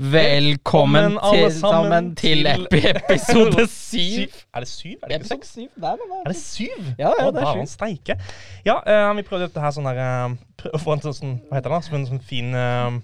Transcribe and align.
Velkommen 0.00 1.18
til, 1.20 1.50
sammen 1.52 2.06
til 2.16 2.46
epi 2.48 2.78
episode 2.88 3.66
syv. 3.90 4.30
Er 4.54 4.64
det 4.64 4.68
syv? 4.70 4.94
Er 5.02 5.08
det 5.10 5.18
ikke 5.18 5.28
seks? 5.28 5.50
syv, 5.58 5.66
nei, 5.76 5.90
nei, 5.98 6.06
nei. 6.08 6.20
Er 6.22 6.30
det 6.32 6.36
syv? 6.40 6.86
Ja, 6.96 7.10
ja, 7.18 7.26
Å, 7.26 7.34
det 7.36 7.42
er 7.42 7.50
syv. 7.58 7.66
steike. 7.68 8.16
Ja, 8.64 8.78
uh, 8.80 9.10
vi 9.18 9.24
prøvde 9.28 9.50
dette 9.50 9.60
her 9.60 9.74
sånn 9.76 9.84
der 9.90 10.00
uh, 10.00 10.38
Prøve 10.62 10.78
å 10.78 10.80
få 10.80 10.94
en 10.96 11.04
sånn, 11.04 11.16
sånn 11.18 11.34
Hva 11.50 11.58
heter 11.58 11.68
det? 11.68 11.76
da? 11.76 11.82
Som 11.84 11.98
en 11.98 12.06
sånn 12.08 12.22
fin 12.30 12.56
uh, 12.56 12.96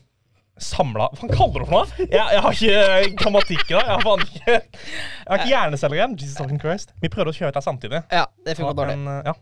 Samla 0.57 1.11
Hva 1.21 1.29
kaller 1.35 1.53
du 1.53 1.61
det 1.61 1.69
for 1.69 1.75
noe? 1.77 2.07
Jeg, 2.07 2.17
jeg 2.17 2.45
har 2.47 2.57
ikke 2.57 2.79
eh, 2.87 3.09
grammatikk 3.21 3.67
i 3.67 3.75
dag. 3.77 3.83
Jeg 3.83 3.93
har 3.93 4.07
faen 4.07 4.25
ikke 4.25 4.55
Jeg 4.57 5.29
har 5.29 5.43
ikke 5.43 5.51
hjerneceller 5.53 6.01
igjen. 6.01 6.17
Jesus 6.23 6.41
fucking 6.41 6.63
Christ. 6.65 6.97
Vi 7.05 7.13
prøvde 7.13 7.35
å 7.35 7.37
kjøre 7.37 7.53
dette 7.53 7.65
samtidig. 7.67 8.01
Ja, 8.09 8.25
det 8.49 8.57
funka 8.57 8.73
dårlig. 8.81 8.97
eh, 9.05 9.29
ja. 9.29 9.37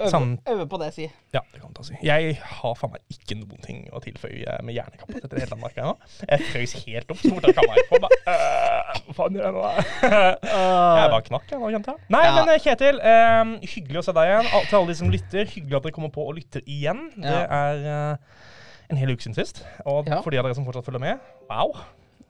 Øve, 0.00 0.66
på 0.70 0.78
det, 0.80 0.88
si. 0.94 1.06
Ja, 1.34 1.40
det 1.52 1.60
kan 1.60 1.72
du 1.76 1.82
si. 1.84 1.94
Jeg 2.06 2.36
har 2.40 2.74
faen 2.78 2.92
meg 2.94 3.02
ikke 3.12 3.36
noen 3.40 3.60
ting 3.64 3.82
å 3.92 4.00
tilføye 4.02 4.56
med 4.64 4.74
hjernekapasitet 4.76 5.26
i 5.28 5.34
det 5.34 5.42
hele 5.44 5.50
Danmark 5.54 5.76
ennå. 5.76 5.94
jeg 6.28 6.46
frøs 6.50 6.74
helt 6.86 7.10
opp 7.14 7.20
så 7.20 7.32
fort 7.34 7.48
jeg 7.48 7.56
kan 7.58 7.68
meg. 7.68 8.00
Bare, 8.00 8.20
øh, 8.32 9.02
Hva 9.06 9.16
faen 9.18 9.36
gjør 9.36 9.44
jeg 9.48 9.54
nå? 9.56 9.64
Jeg 10.10 11.12
bare 11.14 11.22
knakk, 11.28 11.46
jeg 11.52 11.60
nå, 11.60 11.70
kjente 11.76 11.94
jeg. 11.94 12.06
Nei, 12.16 12.24
Ja. 12.24 12.34
men 12.38 12.52
eh, 12.54 12.60
Kjetil, 12.64 13.00
um, 13.14 13.54
hyggelig 13.74 14.00
å 14.00 14.04
se 14.08 14.16
deg 14.16 14.30
igjen. 14.32 14.50
Til 14.70 14.78
alle 14.80 14.88
de 14.92 14.98
som 15.02 15.10
lytter, 15.12 15.44
hyggelig 15.54 15.76
at 15.80 15.86
dere 15.88 15.96
kommer 15.98 16.12
på 16.14 16.26
og 16.30 16.34
lytter 16.40 16.64
igjen. 16.66 17.06
Det 17.20 17.36
er 17.60 17.84
uh, 17.86 18.42
en 18.90 18.96
hel 19.00 19.12
uke 19.14 19.22
siden 19.26 19.36
sist. 19.38 19.62
Og 19.84 20.08
Ja. 20.10 20.20
for 20.24 20.30
de 20.34 20.38
av 20.40 20.48
dere 20.48 20.56
som 20.58 20.64
fortsatt 20.66 20.86
følger 20.88 21.00
med, 21.04 21.18
wow. 21.50 21.76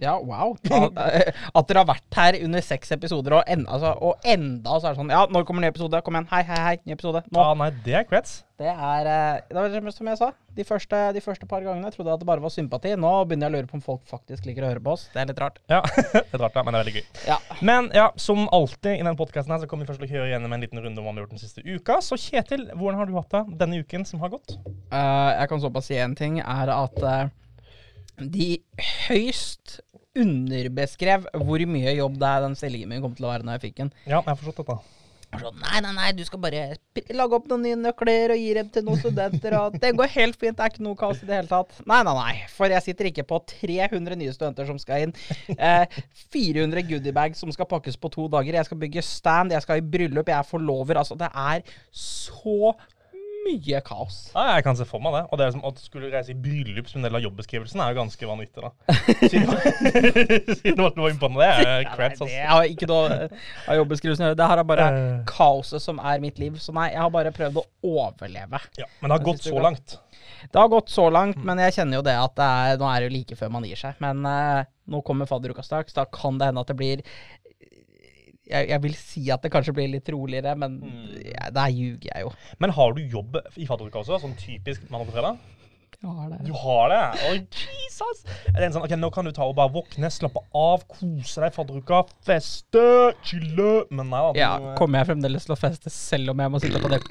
Ja, 0.00 0.16
wow. 0.16 0.56
At 1.58 1.68
dere 1.68 1.82
har 1.82 1.88
vært 1.90 2.16
her 2.16 2.38
under 2.40 2.64
seks 2.64 2.92
episoder, 2.96 3.36
og 3.40 3.50
enda, 3.50 3.68
altså, 3.76 3.92
og 4.00 4.24
enda 4.24 4.78
så 4.78 4.88
er 4.88 4.94
det 4.94 5.02
sånn 5.02 5.12
Ja, 5.12 5.26
når 5.28 5.44
kommer 5.48 5.64
ny 5.64 5.68
episode? 5.68 6.00
Kom 6.06 6.16
igjen. 6.16 6.28
Hei, 6.32 6.40
hei, 6.48 6.60
hei. 6.64 6.76
Ny 6.88 6.96
episode. 6.96 7.20
Nå. 7.28 7.42
Ah, 7.42 7.52
nei, 7.58 7.68
det 7.84 7.98
er 8.00 8.06
creds. 8.08 8.40
Det 8.60 8.68
er 8.68 9.08
eh, 9.08 9.42
Det 9.48 9.56
var 9.56 9.92
som 9.92 10.08
jeg 10.08 10.20
sa. 10.20 10.30
De 10.56 10.64
første, 10.66 10.98
de 11.16 11.22
første 11.24 11.46
par 11.48 11.62
gangene 11.64 11.92
trodde 11.92 12.10
jeg 12.10 12.18
at 12.18 12.22
det 12.22 12.28
bare 12.28 12.44
var 12.44 12.52
sympati. 12.52 12.92
Nå 13.00 13.12
begynner 13.28 13.48
jeg 13.48 13.52
å 13.52 13.56
lure 13.58 13.70
på 13.70 13.78
om 13.78 13.84
folk 13.84 14.02
faktisk 14.08 14.48
liker 14.48 14.64
å 14.66 14.70
høre 14.72 14.82
på 14.84 14.94
oss. 14.96 15.06
Det 15.12 15.22
er 15.22 15.28
litt 15.30 15.40
rart. 15.40 15.60
Ja, 15.70 15.82
det 16.14 16.24
er 16.24 16.42
rart, 16.42 16.56
ja, 16.56 16.64
men 16.64 16.76
det 16.76 16.80
er 16.80 16.84
veldig 16.84 16.96
gøy. 16.96 17.06
Ja. 17.28 17.38
Men 17.64 17.90
ja, 17.96 18.06
som 18.20 18.46
alltid 18.56 18.96
i 18.96 19.02
denne 19.02 19.16
podkasten 19.20 19.54
her, 19.54 19.62
så 19.62 19.68
kommer 19.70 19.84
vi 19.84 19.92
først 19.92 20.04
til 20.04 20.08
å 20.08 20.14
høre 20.16 20.32
igjennom 20.32 20.56
en 20.56 20.64
liten 20.64 20.80
runde 20.80 21.00
om 21.00 21.08
hva 21.08 21.12
vi 21.12 21.20
har 21.20 21.26
gjort 21.26 21.36
den 21.36 21.44
siste 21.44 21.64
uka. 21.64 22.00
Så 22.04 22.20
Kjetil, 22.20 22.66
hvordan 22.72 23.00
har 23.00 23.08
du 23.08 23.16
hatt 23.20 23.36
det 23.36 23.60
denne 23.62 23.84
uken 23.84 24.08
som 24.08 24.24
har 24.24 24.32
gått? 24.32 24.56
Uh, 24.92 25.36
jeg 25.36 25.52
kan 25.52 25.64
såpass 25.64 25.92
si 25.92 26.00
én 26.00 26.16
ting, 26.18 26.40
er 26.44 26.72
at 26.72 27.00
uh, 27.04 27.28
de 28.20 28.58
høyst 29.08 29.80
underbeskrev 30.18 31.28
hvor 31.38 31.66
mye 31.70 31.92
jobb 31.98 32.16
det 32.18 32.30
er 32.30 32.46
den 32.46 32.88
min 32.88 33.02
kom 33.02 33.12
til 33.14 33.28
å 33.28 33.34
være 33.34 33.46
når 33.46 33.58
jeg 33.58 33.68
fikk 33.68 33.76
den. 33.84 33.92
Ja, 34.06 34.18
jeg 34.18 34.32
har 34.32 34.40
forstått 34.40 34.66
dette. 34.66 34.80
Sånn, 35.30 35.60
nei, 35.62 35.78
nei, 35.84 35.92
nei, 35.94 36.08
du 36.18 36.24
skal 36.26 36.40
bare 36.42 36.62
lage 37.14 37.36
opp 37.36 37.44
noen 37.46 37.62
nye 37.62 37.76
nøkler 37.78 38.32
og 38.34 38.40
gi 38.40 38.48
dem 38.56 38.70
til 38.74 38.82
noen 38.82 38.98
studenter. 38.98 39.54
Og 39.60 39.76
det 39.78 39.92
går 39.94 40.10
helt 40.16 40.38
fint, 40.40 40.56
det 40.58 40.64
er 40.64 40.72
ikke 40.72 40.82
noe 40.82 40.98
kaos 40.98 41.22
i 41.22 41.28
det 41.28 41.36
hele 41.38 41.50
tatt. 41.52 41.76
Nei, 41.86 42.00
nei, 42.06 42.14
nei, 42.18 42.32
for 42.50 42.74
jeg 42.74 42.82
sitter 42.88 43.12
ikke 43.12 43.28
på 43.30 43.38
300 43.52 44.18
nye 44.18 44.34
studenter 44.34 44.66
som 44.66 44.80
skal 44.82 45.06
inn. 45.06 45.14
Eh, 45.60 46.00
400 46.34 46.82
goodiebags 46.88 47.42
som 47.42 47.50
skal 47.54 47.68
pakkes 47.70 47.98
på 48.00 48.10
to 48.10 48.26
dager. 48.32 48.58
Jeg 48.58 48.66
skal 48.66 48.80
bygge 48.80 49.04
stand, 49.06 49.54
jeg 49.54 49.62
skal 49.62 49.78
i 49.78 49.86
bryllup, 49.92 50.30
jeg 50.30 50.38
er 50.40 50.48
forlover. 50.48 50.98
Altså, 50.98 51.14
det 51.20 51.30
er 51.30 51.62
så 51.94 52.72
mye 52.74 52.99
kaos. 53.86 54.30
Ja, 54.34 54.56
jeg 54.56 54.64
kan 54.66 54.76
se 54.78 54.86
for 54.88 55.02
meg 55.04 55.14
det. 55.16 55.22
Og 55.30 55.40
det 55.40 55.46
er 55.46 55.54
som 55.54 55.64
at 55.68 55.80
skulle 55.82 56.10
reise 56.12 56.34
i 56.34 56.38
bryllup 56.38 56.90
som 56.90 57.00
en 57.00 57.08
del 57.08 57.18
av 57.18 57.24
jobbeskrivelsen, 57.24 57.80
er 57.82 57.94
jo 57.94 58.00
ganske 58.00 58.28
vanvittig, 58.30 58.64
da. 58.64 58.70
Siden, 60.60 60.76
du 60.76 60.82
var 60.84 61.10
inne 61.10 61.20
på 61.20 61.32
det, 61.36 61.48
er 61.48 61.88
krets, 61.94 62.20
Det 62.20 62.28
altså. 62.28 62.44
har 62.52 62.68
ikke 62.70 62.90
noe 62.90 63.18
av 63.66 63.80
jobbeskrivelsen 63.80 64.26
å 64.26 64.30
gjøre. 64.30 64.40
Det 64.40 64.50
her 64.52 64.62
er 64.62 64.68
bare 64.72 64.90
uh. 64.94 65.08
kaoset 65.30 65.84
som 65.84 66.02
er 66.12 66.22
mitt 66.22 66.38
liv. 66.42 66.58
Så 66.62 66.74
nei, 66.76 66.90
jeg 66.94 67.02
har 67.02 67.12
bare 67.14 67.34
prøvd 67.34 67.62
å 67.62 67.66
overleve. 67.96 68.62
Ja, 68.80 68.88
men 69.00 69.10
det 69.10 69.18
har 69.18 69.26
gått 69.32 69.48
så 69.48 69.58
langt. 69.60 69.98
Det 70.52 70.58
har 70.58 70.68
gått 70.72 70.88
så 70.88 71.10
langt, 71.12 71.40
men 71.44 71.60
jeg 71.60 71.76
kjenner 71.76 72.00
jo 72.00 72.04
det 72.06 72.16
at 72.16 72.36
det 72.38 72.46
er, 72.46 72.78
nå 72.80 72.88
er 72.88 73.02
det 73.02 73.10
jo 73.10 73.16
like 73.18 73.36
før 73.36 73.52
man 73.52 73.66
gir 73.68 73.80
seg. 73.80 73.98
Men 74.02 74.24
uh, 74.24 74.62
nå 74.90 75.02
kommer 75.06 75.28
fadderuka 75.28 75.64
straks. 75.64 75.94
Da 75.96 76.06
kan 76.10 76.40
det 76.40 76.50
hende 76.50 76.64
at 76.64 76.70
det 76.70 76.78
blir 76.78 77.04
jeg, 78.50 78.68
jeg 78.72 78.82
vil 78.84 78.98
si 78.98 79.22
at 79.32 79.44
det 79.44 79.52
kanskje 79.54 79.74
blir 79.76 79.88
litt 79.92 80.10
roligere, 80.12 80.56
men 80.58 80.80
ja, 81.22 81.48
der 81.54 81.72
ljuger 81.74 82.10
jeg 82.10 82.26
jo. 82.26 82.34
Men 82.62 82.74
har 82.76 82.92
du 82.96 83.00
jobb 83.02 83.40
i 83.56 83.68
fadderuka 83.68 84.02
også? 84.02 84.20
Sånn 84.22 84.36
typisk 84.40 84.84
mandag 84.90 85.10
til 85.10 85.18
fredag? 85.20 85.40
har 86.00 86.30
det 86.30 86.38
Du 86.46 86.52
har 86.56 86.88
det? 86.88 87.00
Å, 87.28 87.32
Jesus! 87.84 88.22
Er 88.48 88.56
det 88.56 88.68
en 88.70 88.76
sånn, 88.76 88.86
ok, 88.86 88.94
Nå 89.00 89.10
kan 89.14 89.28
du 89.28 89.32
ta 89.36 89.44
og 89.48 89.56
bare 89.58 89.72
våkne, 89.74 90.08
slappe 90.12 90.42
av, 90.56 90.86
kose 90.88 91.42
deg 91.42 91.52
i 91.52 91.56
fadderuka, 91.56 92.02
feste, 92.26 92.84
chille 93.26 93.70
Men 93.90 94.08
nei 94.12 94.22
da. 94.24 94.32
ja, 94.38 94.52
kommer 94.80 95.02
jeg 95.02 95.12
fremdeles 95.12 95.48
til 95.48 95.56
å 95.56 95.60
feste 95.60 95.92
selv 95.92 96.32
om 96.32 96.44
jeg 96.44 96.54
må 96.54 96.62
sitte 96.62 96.80
på 96.82 96.92
det 96.92 97.02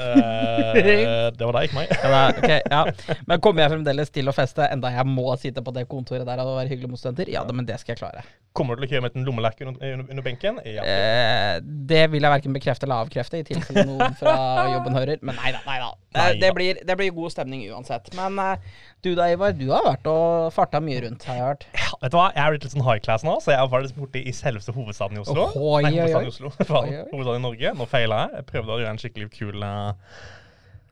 eh, 0.00 1.28
Det 1.38 1.44
var 1.44 1.58
deg, 1.58 1.68
ikke 1.68 1.78
meg. 1.78 1.92
ja, 1.92 2.22
er, 2.48 2.62
ja. 2.64 3.16
Men 3.28 3.42
kommer 3.44 3.64
jeg 3.64 3.74
fremdeles 3.76 4.12
til 4.14 4.30
å 4.30 4.34
feste 4.36 4.66
enda 4.72 4.92
jeg 4.94 5.06
må 5.08 5.26
sitte 5.40 5.64
på 5.64 5.74
det 5.76 5.86
kontoret 5.90 6.26
der 6.28 6.42
og 6.44 6.56
være 6.58 6.72
hyggelig 6.72 6.92
mot 6.92 7.00
studenter? 7.00 7.30
Ja, 7.32 7.44
da, 7.46 7.56
men 7.56 7.68
det 7.68 7.78
skal 7.82 7.94
jeg 7.94 8.02
klare. 8.02 8.24
Kommer 8.56 8.74
du 8.74 8.82
til 8.82 8.88
å 8.88 8.92
kjøre 8.94 9.04
med 9.06 9.18
en 9.18 9.26
lommelerke 9.28 9.66
under, 9.66 10.02
under, 10.02 10.22
benken? 10.24 10.58
Ja. 10.66 10.82
Eh, 10.82 11.58
det 11.62 12.04
vil 12.12 12.24
jeg 12.24 12.34
verken 12.34 12.56
bekrefte 12.56 12.88
eller 12.88 13.04
avkrefte, 13.04 13.42
i 13.42 13.46
tilfelle 13.46 13.84
noen 13.86 14.16
fra 14.18 14.36
jobben 14.74 14.98
hører. 14.98 15.22
Men 15.22 15.38
nei 15.38 15.52
da, 15.54 15.62
nei 15.68 15.78
da. 15.82 15.90
Det, 16.18 16.28
det, 16.42 16.52
blir, 16.56 16.80
det 16.86 16.98
blir 16.98 17.14
god 17.14 17.34
stemning 17.34 17.66
uansett. 17.70 18.10
Men 18.18 18.40
eh, 18.42 18.72
du 19.06 19.12
da, 19.14 19.28
Ivar, 19.30 19.52
du 19.54 19.68
har 19.70 19.84
vært 19.86 20.08
og 20.10 20.48
farta 20.54 20.80
mye 20.82 21.02
rundt, 21.04 21.26
har 21.28 21.36
jeg 21.38 21.44
hørt. 21.44 21.66
Ja, 21.78 21.90
vet 22.02 22.14
du 22.14 22.16
hva? 22.18 22.24
Jeg 22.34 22.42
er 22.42 22.54
blitt 22.54 22.64
litt 22.66 22.74
sånn 22.74 22.86
high 22.86 23.02
class 23.04 23.24
nå, 23.26 23.36
så 23.44 23.54
jeg 23.54 23.70
var 23.70 23.86
borte 23.98 24.22
i 24.22 24.34
selveste 24.34 24.74
hovedstaden 24.74 25.20
i 25.20 25.22
Oslo. 25.22 25.46
Ohoi, 25.54 25.84
Nei, 25.86 25.92
hovedstaden 25.94 26.26
i 26.26 26.32
Oslo. 26.32 26.50
Hovedstaden 27.12 27.38
i 27.38 27.44
Norge. 27.46 27.72
Nå 27.78 27.86
feila 27.90 28.24
jeg. 28.24 28.40
Jeg 28.40 28.48
prøvde 28.50 28.74
å 28.74 28.80
gjøre 28.82 28.96
en 28.96 29.02
skikkelig 29.04 29.30
kul 29.36 29.68
eh, 29.68 30.18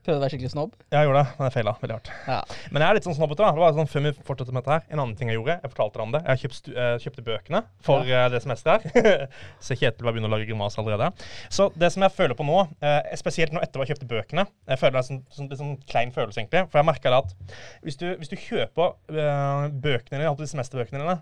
Prøvde 0.07 0.21
å 0.21 0.23
være 0.23 0.33
skikkelig 0.37 0.53
snobb. 0.53 0.75
Ja, 0.93 1.01
Jeg 1.01 1.09
gjorde 1.09 1.23
det, 1.25 1.31
men 1.35 1.49
jeg 1.49 1.55
feila 1.57 1.73
veldig 1.81 1.95
hardt. 1.97 2.11
Ja. 2.29 2.37
Men 2.71 2.83
jeg 2.83 2.87
er 2.87 2.99
litt 2.99 3.07
sånn 3.09 3.17
snobbete. 3.17 3.43
da. 3.43 3.49
Det 3.57 3.63
var 3.63 3.73
sånn, 3.75 3.89
Før 3.91 4.05
vi 4.05 4.13
fortsetter 4.29 4.55
med 4.55 4.63
dette 4.63 4.77
her, 4.77 4.85
En 4.95 5.03
annen 5.03 5.17
ting 5.19 5.33
jeg 5.33 5.39
gjorde, 5.41 5.57
jeg 5.65 5.73
fortalte 5.73 5.99
deg 5.99 6.05
om 6.05 6.15
det. 6.15 6.21
Jeg 6.27 6.43
kjøpt 6.43 6.71
eh, 6.71 6.93
kjøpte 7.03 7.25
bøkene 7.27 7.63
for 7.89 8.07
uh, 8.07 8.27
det 8.31 8.41
semesteret 8.45 8.87
her. 8.95 9.27
Så 9.67 9.79
Kjetil 9.81 10.07
var 10.07 10.15
begynner 10.15 10.31
å 10.31 10.37
lage 10.37 10.47
grimas 10.47 10.79
allerede. 10.79 11.11
Så 11.51 11.69
det 11.75 11.91
som 11.95 12.07
jeg 12.07 12.15
føler 12.15 12.39
på 12.39 12.47
nå, 12.47 12.59
uh, 12.87 13.15
spesielt 13.19 13.57
nå 13.57 13.63
etter 13.65 13.83
at 13.83 13.89
jeg 13.89 13.97
kjøpte 13.97 14.11
bøkene 14.15 14.47
Jeg 14.47 14.81
føler 14.83 14.97
det 14.97 15.03
er 15.03 15.09
sånn, 15.11 15.23
sånn, 15.35 15.51
litt 15.51 15.63
sånn 15.63 15.77
klein 15.91 16.15
følelse, 16.15 16.41
egentlig. 16.43 16.67
For 16.71 16.83
jeg 16.83 16.91
merka 16.93 17.15
at 17.17 17.35
hvis 17.83 17.99
du, 17.99 18.07
hvis 18.21 18.31
du 18.31 18.37
kjøper 18.39 18.95
bøkene 19.11 20.21
dine, 20.21 20.35
de 20.39 20.49
semesterbøkene 20.51 21.03
dine, 21.03 21.17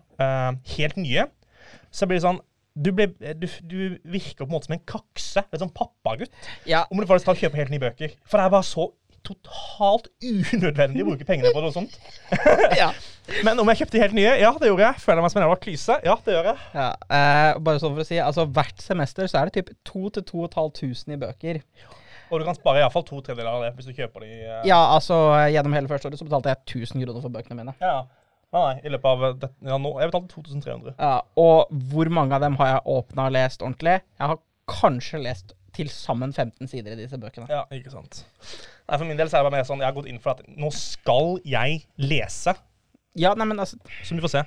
helt 0.76 1.00
nye, 1.00 1.28
så 1.94 2.08
blir 2.08 2.18
det 2.18 2.26
sånn 2.26 2.40
du, 2.74 2.90
ble, 2.92 3.06
du, 3.38 3.46
du 3.70 3.78
virker 4.10 4.42
på 4.44 4.48
en 4.50 4.54
måte 4.56 4.68
som 4.68 4.74
en 4.76 4.84
kakse. 4.88 5.44
En 5.54 5.62
sånn 5.64 5.72
pappagutt. 5.74 6.34
ja. 6.66 6.84
Om 6.90 7.00
du 7.00 7.06
faktisk 7.06 7.28
tar 7.30 7.36
og 7.38 7.42
kjøper 7.44 7.62
helt 7.62 7.74
nye 7.74 7.82
bøker. 7.86 8.14
For 8.26 8.40
det 8.40 8.46
er 8.48 8.54
bare 8.56 8.66
så 8.66 8.88
totalt 9.24 10.10
unødvendig 10.20 11.00
å 11.00 11.06
bruke 11.08 11.24
pengene 11.24 11.52
på 11.54 11.62
noe 11.64 11.72
sånt. 11.72 11.94
ja. 12.82 12.90
Men 13.46 13.56
om 13.62 13.70
jeg 13.72 13.80
kjøpte 13.80 14.02
helt 14.02 14.16
nye? 14.18 14.34
Ja, 14.36 14.50
det 14.60 14.68
gjorde 14.68 14.84
jeg. 14.90 15.00
Føler 15.00 15.22
jeg 15.22 15.24
meg 15.24 15.32
som 15.32 15.40
en 15.40 15.46
jævla 15.46 15.60
klyse? 15.62 15.96
Ja, 16.04 16.16
det 16.26 16.34
gjør 16.34 16.48
jeg. 16.50 16.58
ja. 16.76 16.88
Eh, 17.18 17.50
bare 17.64 17.80
sånn 17.80 17.94
for 17.96 18.04
å 18.04 18.08
si, 18.10 18.18
altså 18.20 18.44
hvert 18.52 18.84
semester 18.84 19.30
så 19.30 19.40
er 19.40 19.48
det 19.48 19.62
typ 19.62 19.70
2500 19.88 21.14
i 21.16 21.20
bøker. 21.22 21.62
Og 22.28 22.40
du 22.40 22.44
kan 22.48 22.56
spare 22.58 22.82
iallfall 22.82 23.04
to 23.06 23.22
tredjedeler 23.22 23.52
av 23.54 23.64
det 23.64 23.72
hvis 23.78 23.88
du 23.88 23.96
kjøper 23.96 24.24
de 24.26 24.30
eh, 24.42 24.60
Ja, 24.68 24.80
altså 24.96 25.16
gjennom 25.52 25.76
hele 25.76 25.88
første 25.88 26.10
året 26.10 26.20
så 26.20 26.26
betalte 26.28 26.52
jeg 26.52 26.84
1000 26.84 27.04
kroner 27.06 27.24
for 27.24 27.32
bøkene 27.38 27.58
mine. 27.62 27.74
ja. 27.84 28.02
Nei, 28.54 28.62
nei, 28.62 28.74
i 28.86 28.92
løpet 28.94 29.10
av 29.10 29.24
eh, 29.26 29.36
det, 29.42 29.50
ja, 29.66 29.76
nå, 29.82 29.90
Jeg 29.98 30.12
betalte 30.12 30.30
2300. 30.36 30.94
Ja, 30.98 31.14
og 31.42 31.72
hvor 31.90 32.10
mange 32.14 32.36
av 32.36 32.44
dem 32.44 32.56
har 32.60 32.70
jeg 32.76 32.82
åpna 32.94 33.28
og 33.28 33.34
lest 33.34 33.64
ordentlig? 33.66 33.96
Jeg 34.20 34.30
har 34.30 34.38
kanskje 34.70 35.20
lest 35.24 35.56
til 35.74 35.90
sammen 35.90 36.30
15 36.32 36.70
sider 36.70 36.94
i 36.94 37.00
disse 37.00 37.18
bøkene. 37.18 37.48
Ja, 37.50 37.64
ikke 37.74 37.90
sant. 37.90 38.22
Nei, 38.38 38.98
For 39.00 39.08
min 39.08 39.18
del 39.18 39.30
så 39.30 39.40
er 39.40 39.42
det 39.42 39.48
bare 39.50 39.56
mer 39.58 39.66
sånn 39.66 39.82
Jeg 39.82 39.88
har 39.88 39.96
gått 39.96 40.06
inn 40.12 40.20
for 40.22 40.36
at 40.36 40.46
nå 40.46 40.70
skal 40.76 41.40
jeg 41.48 41.82
lese. 41.98 42.54
Ja, 43.18 43.34
nei, 43.38 43.46
men 43.50 43.58
altså 43.62 43.78
Så 44.06 44.14
vi 44.14 44.22
får 44.22 44.36
se. 44.36 44.44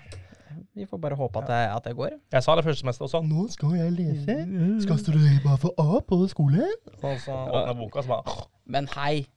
Vi 0.77 0.85
får 0.87 0.99
bare 1.03 1.17
håpe 1.19 1.41
at 1.43 1.49
det, 1.49 1.59
at 1.75 1.85
det 1.89 1.95
går. 1.97 2.15
Jeg 2.33 2.43
sa 2.45 2.55
det 2.55 2.63
første 2.65 2.81
semester 2.85 3.05
også. 3.05 3.21
Nå 3.27 3.47
skal 3.51 3.75
jeg 3.75 3.91
lese. 3.97 4.37
Skal 4.85 4.99
studere 5.01 5.39
bare 5.43 5.59
for 5.61 5.75
A 5.81 5.99
på 6.07 6.21
skolen. 6.31 6.71
Og 7.01 7.19
så 7.21 7.35
åpna 7.35 7.75
boka, 7.77 7.99
og 7.99 8.07
så 8.07 8.15
bare 8.15 8.47
Men 8.65 8.87
hei. 8.95 9.27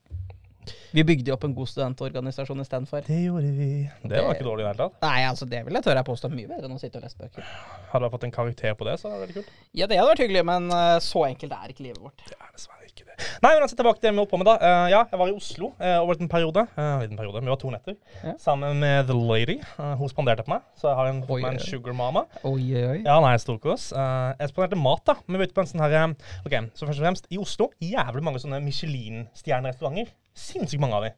Vi 0.97 1.05
bygde 1.07 1.31
jo 1.31 1.37
opp 1.37 1.47
en 1.47 1.55
god 1.55 1.71
studentorganisasjon 1.71 2.65
istedenfor. 2.65 3.05
Det 3.07 3.21
gjorde 3.23 3.53
vi. 3.55 3.71
Det 4.03 4.25
var 4.25 4.35
ikke 4.35 4.49
dårlig 4.49 4.65
i 4.65 4.67
det 4.67 4.73
hele 4.73 4.83
tatt. 4.89 4.99
Nei, 5.07 5.21
altså 5.29 5.49
det 5.51 5.63
vil 5.67 5.79
jeg 5.79 5.87
tørre 5.87 6.03
jeg 6.03 6.09
påstå 6.11 6.33
mye 6.33 6.51
bedre 6.51 6.69
enn 6.69 6.77
å 6.77 6.81
sitte 6.83 7.01
og 7.01 7.07
lese 7.07 7.21
bøker. 7.21 7.55
Hadde 7.93 8.09
jeg 8.09 8.15
fått 8.17 8.29
en 8.29 8.35
karakter 8.35 8.77
på 8.79 8.89
det, 8.89 8.99
så 9.01 9.11
hadde 9.11 9.23
det 9.23 9.29
vært 9.29 9.41
kult. 9.41 9.57
Ja, 9.71 9.87
det 9.91 10.01
hadde 10.01 10.13
vært 10.15 10.25
hyggelig, 10.25 10.45
men 10.51 10.71
eh, 10.75 10.99
så 11.05 11.25
enkelt 11.29 11.57
er 11.57 11.75
ikke 11.75 11.87
livet 11.87 12.03
vårt. 12.03 12.25
Det 12.27 12.37
er 12.37 12.53
dessverre 12.55 12.91
ikke 12.91 13.07
det. 13.07 13.17
Nei, 13.45 13.53
men 13.55 13.65
altså, 13.65 13.77
tilbake 13.79 14.01
til 14.01 14.09
det 14.09 14.13
vi 14.15 14.23
holdt 14.23 14.33
på 14.33 14.41
med 14.41 14.49
da. 14.49 14.55
Eh, 14.67 14.87
ja, 14.93 15.03
jeg 15.13 15.21
var 15.21 15.31
i 15.31 15.35
Oslo 15.37 15.71
eh, 15.79 15.97
over 16.01 16.21
en 16.21 16.31
periode. 16.33 16.65
Uh, 16.77 16.85
en 16.85 17.05
liten 17.05 17.21
periode, 17.21 17.43
Vi 17.45 17.53
var 17.53 17.61
to 17.61 17.73
netter. 17.73 17.97
Ja. 18.25 18.35
Sammen 18.43 18.81
med 18.83 19.11
The 19.11 19.17
Lady. 19.17 19.59
Hun 19.79 20.13
spanderte 20.13 20.47
på 20.47 20.55
meg, 20.55 20.65
så 20.79 20.91
jeg 20.91 20.99
har 21.01 21.11
en, 21.13 21.23
Oi, 21.29 21.41
en 21.49 21.61
sugar 21.63 21.97
mama. 21.97 22.27
Oi, 22.43 22.63
oi. 22.77 22.99
Ja, 23.05 23.19
nei, 23.25 23.35
storkos. 23.43 23.91
Uh, 23.97 24.33
jeg 24.41 24.53
spanderte 24.53 24.81
mat, 24.81 25.05
da. 25.09 25.19
Men 25.27 25.39
vi 25.39 25.45
var 25.45 25.51
ute 25.51 25.59
på 25.59 25.65
en 25.65 25.71
sånn 25.71 25.85
her 25.85 25.99
OK, 26.47 26.57
så 26.75 26.89
først 26.89 26.99
og 26.99 27.05
fremst, 27.05 27.31
i 27.31 27.41
Oslo 27.41 27.71
jævlig 27.83 28.25
mange 28.27 28.43
sånne 28.43 28.63
Michelin-stjernerestauranter. 28.65 30.13
Sinnssykt 30.41 30.83
mange 30.83 30.97
av 30.99 31.09
de. 31.09 31.13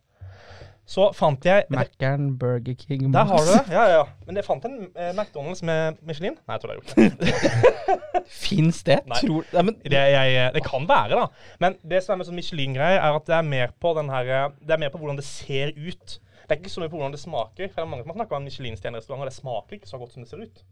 Så 0.92 1.04
fant 1.14 1.44
jeg 1.46 1.64
Mækkern, 1.70 2.32
Burger 2.38 2.74
King 2.74 3.12
Der 3.14 3.24
har 3.28 3.38
du 3.38 3.50
det. 3.52 3.60
Ja, 3.70 3.84
ja, 3.86 4.00
ja. 4.00 4.06
Men 4.26 4.36
jeg 4.36 4.44
fant 4.44 4.64
en 4.66 4.88
eh, 4.90 5.12
McDonald's 5.14 5.62
med 5.64 6.00
Michelin. 6.02 6.34
Nei, 6.42 6.56
jeg 6.56 6.60
tror 6.60 6.72
det 6.72 6.74
er 6.74 6.80
gjort. 6.82 8.26
Fins 8.42 8.82
det? 8.88 8.98
Nei. 9.06 9.20
Tror 9.22 9.46
Nei, 9.54 9.62
men 9.68 9.78
Det, 9.84 10.02
jeg, 10.16 10.50
det 10.56 10.64
kan 10.66 10.88
være, 10.88 11.22
da. 11.22 11.54
Men 11.62 11.78
det 11.86 12.02
som 12.02 12.16
er 12.16 12.20
med 12.20 12.28
sånn 12.28 12.38
Michelin-greier, 12.40 12.98
er 12.98 13.16
at 13.16 13.30
det 13.30 13.38
er 13.38 13.46
mer 13.46 13.72
på 13.80 13.94
den 13.98 14.10
her 14.12 14.34
eh, 14.34 14.44
Det 14.60 14.74
er 14.76 14.82
mer 14.82 14.92
på 14.92 15.00
hvordan 15.00 15.22
det 15.22 15.26
ser 15.28 15.72
ut. 15.78 16.18
Det 16.42 16.50
er 16.50 16.60
ikke 16.60 16.74
så 16.74 16.82
mye 16.82 16.90
på 16.92 16.98
hvordan 16.98 17.14
det 17.14 17.22
smaker. 17.22 17.70
For 17.70 17.78
det 17.78 17.86
er 17.86 17.90
mange 17.94 18.04
som 18.04 18.12
har 18.12 18.20
snakket 18.20 18.40
om 18.40 18.48
Michelin-stjernerestauranter, 18.50 19.28
og 19.28 19.30
det 19.30 19.38
smaker 19.38 19.78
ikke 19.78 19.92
så 19.94 20.02
godt 20.02 20.16
som 20.16 20.26
det 20.26 20.32
ser 20.34 20.42
ut. 20.42 20.64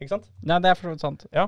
Ikke 0.00 0.14
sant? 0.14 0.30
Nei, 0.42 0.58
det 0.64 0.72
er 0.72 0.78
for 0.78 0.88
så 0.88 0.96
vidt 0.96 1.04
sant. 1.06 1.26
Ja. 1.36 1.46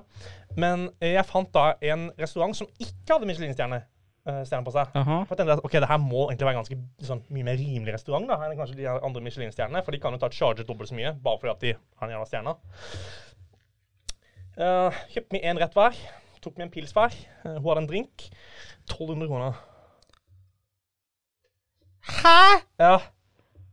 Men 0.60 0.86
eh, 1.00 1.16
jeg 1.16 1.26
fant 1.28 1.50
da 1.56 1.72
en 1.92 2.10
restaurant 2.20 2.54
som 2.56 2.70
ikke 2.78 3.16
hadde 3.16 3.28
Michelin-stjerne 3.28 3.82
eh, 3.82 3.88
stjerne 4.22 4.62
på 4.66 4.72
seg. 4.74 4.92
Aha. 4.94 5.16
For 5.26 5.34
jeg 5.34 5.40
tenkte 5.40 5.56
at 5.58 5.64
ok, 5.66 5.76
det 5.82 5.88
her 5.90 6.00
må 6.02 6.26
egentlig 6.28 6.46
være 6.46 6.58
ganske 6.60 6.76
sånn, 7.08 7.22
mye 7.34 7.46
mer 7.48 7.58
rimelig 7.58 7.96
restaurant 7.96 8.28
da, 8.30 8.38
enn 8.46 8.54
kanskje 8.58 8.78
de 8.78 8.86
andre 8.92 9.22
Michelin-stjernene. 9.24 9.82
For 9.82 9.94
de 9.94 10.00
kan 10.02 10.14
jo 10.14 10.20
ta 10.22 10.30
charge 10.34 10.66
dobbelt 10.68 10.92
så 10.92 10.98
mye, 10.98 11.14
bare 11.24 11.42
fordi 11.42 11.52
at 11.52 11.64
de 11.64 11.72
har 11.74 12.06
en 12.06 12.14
jævla 12.14 12.28
stjerne. 12.30 12.54
Uh, 14.52 15.02
kjøpte 15.14 15.34
meg 15.34 15.48
én 15.48 15.58
rett 15.62 15.74
hver. 15.78 15.98
Tok 16.44 16.58
meg 16.58 16.68
en 16.68 16.74
pils 16.74 16.94
hver. 16.94 17.14
Uh, 17.42 17.56
hun 17.56 17.68
hadde 17.70 17.82
en 17.82 17.90
drink. 17.90 18.28
1200 18.90 19.30
kroner. 19.30 19.58
Hæ?! 22.12 22.62
Ja. 22.82 22.96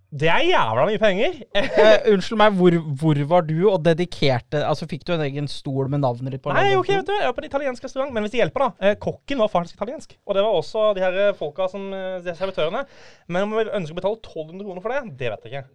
Det 0.10 0.26
er 0.26 0.42
jævla 0.42 0.88
mye 0.90 1.00
penger. 1.02 1.36
Eh, 1.54 2.08
unnskyld 2.10 2.40
meg, 2.42 2.56
hvor, 2.58 2.76
hvor 2.98 3.20
var 3.30 3.44
du 3.46 3.56
og 3.70 3.84
dedikerte 3.86 4.64
Altså, 4.66 4.88
Fikk 4.90 5.04
du 5.06 5.14
en 5.14 5.22
egen 5.28 5.50
stol 5.52 5.90
med 5.92 6.02
navnet 6.02 6.34
ditt 6.34 6.44
på? 6.44 6.54
Nei, 6.56 6.72
ok, 6.80 6.90
vet 6.96 7.12
du, 7.12 7.14
jeg 7.14 7.28
var 7.28 7.36
på 7.38 7.44
en 7.44 7.50
italiensk 7.50 7.86
restaurant, 7.86 8.14
men 8.16 8.26
hvis 8.26 8.34
det 8.34 8.42
hjelper, 8.42 8.66
da. 8.66 8.90
Eh, 8.90 8.96
kokken 9.02 9.44
var 9.44 9.52
faktisk 9.54 9.78
italiensk. 9.78 10.16
Og 10.26 10.38
det 10.38 10.46
var 10.46 10.58
også 10.58 10.88
de 10.98 11.04
her 11.06 11.20
eh, 11.28 11.36
folka 11.38 11.70
som 11.70 11.86
eh, 11.94 12.18
de 12.26 12.34
servitørene. 12.38 12.82
Men 13.30 13.46
om 13.46 13.54
vi 13.60 13.68
ønsker 13.68 13.94
å 13.94 14.00
betale 14.02 14.18
1200 14.18 14.66
kroner 14.66 14.86
for 14.86 14.96
det, 14.96 15.18
det 15.20 15.34
vet 15.36 15.46
jeg 15.46 15.54
ikke. 15.54 15.68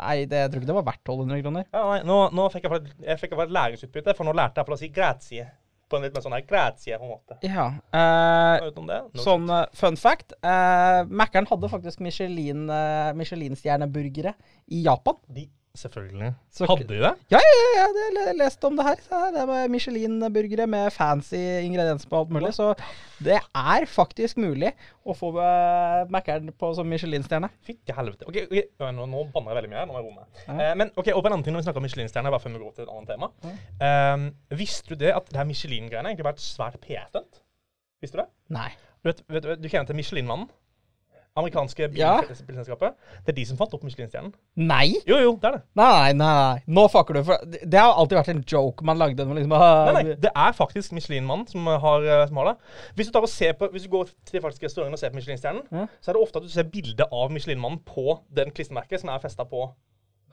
Nei, 0.00 0.16
det, 0.30 0.44
jeg 0.44 0.52
tror 0.52 0.62
ikke 0.62 0.70
det 0.70 0.78
var 0.78 0.86
verdt 0.86 1.02
1200 1.02 1.42
kroner. 1.42 1.66
Ja, 1.74 1.82
nei, 1.90 2.00
nå, 2.06 2.20
nå 2.36 2.46
fikk 2.54 2.68
jeg, 2.68 2.92
jeg 3.08 3.20
fikk 3.24 3.34
et 3.42 3.56
læringsutbytte, 3.58 4.14
for 4.14 4.28
nå 4.28 4.36
lærte 4.38 4.62
jeg 4.62 4.76
å 4.76 4.78
si 4.78 4.92
grazie. 4.94 5.48
På 5.90 5.98
en 5.98 6.06
litt 6.06 6.14
mer 6.14 6.24
sånn 6.24 6.36
her 6.36 6.44
grazie, 6.46 6.98
på 7.00 7.06
en 7.06 7.12
måte. 7.12 7.36
Ja. 7.42 7.66
eh, 7.90 8.68
det, 8.86 9.00
sånn 9.24 9.48
eh, 9.50 9.64
fun 9.76 9.98
fact. 9.98 10.36
Uh, 10.44 11.02
Mækkern 11.10 11.48
hadde 11.50 11.70
faktisk 11.72 12.02
Michelin, 12.04 12.68
uh, 12.70 13.10
Michelin-stjerneburgere 13.18 14.36
i 14.70 14.84
Japan. 14.86 15.18
De, 15.26 15.48
selvfølgelig. 15.76 16.34
Så- 16.50 16.66
Hadde 16.66 16.84
de 16.88 16.98
det? 16.98 17.12
Ja, 17.30 17.38
ja, 17.38 17.66
ja, 17.76 17.86
ja, 17.94 18.24
jeg 18.26 18.36
lest 18.36 18.64
om 18.64 18.76
det 18.76 18.84
her. 18.86 18.96
Det 19.34 19.44
var 19.48 19.68
Michelin-burgere 19.68 20.66
med 20.66 20.90
fancy 20.92 21.36
ingredienser 21.36 22.08
på 22.08 22.18
alt 22.18 22.30
mulig. 22.30 22.52
Så 22.54 22.74
det 23.22 23.38
er 23.54 23.86
faktisk 23.86 24.36
mulig 24.36 24.72
å 25.06 25.14
få 25.14 25.30
uh, 25.36 26.06
Mækkern 26.10 26.50
på 26.58 26.72
som 26.74 26.88
Michelin-stjerne. 26.90 27.50
Fytti 27.66 27.94
helvete. 27.94 28.26
Ok, 28.26 28.42
okay. 28.50 28.66
Nå, 28.92 29.06
nå 29.06 29.24
banner 29.32 29.54
jeg 29.54 29.60
veldig 29.60 29.72
mye 29.72 29.80
her. 29.82 29.86
Nå 29.86 29.94
må 29.94 30.02
jeg 30.02 30.08
roe 30.08 30.18
meg. 30.18 30.42
Ja. 30.46 30.70
Eh, 30.70 30.74
men 30.82 30.90
ok, 30.96 31.12
og 31.14 31.22
på 31.22 31.26
en 31.26 31.32
annen 31.36 31.44
ting 31.46 31.54
når 31.54 31.62
vi 31.62 31.68
snakker 31.68 31.82
om 31.82 31.86
Michelin-stjerne, 31.88 32.34
bare 32.34 32.44
før 32.44 32.56
vi 32.56 32.64
går 32.64 32.74
til 32.76 32.86
et 32.88 32.94
annet 32.96 33.14
tema. 33.14 33.30
Eh, 33.86 34.56
visste 34.58 34.94
du 34.94 35.04
det 35.04 35.14
at 35.14 35.30
det 35.30 35.38
her 35.38 35.48
Michelin-greiene 35.48 36.12
egentlig 36.12 36.26
har 36.26 36.32
vært 36.32 36.44
svært 36.44 36.80
PR-stunt? 36.84 37.44
Visste 38.02 38.18
du 38.18 38.24
det? 38.24 38.30
Nei. 38.56 38.70
Du, 39.00 39.08
vet, 39.12 39.22
vet, 39.28 39.62
du 39.62 39.68
kjenner 39.68 39.86
til 39.88 39.96
Michelin-mannen? 39.96 40.50
Amerikanske 41.38 41.88
Ja. 41.96 42.20
bilselskapet. 42.46 42.94
Det 43.24 43.28
er 43.32 43.36
de 43.36 43.44
som 43.46 43.56
fant 43.56 43.72
opp 43.74 43.82
Michelin-stjernen. 43.86 44.32
Nei? 44.56 44.94
Jo, 45.06 45.16
jo, 45.22 45.36
det 45.40 45.44
er 45.44 45.52
det. 45.58 45.62
Nei, 45.76 46.12
nei, 46.12 46.26
nei. 46.26 46.62
Nå 46.66 46.88
fucker 46.90 47.14
du. 47.14 47.22
For 47.24 47.38
det 47.46 47.78
har 47.78 47.92
alltid 47.94 48.18
vært 48.18 48.28
en 48.34 48.42
joke 48.50 48.84
man 48.84 48.98
lagde. 48.98 49.24
Liksom, 49.24 49.48
Nei, 49.54 49.92
nei, 50.02 50.14
det 50.18 50.32
er 50.34 50.52
faktisk 50.58 50.92
Michelin-mannen 50.92 51.46
som 51.48 51.66
har, 51.66 52.02
eh, 52.02 52.26
som 52.26 52.36
har 52.42 52.50
det. 52.52 52.56
Hvis 52.96 53.06
du, 53.06 53.12
tar 53.12 53.22
og 53.22 53.28
ser 53.28 53.52
på, 53.54 53.70
hvis 53.70 53.84
du 53.86 53.88
går 53.94 54.08
til 54.26 54.40
faktisk 54.42 54.62
restauranten 54.66 54.92
og 54.94 54.98
ser 54.98 55.10
på 55.10 55.20
Michelin-stjernen, 55.20 55.62
Ja. 55.70 55.86
så 56.02 56.10
er 56.10 56.18
det 56.18 56.22
ofte 56.22 56.36
at 56.36 56.42
du 56.42 56.48
ser 56.48 56.64
bilde 56.64 57.06
av 57.12 57.30
Michelin-mannen 57.30 57.78
på 57.86 58.18
den 58.34 58.50
klistremerket 58.50 59.00
som 59.00 59.08
er 59.10 59.18
festa 59.22 59.44
på 59.44 59.70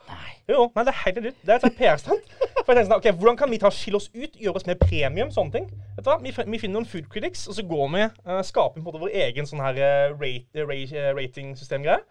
Nei. 0.07 0.33
Jo, 0.47 0.67
nei, 0.75 0.83
det 0.87 0.93
er 0.93 0.99
helt 1.03 1.17
nytt. 1.25 1.39
Det 1.43 1.53
er 1.55 1.65
et 1.67 1.77
PR-stand. 1.79 2.29
For 2.63 2.71
jeg 2.71 2.77
tenker 2.77 2.87
sånn, 2.87 2.99
ok, 3.01 3.07
Hvordan 3.19 3.37
kan 3.39 3.51
vi 3.51 3.59
ta 3.61 3.71
skille 3.73 3.99
oss 3.99 4.07
ut, 4.13 4.37
gjøre 4.39 4.59
oss 4.59 4.67
mer 4.69 4.77
premium? 4.79 5.31
sånne 5.33 5.55
ting? 5.55 5.67
Vet 5.97 6.05
du 6.05 6.09
hva? 6.11 6.17
Vi, 6.23 6.31
vi 6.37 6.59
finner 6.61 6.77
noen 6.77 6.87
food 6.87 7.09
critics, 7.11 7.45
og 7.49 7.57
så 7.57 7.65
går 7.67 7.89
vi 7.95 8.05
uh, 8.07 8.39
skaper 8.47 8.77
på 8.77 8.83
en 8.83 8.87
måte 8.87 9.01
vår 9.01 9.15
egen 9.25 9.49
sånn 9.49 9.63
her 9.65 9.79
uh, 9.81 10.15
rate, 10.19 10.47
uh, 10.55 10.63
rate, 10.69 10.95
uh, 10.95 11.11
ratingsystemgreie. 11.17 12.03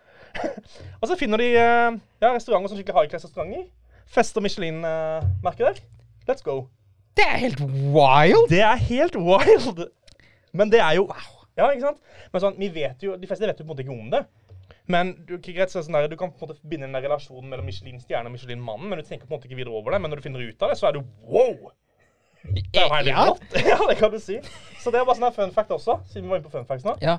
og 1.01 1.09
så 1.09 1.17
finner 1.21 1.41
de 1.41 1.53
uh, 1.55 1.97
ja, 2.21 2.33
restauranter 2.33 2.73
som 2.73 2.81
skikkelig 2.81 2.99
high-class-restauranter. 3.01 3.69
Fester 4.13 4.45
Michelin-merket 4.45 5.65
der. 5.71 5.81
Let's 6.29 6.45
go. 6.47 6.67
Det 7.17 7.25
er 7.25 7.41
helt 7.47 7.63
wild! 7.65 8.51
Det 8.53 8.61
er 8.61 8.77
helt 8.77 9.17
wild. 9.17 9.87
Men 10.53 10.73
det 10.73 10.81
er 10.85 10.99
jo 10.99 11.09
wow. 11.09 11.33
Ja, 11.57 11.71
ikke 11.73 11.89
sant? 11.89 12.03
Men 12.33 12.43
sånn, 12.43 12.59
vi 12.61 12.69
vet 12.73 13.01
jo, 13.05 13.15
De 13.17 13.29
fleste 13.29 13.49
vet 13.49 13.57
jo 13.57 13.65
på 13.65 13.71
en 13.71 13.73
måte 13.73 13.85
ikke 13.87 13.97
om 13.97 14.11
det. 14.13 14.27
Men 14.93 15.15
du, 15.27 15.37
sånn 15.73 15.93
der, 15.97 16.07
du 16.09 16.17
kan 16.21 16.31
på 16.31 16.45
en 16.47 16.53
måte 16.53 16.61
binde 16.71 16.87
den 16.87 17.03
relasjonen 17.03 17.49
mellom 17.51 17.67
Michelin-stjerne 17.67 18.31
og 18.31 18.37
Michelin-mannen, 18.37 18.89
men 18.91 19.01
du 19.01 19.05
tenker 19.09 19.27
på 19.27 19.35
en 19.35 19.39
måte 19.41 19.49
ikke 19.51 19.59
videre 19.59 19.75
over 19.75 19.93
det. 19.97 20.01
Men 20.05 20.11
når 20.13 20.21
du 20.23 20.27
finner 20.29 20.45
ut 20.47 20.63
av 20.63 20.71
det, 20.71 20.79
så 20.79 20.89
er 20.91 20.99
du 20.99 21.03
wow! 21.27 21.73
Det 22.47 22.63
er 22.79 22.85
jo 22.87 22.93
helt 22.95 23.09
Ja. 23.11 23.25
rått. 23.27 23.57
Ja, 23.73 23.79
det 23.91 23.97
kan 23.99 24.13
du 24.13 24.21
si. 24.23 24.37
Så 24.79 24.93
det 24.95 25.01
er 25.01 25.09
bare 25.09 25.19
sånn 25.19 25.35
fun 25.35 25.51
fact 25.57 25.73
også, 25.75 25.97
siden 26.13 26.29
vi 26.29 26.31
var 26.31 26.39
inne 26.39 26.47
på 26.47 26.53
fun 26.55 26.67
facts 26.69 26.85
nå. 26.87 26.93
Ja, 27.03 27.17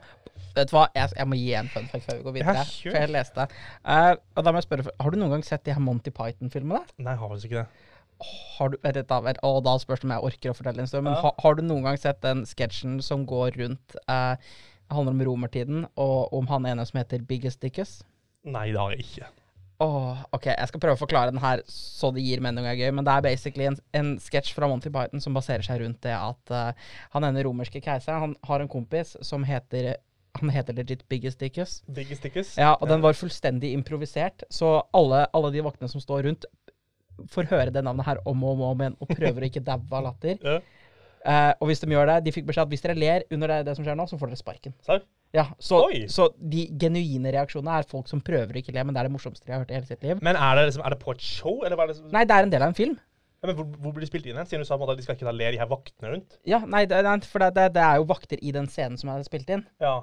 vet 0.55 0.69
du 0.71 0.77
hva? 0.77 0.85
Jeg, 0.95 1.11
jeg 1.17 1.27
må 1.27 1.35
gi 1.35 1.49
en 1.59 1.67
fun 1.73 1.89
fact 1.91 2.05
før 2.07 2.21
vi 2.21 2.23
går 2.29 2.35
videre. 2.37 2.53
Ja, 2.61 2.63
for 2.63 2.95
jeg 3.01 3.11
leste. 3.11 3.47
uh, 3.83 4.13
og 4.37 4.45
da 4.47 4.53
må 4.55 4.61
jeg 4.61 4.67
spørre, 4.69 4.93
Har 5.03 5.11
du 5.11 5.19
noen 5.19 5.33
gang 5.35 5.43
sett 5.43 5.65
de 5.67 5.75
her 5.75 5.83
Monty 5.83 6.13
Python-filmene? 6.15 6.79
Nei, 7.03 7.11
jeg 7.11 7.19
har 7.25 7.33
faktisk 7.33 7.51
ikke 7.51 7.65
det. 7.65 7.67
Har 8.57 8.71
du, 8.73 8.77
vet 8.81 8.95
du, 8.95 9.01
da, 9.11 9.19
vet- 9.27 9.43
og 9.45 9.59
da 9.67 9.75
spørs 9.83 9.99
det 10.01 10.07
om 10.07 10.15
jeg 10.15 10.25
orker 10.31 10.53
å 10.53 10.55
fortelle 10.57 10.81
en 10.81 10.87
stund, 10.89 11.03
men 11.05 11.13
Ja. 11.17 11.25
ha, 11.27 11.33
har 11.43 11.59
du 11.59 11.61
noen 11.67 11.83
gang 11.85 11.99
sett 12.01 12.23
den 12.23 12.45
sketsjen 12.49 12.95
som 13.05 13.27
går 13.29 13.51
rundt 13.59 13.97
Det 14.07 14.39
handler 14.93 15.15
om 15.15 15.25
romertiden, 15.29 15.87
og 15.99 16.33
om 16.37 16.47
han 16.51 16.69
ene 16.69 16.85
som 16.87 17.01
heter 17.01 17.25
Biggest 17.27 17.61
Dickus? 17.63 17.99
Nei, 18.47 18.69
det 18.71 18.79
har 18.79 18.95
jeg 18.95 19.05
ikke. 19.05 19.29
Åh, 19.83 20.23
ok, 20.33 20.47
Jeg 20.49 20.69
skal 20.71 20.81
prøve 20.81 20.97
å 20.97 20.99
forklare 20.99 21.29
den 21.29 21.41
her 21.41 21.61
så 21.69 22.09
det 22.13 22.23
gir 22.25 22.41
mening 22.41 22.65
og 22.65 22.71
er 22.71 22.79
gøy. 22.79 22.89
Men 22.97 23.05
det 23.05 23.13
er 23.13 23.25
basically 23.27 23.67
en, 23.69 23.77
en 23.93 24.15
sketsj 24.21 24.55
fra 24.55 24.69
Monty 24.69 24.89
Python 24.93 25.21
som 25.21 25.37
baserer 25.37 25.65
seg 25.65 25.83
rundt 25.83 26.01
det 26.05 26.15
at 26.17 26.53
uh, 26.53 26.93
han 27.13 27.27
ene 27.27 27.43
romerske 27.45 27.81
keiseren 27.83 28.23
han 28.23 28.33
har 28.49 28.63
en 28.63 28.71
kompis 28.71 29.13
som 29.25 29.45
heter 29.45 29.95
han 30.37 30.51
heter 30.53 30.75
legit 30.77 31.03
Biggest 31.09 31.41
Dickus. 31.41 31.79
Biggest 31.89 32.25
Dickus? 32.25 32.55
Ja, 32.57 32.75
og 32.75 32.89
den 32.89 33.01
var 33.01 33.17
fullstendig 33.17 33.71
improvisert. 33.73 34.43
Så 34.53 34.69
alle, 34.93 35.23
alle 35.33 35.53
de 35.53 35.63
vaktene 35.65 35.89
som 35.89 36.01
står 36.01 36.27
rundt, 36.27 36.45
får 37.33 37.49
høre 37.49 37.73
det 37.73 37.81
navnet 37.85 38.05
her 38.05 38.21
om 38.29 38.43
og 38.45 38.51
om, 38.53 38.61
og 38.61 38.75
om 38.75 38.83
igjen 38.83 38.97
og 39.01 39.13
prøver 39.13 39.45
å 39.45 39.49
ikke 39.49 39.65
daue 39.65 39.97
av 39.97 40.09
latter. 40.11 40.41
Ja. 40.47 40.59
Eh, 41.27 41.53
og 41.59 41.67
hvis 41.67 41.81
de 41.83 41.89
gjør 41.91 42.07
det, 42.07 42.17
de 42.25 42.31
fikk 42.35 42.45
beskjed 42.47 42.63
at 42.67 42.71
hvis 42.71 42.83
dere 42.85 42.95
ler 42.95 43.25
under 43.35 43.51
det, 43.51 43.57
det 43.67 43.73
som 43.77 43.83
skjer 43.87 43.97
nå, 43.99 44.05
så 44.07 44.19
får 44.19 44.31
dere 44.31 44.39
sparken. 44.39 44.75
Ja, 45.35 45.43
så, 45.59 45.81
så 46.13 46.29
de 46.39 46.63
genuine 46.79 47.33
reaksjonene 47.35 47.81
er 47.81 47.89
folk 47.89 48.07
som 48.07 48.21
prøver 48.23 48.55
å 48.55 48.61
ikke 48.61 48.71
le, 48.71 48.85
men 48.87 48.95
det 48.95 49.01
er 49.01 49.09
det 49.09 49.13
morsomste 49.17 49.43
de 49.43 49.51
har 49.51 49.59
hørt 49.65 49.73
i 49.73 49.75
hele 49.75 49.89
sitt 49.89 50.05
liv. 50.07 50.21
Men 50.23 50.39
er 50.39 50.55
det, 50.55 50.69
liksom, 50.69 50.85
er 50.87 50.95
det 50.95 51.01
på 51.03 51.11
et 51.11 51.25
show, 51.25 51.59
eller 51.67 51.75
hva 51.75 51.83
er 51.83 51.91
det 51.91 51.97
som 51.99 52.13
Nei, 52.15 52.23
det 52.29 52.37
er 52.37 52.47
en 52.47 52.53
del 52.53 52.63
av 52.63 52.71
en 52.71 52.77
film. 52.79 52.95
ja, 53.43 53.49
men 53.49 53.57
hvor, 53.59 53.67
hvor 53.83 53.95
blir 53.97 54.07
de 54.07 54.09
spilt 54.09 54.29
inn 54.31 54.39
hen? 54.39 54.47
Siden 54.47 54.63
du 54.63 54.69
sa 54.69 54.79
at 54.79 54.93
de 54.97 55.03
skal 55.05 55.19
ikke 55.19 55.35
le 55.35 55.51
de 55.57 55.59
her 55.59 55.69
vaktene 55.69 56.13
rundt. 56.15 56.39
Ja, 56.47 56.61
nei, 56.63 56.85
det, 56.87 57.03
for 57.27 57.43
det, 57.43 57.51
det, 57.59 57.73
det 57.75 57.83
er 57.83 57.99
jo 57.99 58.07
vakter 58.07 58.39
i 58.39 58.55
den 58.55 58.71
scenen 58.71 58.95
som 59.01 59.11
er 59.11 59.27
spilt 59.27 59.51
inn. 59.51 59.67
Ja. 59.83 59.97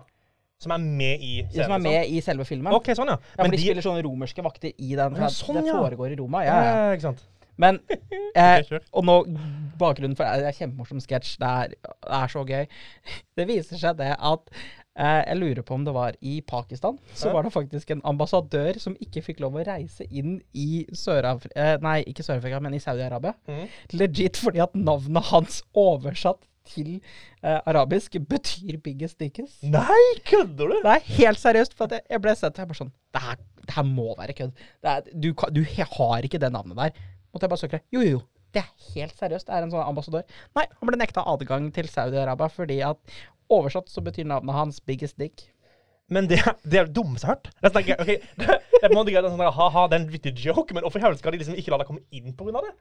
Som 0.60 0.76
er 0.76 0.84
med 0.84 1.24
i 1.24 1.32
scenen 1.48 1.64
Som 1.64 1.72
er 1.78 1.82
med 1.82 1.98
med 1.98 2.12
i 2.12 2.20
selve 2.24 2.44
filmen. 2.48 2.68
liksom? 2.68 2.84
OK, 2.84 2.96
sånn, 3.00 3.10
ja. 3.16 3.16
Ja, 3.32 3.40
for 3.42 3.56
de, 3.56 3.64
spiller 3.64 3.88
sånne 3.88 4.04
romerske 4.06 4.44
vakter 4.44 4.76
i 4.76 4.92
den. 4.92 5.16
Ja, 5.24 5.32
sånn, 5.32 5.58
det 5.62 5.72
ja. 5.72 5.80
foregår 5.80 6.12
i 6.14 6.18
Roma. 6.20 6.44
ja, 6.44 6.52
Ja, 6.52 6.68
ja. 6.68 6.84
ja, 6.84 6.98
ikke 6.98 7.08
sant. 7.08 7.24
Men 7.60 7.80
eh, 8.38 8.62
Og 8.92 9.04
nå, 9.06 9.18
bakgrunnen 9.80 10.16
for 10.18 10.26
det 10.26 10.48
er 10.50 10.56
kjempemorsom 10.56 11.02
sketsj. 11.02 11.36
Det, 11.42 11.52
det 11.74 12.16
er 12.20 12.32
så 12.32 12.46
gøy. 12.48 12.64
Det 13.38 13.46
viser 13.50 13.80
seg 13.80 13.98
det 13.98 14.12
at 14.14 14.50
eh, 14.54 15.20
Jeg 15.26 15.38
lurer 15.40 15.66
på 15.66 15.74
om 15.74 15.84
det 15.86 15.94
var 15.96 16.18
i 16.22 16.38
Pakistan. 16.46 16.98
Så 17.14 17.32
var 17.34 17.46
det 17.46 17.54
faktisk 17.54 17.90
en 17.90 18.02
ambassadør 18.06 18.78
som 18.82 18.96
ikke 19.02 19.24
fikk 19.26 19.42
lov 19.44 19.58
å 19.58 19.66
reise 19.66 20.06
inn 20.10 20.38
i 20.52 20.84
Sør-Afrika 20.94 21.54
eh, 21.58 21.76
Nei, 21.84 22.00
ikke 22.10 22.26
Sør-Afrika, 22.26 22.62
men 22.62 22.76
i 22.78 22.82
Saudi-Arabia. 22.82 23.34
Mm. 23.50 23.64
Legit 23.98 24.40
fordi 24.40 24.62
at 24.64 24.76
navnet 24.78 25.32
hans 25.32 25.62
oversatt 25.74 26.46
til 26.64 26.94
eh, 27.42 27.60
arabisk 27.66 28.16
betyr 28.28 28.78
'biggest 28.80 29.18
dickest'. 29.20 29.66
Nei, 29.68 30.04
kødder 30.24 30.70
du? 30.70 30.76
Nei, 30.84 30.98
helt 31.18 31.40
seriøst. 31.40 31.74
For 31.76 31.92
jeg, 31.92 32.06
jeg 32.10 32.22
ble 32.24 32.34
sett 32.38 32.58
jeg 32.58 32.70
bare 32.70 32.80
sånn 32.80 32.94
Det 33.14 33.22
her, 33.74 33.82
må 33.84 34.14
være 34.18 34.36
kødd. 34.36 34.62
Er, 34.82 35.04
du, 35.12 35.32
du 35.32 35.62
har 35.64 36.24
ikke 36.24 36.40
det 36.40 36.52
navnet 36.52 36.76
der. 36.76 37.04
Måtte 37.34 37.48
jeg 37.48 37.52
bare 37.52 37.62
søke 37.64 37.80
det. 37.80 37.84
Jo, 37.94 38.00
jo, 38.04 38.18
jo. 38.18 38.22
Det 38.54 38.62
er 38.62 38.92
helt 38.94 39.16
seriøst. 39.18 39.48
Det 39.48 39.56
er 39.56 39.66
en 39.66 39.72
sånn 39.72 39.82
ambassadør. 39.82 40.22
Nei, 40.54 40.64
han 40.70 40.90
ble 40.90 40.98
nekta 41.00 41.24
adgang 41.26 41.66
til 41.74 41.90
Saudi-Arabia 41.90 42.46
fordi 42.54 42.78
at 42.86 43.16
oversatt 43.52 43.90
så 43.90 44.02
betyr 44.04 44.28
navnet 44.30 44.54
hans 44.54 44.78
'biggest 44.80 45.18
dick'. 45.18 45.48
Men 46.08 46.28
det, 46.28 46.38
det 46.62 46.78
er 46.78 46.86
det 46.86 47.04
hørt. 47.24 47.48
Det 47.62 47.70
er, 47.70 47.72
sånn, 47.72 47.94
ok, 47.96 48.10
det, 48.38 48.46
det 48.76 48.82
er 48.84 48.92
en 48.92 49.06
det 49.08 49.30
sånn, 49.32 49.46
ha-ha, 49.58 49.86
det 49.88 49.96
er 49.96 50.02
en 50.02 50.10
vittig 50.12 50.34
joke, 50.36 50.74
men 50.76 50.84
hvorfor 50.84 51.00
i 51.00 51.16
skal 51.16 51.32
de 51.32 51.40
liksom 51.40 51.56
ikke 51.56 51.72
la 51.72 51.80
deg 51.80 51.88
komme 51.88 52.04
inn 52.12 52.34
av 52.36 52.66
det? 52.68 52.74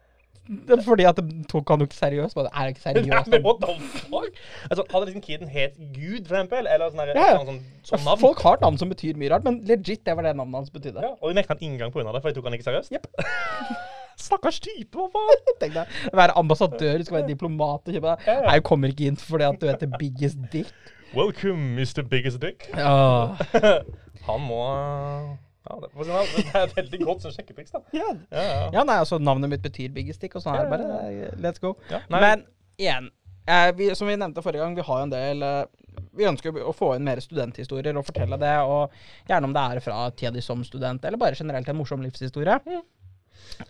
Det 0.43 0.75
er 0.75 0.81
fordi 0.83 1.05
at 1.07 1.15
de 1.15 1.45
tok 1.47 1.69
han 1.71 1.79
jo 1.79 1.87
ikke 1.87 1.95
seriøst. 1.95 2.35
Det 2.35 2.51
er 2.51 2.67
det 2.67 2.73
ikke 2.75 2.83
seriøst? 2.83 3.29
men 3.31 3.45
what 3.45 3.61
the 3.63 3.77
fuck? 4.03 4.41
Altså, 4.67 4.83
hadde 4.91 5.05
liksom 5.07 5.23
kiden 5.23 5.47
het 5.47 5.79
Gud, 5.95 6.27
for 6.27 6.35
eksempel? 6.35 6.67
Eller 6.67 6.91
sånn, 6.91 7.13
Ja, 7.15 7.29
ja. 7.31 7.39
sånn, 7.47 7.63
sånn, 7.87 8.03
navn? 8.03 8.19
Folk 8.25 8.43
har 8.43 8.59
navn 8.59 8.77
som 8.81 8.91
betyr 8.91 9.15
mye 9.15 9.31
rart, 9.31 9.47
men 9.47 9.61
legit, 9.69 10.03
det 10.03 10.17
var 10.19 10.27
det 10.27 10.35
navnet 10.35 10.65
hans 10.65 10.75
betydde. 10.75 10.99
Ja, 10.99 11.15
og 11.15 11.31
de 11.31 11.39
nekta 11.39 11.55
han 11.55 11.63
inngang 11.63 11.95
av 11.95 12.11
det, 12.11 12.19
for 12.19 12.27
de 12.27 12.35
tok 12.35 12.51
han 12.51 12.59
ikke 12.59 12.67
seriøst? 12.67 12.91
Jepp. 12.91 13.07
Stakkars 14.19 14.59
type, 14.63 14.97
hva 14.97 15.09
faen? 15.13 15.45
Tenk 15.61 15.77
deg, 15.77 15.93
å 16.11 16.17
være 16.19 16.35
ambassadør, 16.39 16.97
du 16.99 17.07
skal 17.07 17.19
være 17.21 17.29
diplomat 17.31 17.87
og 17.89 17.97
kjøpe. 17.97 18.17
Nei, 18.27 18.57
jeg 18.57 18.65
kommer 18.69 18.93
ikke 18.93 19.07
inn 19.11 19.19
fordi 19.21 19.47
at 19.49 19.61
du 19.61 19.69
heter 19.69 19.95
'biggest 19.99 20.43
dick'. 20.53 20.91
Welcome, 21.13 21.75
Mr. 21.77 22.01
Biggest 22.01 22.39
Dick. 22.41 22.65
Ja. 22.73 23.35
Han 24.27 24.41
må 24.41 24.63
Ja, 25.63 25.75
det, 25.79 25.89
det 25.93 26.55
er 26.55 26.63
et 26.63 26.73
veldig 26.75 26.99
godt 27.05 27.21
sånn 27.23 27.35
sjekketriks, 27.35 27.75
da. 27.75 27.83
Ja, 27.93 28.07
Ja, 28.33 28.41
ja. 28.47 28.63
Ja, 28.73 28.83
nei, 28.87 28.95
altså 28.97 29.19
navnet 29.21 29.51
mitt 29.51 29.61
betyr 29.63 29.93
biggest 29.93 30.23
dick, 30.25 30.33
og 30.35 30.43
sånn 30.43 30.57
er 30.57 30.65
det 30.65 30.73
bare. 30.73 31.27
Let's 31.43 31.61
go. 31.61 31.75
Ja. 31.91 32.01
Men 32.11 32.47
igjen, 32.81 33.11
eh, 33.45 33.69
vi, 33.77 33.91
som 33.95 34.09
vi 34.09 34.17
nevnte 34.17 34.41
forrige 34.41 34.65
gang, 34.65 34.73
vi 34.75 34.87
har 34.89 35.03
jo 35.03 35.05
en 35.05 35.13
del 35.13 35.45
eh, 35.47 35.61
vi 36.17 36.27
ønsker 36.27 36.57
å 36.65 36.73
få 36.75 36.95
inn 36.97 37.05
mer 37.05 37.21
studenthistorier 37.21 37.97
og 37.99 38.07
fortelle 38.09 38.39
det. 38.41 38.55
Og 38.65 39.29
gjerne 39.29 39.49
om 39.49 39.53
det 39.55 39.63
er 39.69 39.83
fra 39.85 40.01
tida 40.17 40.33
di 40.33 40.41
som 40.41 40.65
student, 40.65 41.05
eller 41.05 41.21
bare 41.21 41.37
generelt 41.37 41.69
en 41.69 41.77
morsom 41.77 42.01
livshistorie. 42.05 42.57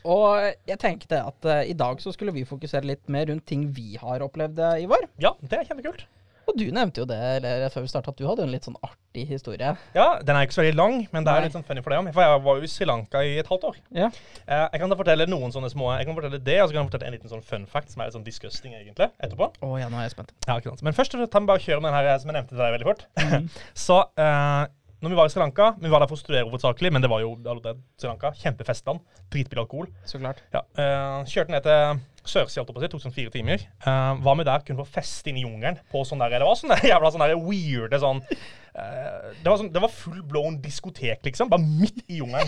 Og 0.03 0.49
jeg 0.69 0.79
tenkte 0.81 1.21
at 1.29 1.47
uh, 1.49 1.61
i 1.67 1.75
dag 1.77 2.01
så 2.03 2.13
skulle 2.15 2.35
vi 2.35 2.47
fokusere 2.47 2.87
litt 2.87 3.07
mer 3.11 3.29
rundt 3.31 3.47
ting 3.49 3.69
vi 3.75 3.95
har 4.01 4.25
opplevd, 4.25 4.59
i 4.79 4.87
Ivar. 4.87 5.07
Ja, 5.21 5.35
det 5.41 5.61
er 5.61 5.69
kjempekult. 5.69 6.05
Og 6.49 6.57
du 6.59 6.65
nevnte 6.75 7.03
jo 7.03 7.07
det 7.07 7.17
eller, 7.37 7.63
før 7.71 7.85
vi 7.85 7.91
starta, 7.91 8.11
at 8.11 8.19
du 8.19 8.25
hadde 8.27 8.43
en 8.43 8.51
litt 8.51 8.65
sånn 8.67 8.75
artig 8.83 9.23
historie. 9.29 9.73
Ja, 9.95 10.07
Den 10.25 10.35
er 10.35 10.45
ikke 10.45 10.57
så 10.57 10.63
veldig 10.63 10.75
lang, 10.75 10.97
men 11.13 11.23
det 11.23 11.31
er 11.31 11.39
Nei. 11.39 11.47
litt 11.47 11.55
sånn 11.55 11.65
funny 11.67 11.83
for 11.85 11.93
deg 11.93 12.01
òg. 12.01 12.09
For 12.15 12.25
jeg 12.25 12.41
var 12.47 12.59
jo 12.59 12.67
i 12.67 12.71
Sri 12.73 12.87
Lanka 12.89 13.23
i 13.23 13.37
et 13.39 13.49
halvt 13.51 13.67
år. 13.69 13.79
Ja. 13.95 14.09
Eh, 14.43 14.65
jeg 14.73 14.83
kan 14.83 14.91
da 14.91 14.99
fortelle 14.99 15.27
noen 15.29 15.55
sånne 15.55 15.71
små 15.71 15.93
Jeg 15.95 16.09
kan 16.09 16.17
fortelle 16.17 16.41
det, 16.43 16.59
og 16.59 16.67
så 16.67 16.75
kan 16.75 16.81
jeg 16.81 16.89
fortelle 16.91 17.09
en 17.09 17.15
liten 17.15 17.31
sånn 17.31 17.45
fun 17.47 17.67
fact 17.69 17.93
som 17.93 18.03
er 18.03 18.11
litt 18.11 18.17
sånn 18.17 18.27
disgusting, 18.27 18.75
egentlig, 18.75 19.09
etterpå. 19.23 19.49
Å 19.63 19.73
ja, 19.79 19.89
nå 19.91 20.01
er 20.01 20.09
jeg 20.09 20.17
spent. 20.17 20.35
Ja, 20.49 20.59
ikke 20.59 20.73
sant. 20.73 20.83
Men 20.83 20.97
først 20.97 21.15
tar 21.15 21.23
vi 21.23 21.47
bare 21.47 21.61
og 21.61 21.67
kjører 21.67 21.83
med 21.85 21.93
den 21.93 21.99
her 22.01 22.11
eh, 22.11 22.19
som 22.19 22.33
jeg 22.33 22.39
nevnte 22.41 22.57
til 22.57 22.63
deg 22.65 22.75
veldig 22.77 22.89
fort. 22.91 23.05
så 23.87 24.01
eh, 24.19 24.61
når 25.03 25.11
vi 25.11 25.17
var 25.19 25.27
i 25.27 25.31
Sri 25.33 25.41
Lanka 25.41 25.65
Vi 25.81 25.91
var 25.91 25.99
der 25.99 26.07
for 26.07 26.15
å 26.15 26.21
studere 26.21 26.47
hovedsakelig, 26.47 26.93
men 26.95 27.03
det 27.03 27.09
var 27.11 27.19
jo 27.19 27.33
det 27.43 27.75
Sri 27.99 28.07
Lanka. 28.07 28.31
Kjempefestland. 28.39 29.01
Dritbillig 29.33 29.65
alkohol. 29.65 29.89
Så 30.07 30.21
klart. 30.21 30.39
Ja, 30.53 30.63
uh, 30.79 31.25
kjørte 31.27 31.51
ned 31.51 31.65
til 31.65 31.99
sørsida, 32.23 32.63
å. 32.63 32.89
Tok 32.93 33.03
sånn 33.03 33.15
fire 33.15 33.33
timer. 33.33 33.65
Uh, 33.83 34.15
var 34.23 34.37
med 34.39 34.47
der 34.47 34.63
kun 34.63 34.79
for 34.79 34.87
å 34.87 34.93
feste 34.93 35.31
inne 35.31 35.41
i 35.41 35.43
jungelen. 35.43 35.81
På 35.91 36.05
sånn 36.07 36.23
der, 36.23 36.37
Det 36.37 36.47
var 36.47 36.59
sånn 36.59 36.75
jævla 36.93 37.11
sånn 37.11 37.25
der 37.25 37.35
weirde 37.35 37.99
sånn 37.99 38.23
uh, 38.23 39.33
det, 39.41 39.49
var 39.49 39.59
sånn, 39.59 39.73
det 39.75 39.83
var 39.83 39.91
full 39.91 40.21
blown 40.29 40.61
diskotek, 40.63 41.19
liksom. 41.27 41.51
Bare 41.51 41.67
midt 41.67 41.99
i 42.07 42.21
jungelen. 42.21 42.47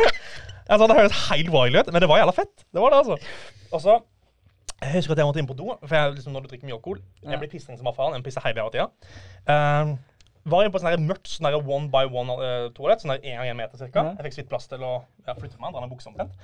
altså, 0.72 0.86
det 0.86 0.96
høres 0.96 1.20
helt 1.28 1.52
wild 1.52 1.76
ut, 1.76 1.92
men 1.92 2.00
det 2.00 2.08
var 2.08 2.24
jævla 2.24 2.36
fett. 2.40 2.56
Det 2.72 2.80
var 2.80 2.96
det, 2.96 3.04
altså. 3.04 3.20
Og 3.72 3.84
så 3.84 4.00
jeg 4.82 4.96
husker 4.96 5.14
at 5.14 5.20
jeg 5.20 5.28
måtte 5.28 5.38
inn 5.38 5.46
på 5.46 5.54
do, 5.54 5.68
for 5.78 5.94
jeg, 5.94 6.14
liksom, 6.16 6.32
når 6.34 6.42
du 6.42 6.48
drikker 6.50 6.66
mye 6.66 6.74
alkohol 6.74 6.98
Jeg 7.22 7.38
blir 7.38 7.50
pissing 7.52 7.76
som 7.78 7.86
faen. 7.94 8.16
Jeg 8.16 8.24
pisser 8.26 8.42
hele 8.42 8.64
tida. 8.74 8.88
Uh, 9.46 9.92
var 10.44 10.64
inne 10.64 10.74
på 10.74 10.80
et 10.82 11.04
mørkt 11.06 11.30
sånn 11.30 11.48
one 11.60 11.90
by 11.92 12.08
one 12.10 12.34
uh, 12.38 12.66
toalett, 12.74 13.02
sånn 13.02 13.14
her 13.14 13.22
én 13.22 13.38
gang 13.38 13.52
én 13.52 13.60
meter 13.60 13.78
cirka. 13.78 14.08
Jeg 14.16 14.26
fikk 14.26 14.36
så 14.36 14.42
vidt 14.42 14.50
plass 14.50 14.70
til 14.70 14.82
å 14.82 14.94
ja, 15.26 15.36
flytte 15.38 15.60
meg, 15.62 15.74
dra 15.74 15.84
ned 15.84 15.92
buksa 15.92 16.10
omtrent. 16.10 16.34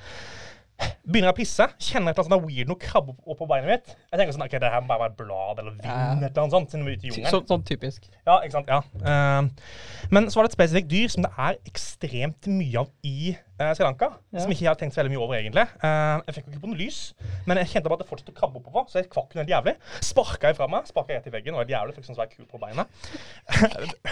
Begynner 1.09 1.31
jeg 1.31 1.35
å 1.35 1.39
pisse, 1.39 1.65
kjenner 1.81 2.13
et 2.13 2.19
eller 2.19 2.27
annet 2.29 2.35
sånn 2.37 2.45
weird 2.45 2.69
noe 2.69 2.79
krabbe 2.83 3.15
opp, 3.17 3.39
på 3.39 3.47
beinet 3.49 3.71
mitt. 3.71 3.95
Jeg 4.13 4.21
tenker 4.21 4.35
sånn, 4.37 4.45
ok, 4.45 4.57
det 4.61 4.71
her 4.75 4.83
må 4.85 4.91
bare 4.91 5.01
være 5.07 5.15
et 5.15 5.19
blad 5.23 5.63
eller 5.63 5.73
vind, 5.73 5.87
ja. 5.89 5.97
et 6.13 6.27
eller 6.29 6.43
annet 6.43 6.55
sånt, 6.55 6.71
siden 6.75 6.85
vi 6.85 6.93
er 6.93 6.99
ute 6.99 7.07
i 7.07 7.11
jungelen. 7.11 7.33
Så, 7.33 7.41
sånn 7.49 7.65
typisk. 7.67 8.11
Ja, 8.29 8.37
ikke 8.45 8.59
sant? 8.59 8.69
Ja. 8.69 8.83
Uh, 9.01 10.13
men 10.13 10.29
så 10.29 10.39
var 10.39 10.47
det 10.47 10.53
et 10.53 10.59
spesifikt 10.59 10.91
dyr 10.93 11.15
som 11.15 11.25
det 11.25 11.33
er 11.33 11.59
ekstremt 11.71 12.51
mye 12.53 12.85
av 12.85 12.93
i 13.09 13.33
uh, 13.33 13.73
Sri 13.73 13.87
Lanka. 13.87 14.11
Ja. 14.37 14.45
Som 14.45 14.53
ikke 14.53 14.67
jeg 14.67 14.71
har 14.71 14.81
tenkt 14.85 14.99
så 14.99 15.03
veldig 15.03 15.15
mye 15.17 15.25
over, 15.25 15.41
egentlig. 15.41 15.67
Uh, 15.81 16.21
jeg 16.29 16.37
fikk 16.37 16.47
jo 16.51 16.55
ikke 16.55 16.65
på 16.67 16.73
noe 16.75 16.81
lys, 16.85 17.03
men 17.49 17.63
jeg 17.63 17.73
kjente 17.73 17.89
bare 17.89 18.03
at 18.03 18.05
det 18.05 18.11
fortsatte 18.13 18.37
å 18.37 18.41
krabbe 18.43 18.61
oppover. 18.61 18.89
Så 18.93 19.01
jeg 19.01 19.09
kvakk 19.17 19.39
helt 19.41 19.55
jævlig. 19.57 19.79
Sparka 20.13 20.53
jeg 20.53 20.61
fra 20.61 20.69
meg, 20.77 20.93
sparka 20.93 21.17
rett 21.17 21.31
i 21.33 21.37
veggen, 21.39 21.57
og 21.57 21.65
helt 21.65 21.73
jævlig, 21.73 21.97
fikk 21.97 22.11
sånn 22.11 22.21
svær 22.21 22.29
kul 22.35 22.45
på 22.53 22.61
beinet. 22.61 23.01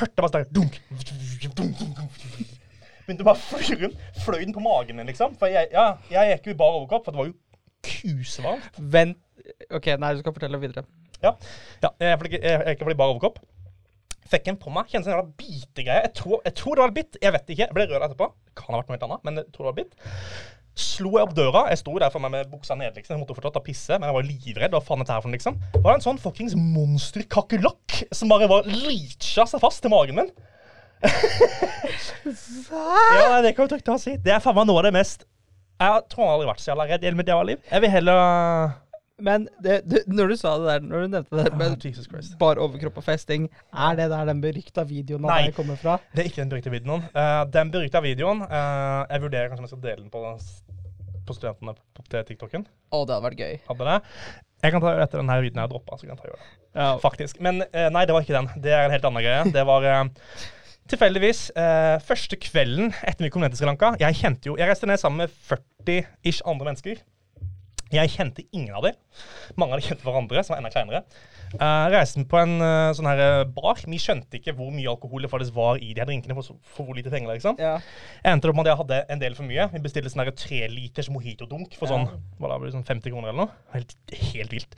Hørte 0.01 0.17
bare 0.25 0.33
sånn 0.33 0.55
dunk, 0.63 0.81
dunk, 0.97 1.51
dunk, 1.53 1.83
dunk, 1.85 2.23
dunk. 2.25 2.56
Begynte 3.07 3.27
bare 3.27 3.39
å 3.39 3.45
fly 3.47 3.81
rundt. 3.83 4.07
Fløy 4.25 4.41
den 4.43 4.55
på 4.57 4.65
magen 4.65 4.99
min, 4.99 5.09
liksom. 5.09 5.37
For 5.39 5.53
jeg, 5.53 5.71
ja, 5.73 5.89
jeg 6.11 6.35
gikk 6.35 6.51
jo 6.51 6.57
i 6.57 6.61
bar 6.61 6.79
overkropp, 6.81 7.07
for 7.07 7.15
det 7.15 7.23
var 7.23 7.31
jo 7.31 7.37
kusevarmt. 7.87 8.81
Vent 8.97 9.23
OK, 9.71 9.93
nei, 10.01 10.15
du 10.15 10.23
skal 10.25 10.35
fortelle 10.35 10.59
videre. 10.59 10.83
Ja, 11.23 11.37
ja 11.85 11.93
jeg 12.03 12.19
gikk 12.19 12.41
ikke, 12.41 12.91
i 12.91 12.99
bare 12.99 13.15
overkropp. 13.15 13.39
Fikk 14.27 14.51
en 14.51 14.59
på 14.59 14.73
meg. 14.75 14.91
Kjente 14.91 15.07
en 15.07 15.15
jævla 15.15 15.29
bitegreie. 15.39 16.03
Jeg 16.09 16.15
tror, 16.19 16.41
jeg 16.43 16.57
tror 16.59 16.77
det 16.77 16.83
var 16.83 16.95
bitt. 16.97 17.19
Jeg 17.23 17.35
vet 17.37 17.55
ikke. 17.55 17.69
Jeg 17.69 17.77
ble 17.77 17.87
rød 17.87 18.03
etterpå. 18.09 18.31
Kan 18.59 18.75
ha 18.75 18.81
vært 18.81 18.91
noe 18.91 18.97
helt 18.97 19.07
annet, 19.07 19.27
men 19.29 19.39
jeg 19.39 19.51
tror 19.55 19.69
det 19.69 19.71
var 19.71 19.77
bitt. 19.79 19.95
Slo 20.77 21.13
jeg 21.15 21.29
opp 21.29 21.37
døra. 21.37 21.63
Jeg 21.71 21.81
sto 21.81 21.95
der 22.03 22.11
for 22.13 22.25
meg 22.25 22.35
med 22.35 22.51
buksa 22.51 22.77
nede, 22.77 22.99
liksom. 22.99 23.15
Jeg 23.15 23.23
måtte 23.23 23.37
fortsatt 23.39 23.55
ta 23.57 23.63
pisse, 23.65 23.97
men 23.97 24.11
jeg 24.11 24.19
var 24.19 24.27
livredd. 24.27 24.75
Hva 24.75 24.83
faen 24.85 25.01
er 25.01 25.07
dette 25.07 25.15
her 25.15 25.23
for 25.23 25.31
noe, 25.31 25.39
liksom? 25.39 25.61
Det 25.77 25.85
var 25.87 25.97
en 25.97 26.05
sånn 26.05 26.21
fuckings 26.21 26.59
monsterkakerlakk 26.59 28.01
som 28.11 28.35
bare 28.35 28.51
var 28.51 28.67
leacha 28.69 29.47
seg 29.47 29.63
fast 29.63 29.85
til 29.85 29.95
magen 29.95 30.19
min. 30.19 30.35
Ja, 32.27 33.43
det 33.43 33.53
kan 33.57 33.69
du 33.69 33.75
trygt 33.75 33.91
si. 34.03 34.17
Det 34.23 34.33
er 34.33 34.43
faen 34.43 34.57
meg 34.57 34.67
noe 34.69 34.81
av 34.81 34.89
det 34.89 34.95
mest 34.97 35.27
Jeg 35.77 36.03
tror 36.13 36.25
jeg 36.25 36.33
aldri 36.35 36.49
vært 36.49 36.63
så 36.63 36.73
jævla 36.73 36.89
redd 36.89 37.05
i 37.05 37.09
hele 37.09 37.19
mitt 37.21 37.31
jævla 37.31 37.47
liv. 37.51 37.59
Jeg 37.71 37.85
vil 37.85 37.93
heller 37.93 38.19
Men 39.29 39.47
det, 39.65 39.79
du, 39.89 39.97
når 40.13 40.33
du 40.33 40.37
sa 40.41 40.55
det 40.61 40.67
der, 40.71 40.87
når 40.87 41.05
du 41.05 41.13
nevnte 41.15 41.37
det 41.39 41.53
Ah, 41.53 41.59
med 41.61 41.87
oh, 41.89 42.31
bar 42.41 42.61
overkropp 42.61 42.99
og 43.01 43.07
festing, 43.07 43.47
er 43.73 43.93
det 43.97 44.11
der 44.13 44.25
den 44.29 44.43
berykta 44.43 44.85
videoen 44.89 45.25
av 45.25 45.39
deg 45.41 45.57
kommer 45.57 45.79
fra? 45.81 45.99
Det 46.13 46.25
er 46.25 46.31
ikke 46.31 46.43
den 46.43 46.53
berykta 46.53 46.73
videoen. 46.75 47.07
Uh, 47.15 47.45
den 47.53 47.73
berykta 47.73 48.03
videoen 48.05 48.43
uh, 48.45 49.05
Jeg 49.09 49.25
vurderer 49.25 49.49
kanskje 49.53 49.65
om 49.65 49.69
jeg 49.69 49.73
skal 49.73 49.85
dele 49.87 50.03
den 50.03 50.13
på, 50.13 50.21
på 51.29 51.39
studentene 51.39 51.77
på, 51.77 52.05
til 52.13 52.29
TikToken. 52.29 52.67
Å, 52.67 53.01
det 53.05 53.17
hadde 53.17 53.25
vært 53.31 53.41
gøy. 53.41 53.57
Hadde 53.71 53.89
det. 53.89 53.97
Jeg 54.65 54.75
kan 54.75 54.85
ta 54.85 54.93
etter 55.05 55.23
denne 55.23 55.39
videoen 55.45 55.63
jeg 55.63 55.69
har 55.69 55.73
droppa. 55.73 56.45
Ja. 56.77 56.93
Faktisk. 57.01 57.41
Men 57.45 57.65
uh, 57.65 57.89
nei, 57.93 58.05
det 58.05 58.17
var 58.17 58.27
ikke 58.27 58.37
den. 58.37 58.53
Det 58.65 58.77
er 58.77 58.85
en 58.85 58.97
helt 58.97 59.09
annen 59.09 59.25
greie. 59.25 59.49
Det 59.57 59.65
var 59.69 59.89
tilfeldigvis 60.91 61.43
eh, 61.59 61.97
første 62.07 62.39
kvelden 62.41 62.95
etter 63.03 63.27
vi 63.27 63.33
kom 63.35 63.45
ned 63.45 63.55
til 63.55 63.63
Sri 63.63 63.69
Lanka. 63.69 63.95
Jeg 64.01 64.19
kjente 64.21 64.51
jo 64.51 64.57
Jeg 64.61 64.71
reiste 64.71 64.89
ned 64.89 65.01
sammen 65.03 65.25
med 65.25 65.37
40-ish 65.51 66.45
andre 66.47 66.71
mennesker. 66.71 67.03
Jeg 67.95 68.11
kjente 68.11 68.43
ingen 68.51 68.75
av 68.75 68.83
dem. 68.83 68.97
Mange 69.55 69.77
av 69.77 69.81
dem 69.81 69.87
kjente 69.87 70.07
hverandre, 70.07 70.43
som 70.43 70.55
var 70.55 70.63
enda 70.63 70.73
kleinere. 70.75 71.03
Uh, 71.55 71.87
reiste 71.93 72.25
på 72.27 72.39
en 72.41 72.57
uh, 72.59 72.91
sånn 72.97 73.07
her 73.07 73.21
eh, 73.23 73.43
bar. 73.55 73.79
Vi 73.87 74.01
skjønte 74.03 74.41
ikke 74.41 74.57
hvor 74.59 74.73
mye 74.75 74.91
alkohol 74.91 75.23
det 75.23 75.31
faktisk 75.31 75.55
var 75.55 75.79
i 75.79 75.93
de 75.93 76.03
her 76.03 76.09
drinkene. 76.09 76.35
For, 76.35 76.59
for 76.75 76.89
hvor 76.89 76.99
lite 76.99 77.13
penger, 77.13 77.31
liksom. 77.37 77.61
Ja. 77.63 77.77
Endte 78.27 78.51
opp 78.51 78.59
med 78.59 78.67
at 78.67 78.73
jeg 78.73 78.81
hadde 78.83 78.99
en 79.15 79.23
del 79.23 79.39
for 79.39 79.47
mye. 79.47 79.69
Vi 79.77 79.85
bestilte 79.85 80.11
sånn 80.11 80.27
tre 80.35 80.65
liters 80.73 81.13
mojito-dunk 81.15 81.79
for 81.79 81.93
sånn, 81.93 82.09
hva 82.41 82.51
da, 82.51 82.59
sånn 82.75 82.89
50 82.89 83.15
kroner 83.15 83.31
eller 83.31 83.47
noe. 83.47 83.63
Helt, 83.77 83.95
helt 84.33 84.59
vilt. 84.59 84.77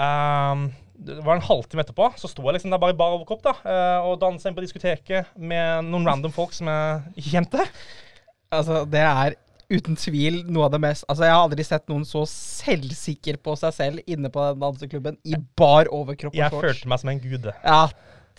Um, 0.00 0.70
det 1.00 1.20
var 1.24 1.38
en 1.38 1.44
halvtime 1.44 1.84
etterpå, 1.84 2.10
så 2.20 2.28
sto 2.28 2.44
jeg 2.44 2.58
liksom 2.58 2.72
der 2.72 2.80
bare 2.80 2.94
i 2.94 2.98
bar 2.98 3.14
overkropp 3.16 3.44
da, 3.44 3.54
eh, 3.64 4.04
og 4.04 4.18
dansa 4.20 4.50
inn 4.50 4.56
på 4.56 4.64
diskoteket 4.64 5.30
med 5.36 5.86
noen 5.88 6.08
random 6.08 6.32
folk 6.34 6.52
som 6.52 6.68
jeg 6.68 7.14
ikke 7.22 7.32
kjente. 7.38 7.64
Altså, 8.52 8.82
det 8.90 9.00
er 9.00 9.36
uten 9.70 9.96
tvil 9.96 10.40
noe 10.50 10.66
av 10.66 10.72
det 10.74 10.80
mest 10.82 11.04
Altså, 11.06 11.24
jeg 11.28 11.34
har 11.36 11.44
aldri 11.44 11.64
sett 11.66 11.84
noen 11.90 12.02
så 12.08 12.24
selvsikker 12.28 13.38
på 13.44 13.54
seg 13.60 13.76
selv 13.76 14.10
inne 14.10 14.30
på 14.32 14.42
den 14.48 14.64
danseklubben 14.64 15.18
i 15.22 15.38
bar 15.56 15.88
overkropp 15.94 16.34
og 16.34 16.40
Jeg 16.40 16.56
følte 16.56 16.90
meg 16.90 17.02
som 17.02 17.12
en 17.12 17.22
gude. 17.22 17.54
Ja, 17.62 17.84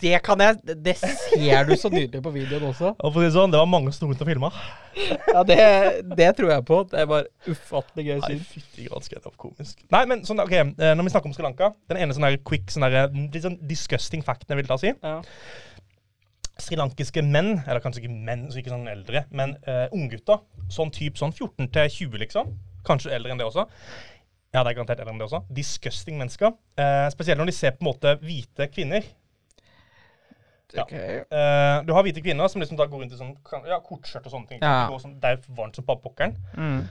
det 0.00 0.18
kan 0.24 0.40
jeg 0.42 0.76
Det 0.84 0.94
ser 0.98 1.66
du 1.68 1.74
så 1.78 1.90
nydelig 1.92 2.22
på 2.24 2.32
videoen 2.34 2.68
også. 2.70 2.92
Og 2.96 3.12
for 3.12 3.20
å 3.20 3.22
si 3.22 3.28
det 3.28 3.34
sånn, 3.36 3.52
det 3.52 3.60
var 3.60 3.68
mange 3.70 3.92
som 3.92 4.00
sto 4.00 4.10
rundt 4.10 4.24
og 4.24 4.30
filma. 4.30 4.50
Ja, 5.32 5.42
det, 5.46 5.58
det 6.18 6.30
tror 6.38 6.52
jeg 6.52 6.64
på. 6.68 6.78
Det 6.90 7.04
var 7.08 7.28
ufattelig 7.46 8.06
gøy 8.08 8.22
syn. 8.26 8.44
fytti 8.52 8.86
granske, 8.88 9.18
det 9.18 9.28
var 9.28 9.36
komisk. 9.40 9.82
Nei, 9.94 10.04
men 10.10 10.24
sånn, 10.28 10.42
ok, 10.44 10.54
eh, 10.58 10.94
når 10.96 11.08
vi 11.08 11.14
snakker 11.14 11.30
om 11.30 11.36
Sri 11.36 11.46
Lanka, 11.46 11.72
den 11.92 12.02
ene 12.02 12.16
sånn 12.16 12.28
quick, 12.48 12.72
sånn 12.72 12.88
eh, 12.88 13.04
litt 13.24 13.44
sånn 13.44 13.60
disgusting 13.68 14.24
facten 14.26 14.54
jeg 14.54 14.62
vil 14.62 14.72
ta 14.72 14.80
si. 14.80 14.94
Ja. 15.02 15.20
srilankiske 16.62 17.24
menn, 17.26 17.56
eller 17.64 17.80
kanskje 17.82 18.04
ikke 18.04 18.14
menn, 18.28 18.44
så 18.52 18.60
ikke 18.60 18.70
sånn 18.70 18.86
eldre, 18.86 19.24
men 19.34 19.56
uh, 19.64 19.88
unggutter, 19.96 20.44
sånn 20.70 20.92
typ 20.94 21.16
sånn 21.18 21.32
14 21.34 21.72
til 21.74 21.88
20, 21.90 22.20
liksom, 22.22 22.52
kanskje 22.86 23.10
eldre 23.16 23.32
enn 23.34 23.40
det 23.40 23.48
også. 23.48 23.64
Ja, 24.52 24.60
det 24.60 24.74
er 24.74 24.76
garantert 24.76 25.00
eldre 25.00 25.14
enn 25.14 25.20
det 25.22 25.26
også. 25.30 25.40
Disgusting 25.56 26.18
mennesker. 26.20 26.52
Eh, 26.76 27.06
spesielt 27.14 27.40
når 27.40 27.48
de 27.48 27.54
ser 27.56 27.72
på 27.72 27.86
en 27.86 27.88
måte 27.88 28.12
hvite 28.20 28.66
kvinner. 28.68 29.06
Ja. 30.74 30.82
Ok. 30.86 30.92
Eh, 30.96 31.76
du 31.86 31.92
har 31.92 32.02
hvite 32.06 32.22
kvinner 32.24 32.48
som 32.48 32.60
liksom 32.62 32.78
da 32.80 32.86
går 32.88 33.02
rundt 33.04 33.12
i 33.14 33.18
sånn 33.20 33.34
ja, 33.68 33.78
kortskjørt 33.84 34.26
og 34.26 34.32
sånne 34.34 34.48
ting. 34.48 34.60
Ja. 34.62 34.86
Går 34.88 35.00
sånn, 35.02 35.18
det 35.20 35.32
er 35.36 35.42
varmt 35.56 35.76
som 35.76 35.84
bare 35.88 36.00
pokkeren. 36.04 36.36
Mm. 36.56 36.82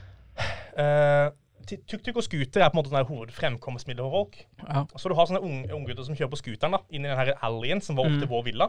Uh, 0.78 1.30
Tuk-tuk 1.62 2.16
og 2.18 2.24
scooter 2.26 2.62
er 2.64 2.70
på 2.72 2.74
en 2.74 2.80
måte 2.80 2.90
sånn 2.90 2.98
her 2.98 3.06
hovedfremkomstmiddel 3.06 4.02
for 4.08 4.14
folk. 4.16 4.38
Ja. 4.66 4.80
Så 4.98 5.08
du 5.08 5.14
har 5.14 5.28
sånne 5.30 5.42
unge 5.46 5.70
unggutter 5.76 6.02
som 6.08 6.16
kjører 6.18 6.32
på 6.32 6.40
scooteren 6.40 6.74
da, 6.74 6.80
inn 6.90 7.04
i 7.06 7.08
den 7.10 7.18
her 7.20 7.30
alleyen 7.46 7.80
som 7.84 7.94
var 7.98 8.08
opp 8.08 8.16
til 8.18 8.26
Mm. 8.26 8.32
vår 8.32 8.42
villa. 8.48 8.66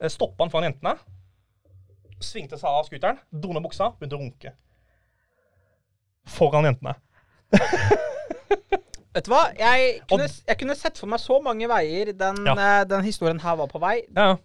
Eh, 0.00 0.08
Stoppa 0.08 0.44
han 0.44 0.50
foran 0.52 0.68
jentene. 0.70 0.94
Svingte 2.22 2.58
seg 2.60 2.68
av 2.70 2.84
scooteren, 2.86 3.18
dro 3.32 3.52
ned 3.56 3.62
buksa, 3.64 3.90
begynte 3.98 4.14
å 4.18 4.22
runke. 4.22 4.52
Foran 6.30 6.68
jentene. 6.70 6.94
Vet 9.14 9.26
du 9.26 9.30
hva? 9.32 9.42
Jeg 9.58 10.00
kunne, 10.10 10.28
jeg 10.46 10.58
kunne 10.60 10.76
sett 10.78 10.98
for 11.00 11.10
meg 11.10 11.18
så 11.22 11.40
mange 11.42 11.66
veier 11.70 12.12
den, 12.16 12.44
Ja. 12.46 12.54
eh, 12.54 12.84
den 12.84 13.02
historien 13.04 13.40
her 13.42 13.56
var 13.56 13.66
på 13.72 13.80
vei. 13.82 14.02
Ja, 14.16 14.36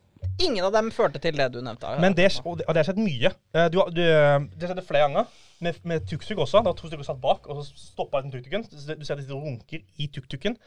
Ingen 0.42 0.66
av 0.66 0.72
dem 0.74 0.90
førte 0.92 1.20
til 1.22 1.36
det 1.38 1.52
du 1.54 1.60
nevnte. 1.62 2.00
Men 2.02 2.14
det, 2.18 2.26
og 2.44 2.58
det, 2.58 2.66
og 2.68 2.74
det 2.74 2.82
har 2.82 2.88
skjedd 2.94 2.98
mye. 3.04 3.30
Eh, 3.54 3.68
Du, 3.70 3.78
du, 3.94 4.02
det 4.02 4.68
skjedde 4.68 4.84
flere 4.88 5.06
ganger. 5.08 5.26
Med, 5.62 5.76
med 5.88 6.02
tuk-tuk 6.10 6.38
også. 6.44 6.64
Var 6.66 6.74
to 6.76 6.88
stykker 6.90 7.06
satt 7.08 7.22
bak, 7.22 7.46
og 7.48 7.62
så 7.64 7.72
stoppa 7.78 8.20
den 8.22 8.32
tuk-tuken. 8.34 8.66
Du 8.68 8.76
ser- 8.82 8.96
Du 9.00 9.06
ser 9.06 9.14
at 9.16 9.28
de 9.28 9.34
runker 9.34 9.80
i 9.98 10.08
tuk-tuken 10.08 10.58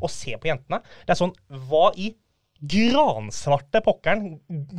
og 0.00 0.08
ser 0.10 0.38
på 0.38 0.48
jentene. 0.48 0.80
Det 1.04 1.10
er 1.10 1.18
sånn 1.20 1.34
Hva 1.50 1.90
i 1.96 2.14
gransvarte 2.60 3.80
pokkeren 3.84 4.34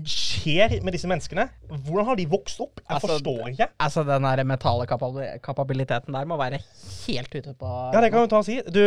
skjer 0.07 0.75
med 0.85 0.93
disse 0.95 1.09
menneskene? 1.09 1.47
Hvordan 1.71 2.05
har 2.11 2.19
de 2.19 2.25
vokst 2.29 2.59
opp? 2.61 2.81
Jeg 2.83 2.95
Altså, 2.97 3.07
forstår 3.15 3.47
ikke. 3.53 3.67
Altså, 3.81 4.03
den 4.05 4.27
der 4.27 4.43
mentale 4.45 4.85
kapabiliteten 5.41 6.13
der 6.13 6.25
må 6.29 6.37
være 6.37 6.59
helt 7.07 7.33
ute 7.35 7.53
på 7.57 7.71
Ja, 7.93 8.01
det 8.03 8.11
kan 8.13 8.21
du 8.21 8.27
ta 8.31 8.41
og 8.41 8.45
si. 8.45 8.59
Du, 8.61 8.81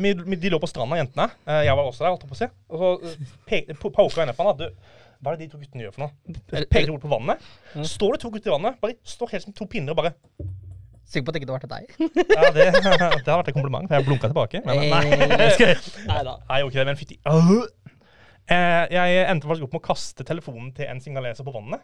vi- 0.00 0.36
de 0.44 0.50
lå 0.52 0.58
på 0.60 0.68
stranda, 0.68 0.96
jentene. 1.00 1.30
Uh, 1.48 1.62
Jeg 1.64 1.76
var 1.76 1.84
også 1.88 2.04
der, 2.04 2.10
holdt 2.12 2.22
jeg 2.26 2.32
på 2.32 2.36
å 2.36 2.42
si. 2.42 2.50
Og 2.68 2.76
så 2.78 2.92
øh, 3.00 3.90
poka 3.90 4.20
jeg 4.20 4.26
ned 4.28 4.36
på 4.36 4.48
han. 4.50 4.58
Du, 4.60 4.68
hva 5.24 5.32
er 5.32 5.36
det 5.40 5.46
de 5.48 5.52
to 5.54 5.58
guttene 5.62 5.86
gjør 5.86 5.94
for 5.96 6.04
noe? 6.04 6.66
Peker 6.68 6.92
bort 6.92 7.06
på 7.06 7.14
vannet. 7.14 7.40
Står 7.88 8.12
det 8.12 8.20
to 8.26 8.30
gutter 8.34 8.50
i 8.52 8.56
vannet, 8.58 8.76
bare 8.82 8.98
står 9.08 9.32
helt 9.32 9.46
som 9.46 9.54
to 9.56 9.64
pinner 9.70 9.94
og 9.96 10.02
bare 10.02 10.12
Sikker 11.04 11.26
på 11.26 11.30
at 11.30 11.36
det 11.36 11.40
ikke 11.44 11.52
var 11.52 11.60
til 11.60 11.68
deg. 11.68 11.90
Ja, 12.32 12.48
det, 12.56 12.64
det 12.80 13.28
har 13.28 13.36
vært 13.42 13.48
et 13.50 13.54
kompliment, 13.54 13.90
jeg 13.92 14.06
blunka 14.06 14.30
tilbake. 14.30 14.62
Men 14.64 14.78
nei, 14.88 15.02
Nei 16.08 16.22
da. 16.24 16.32
nei, 16.48 16.56
jeg 16.56 16.64
gjorde 16.64 16.70
ikke 16.72 16.78
det, 16.80 16.86
men 16.88 16.96
fytti. 16.96 17.18
Eh, 17.28 17.50
jeg 18.48 19.26
endte 19.30 19.46
faktisk 19.48 19.64
opp 19.68 19.72
med 19.76 19.80
å 19.82 19.86
kaste 19.86 20.24
telefonen 20.28 20.72
til 20.76 20.86
en 20.90 21.00
singaleser 21.00 21.44
på 21.46 21.52
vannet. 21.54 21.80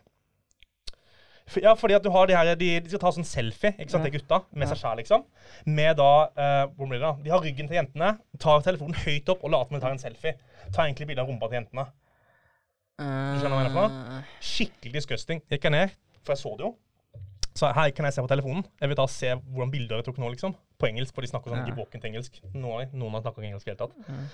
Ja, 1.59 1.73
fordi 1.75 1.97
at 1.97 2.05
du 2.05 2.11
har 2.15 2.29
de 2.31 2.35
her, 2.37 2.53
de, 2.55 2.67
de 2.79 2.91
skal 2.93 3.01
ta 3.03 3.11
sånn 3.11 3.27
selfie, 3.27 3.73
ikke 3.75 3.91
sant, 3.91 4.05
Ja. 4.05 4.11
de 4.11 4.19
gutta, 4.21 4.37
med 4.55 4.69
seg 4.71 4.79
sjæl, 4.79 5.01
liksom. 5.01 5.25
Med 5.67 5.97
da 5.99 6.11
eh, 6.39 6.67
Hvor 6.77 6.87
blir 6.87 7.01
det 7.01 7.09
da? 7.09 7.13
De 7.25 7.31
har 7.33 7.41
ryggen 7.43 7.67
til 7.67 7.75
jentene, 7.81 8.13
tar 8.39 8.63
telefonen 8.63 8.95
høyt 9.03 9.33
opp 9.35 9.43
og 9.43 9.51
later 9.51 9.73
som 9.73 9.79
de 9.79 9.81
tar 9.83 9.97
en 9.97 9.99
selfie. 10.05 10.37
Tar 10.71 10.85
egentlig 10.87 11.09
bilde 11.11 11.25
av 11.25 11.33
rumpa 11.33 11.49
til 11.51 11.59
jentene. 11.59 11.89
skjønner 13.01 13.51
hva 13.57 13.65
jeg 13.65 13.75
mener 13.75 13.99
Eh, 14.21 14.31
Skikkelig 14.45 14.93
disgusting. 15.01 15.43
Gikk 15.51 15.67
jeg 15.67 15.73
ned, 15.75 15.91
for 16.23 16.37
jeg 16.37 16.43
så 16.45 16.55
det 16.61 16.67
jo. 16.69 16.75
Så 17.59 17.73
her 17.75 17.91
kan 17.91 18.05
jeg 18.07 18.15
se 18.15 18.23
på 18.23 18.29
telefonen. 18.31 18.63
Jeg 18.81 18.89
vil 18.93 18.97
da 19.01 19.07
se 19.11 19.35
hvordan 19.35 19.73
bilder 19.73 19.97
jeg 19.99 20.05
tok 20.07 20.19
nå, 20.23 20.31
liksom. 20.31 20.55
På 20.79 20.87
engelsk, 20.87 21.15
for 21.17 21.23
de 21.27 21.33
snakker 21.33 21.51
sånn 21.51 21.65
Ja. 21.67 21.73
gebrokkent 21.75 22.05
engelsk. 22.07 22.39
Noen 22.55 22.93
noen 22.95 23.13
har 23.19 23.23
snakka 23.27 23.43
engelsk 23.43 23.67
i 23.67 23.75
det 23.75 23.81
hele 23.81 23.89
tatt. 23.89 23.97
Mm. 24.07 24.29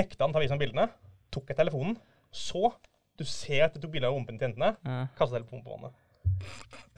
Nekta 0.00 0.24
han 0.24 0.32
ta 0.32 0.40
vise 0.40 0.56
meg 0.56 0.64
bildene. 0.64 0.88
Tok 1.30 1.48
jeg 1.52 1.56
telefonen. 1.56 1.96
Så 2.34 2.72
Du 3.16 3.22
ser 3.24 3.62
at 3.68 3.74
jeg 3.76 3.82
tok 3.84 3.92
bilde 3.94 4.08
av 4.08 4.14
rumpen 4.16 4.34
til 4.40 4.48
jentene. 4.48 4.72
Ja. 4.82 5.04
Kasta 5.14 5.36
telefonen 5.38 5.62
på 5.62 5.70
vannet. 5.76 5.92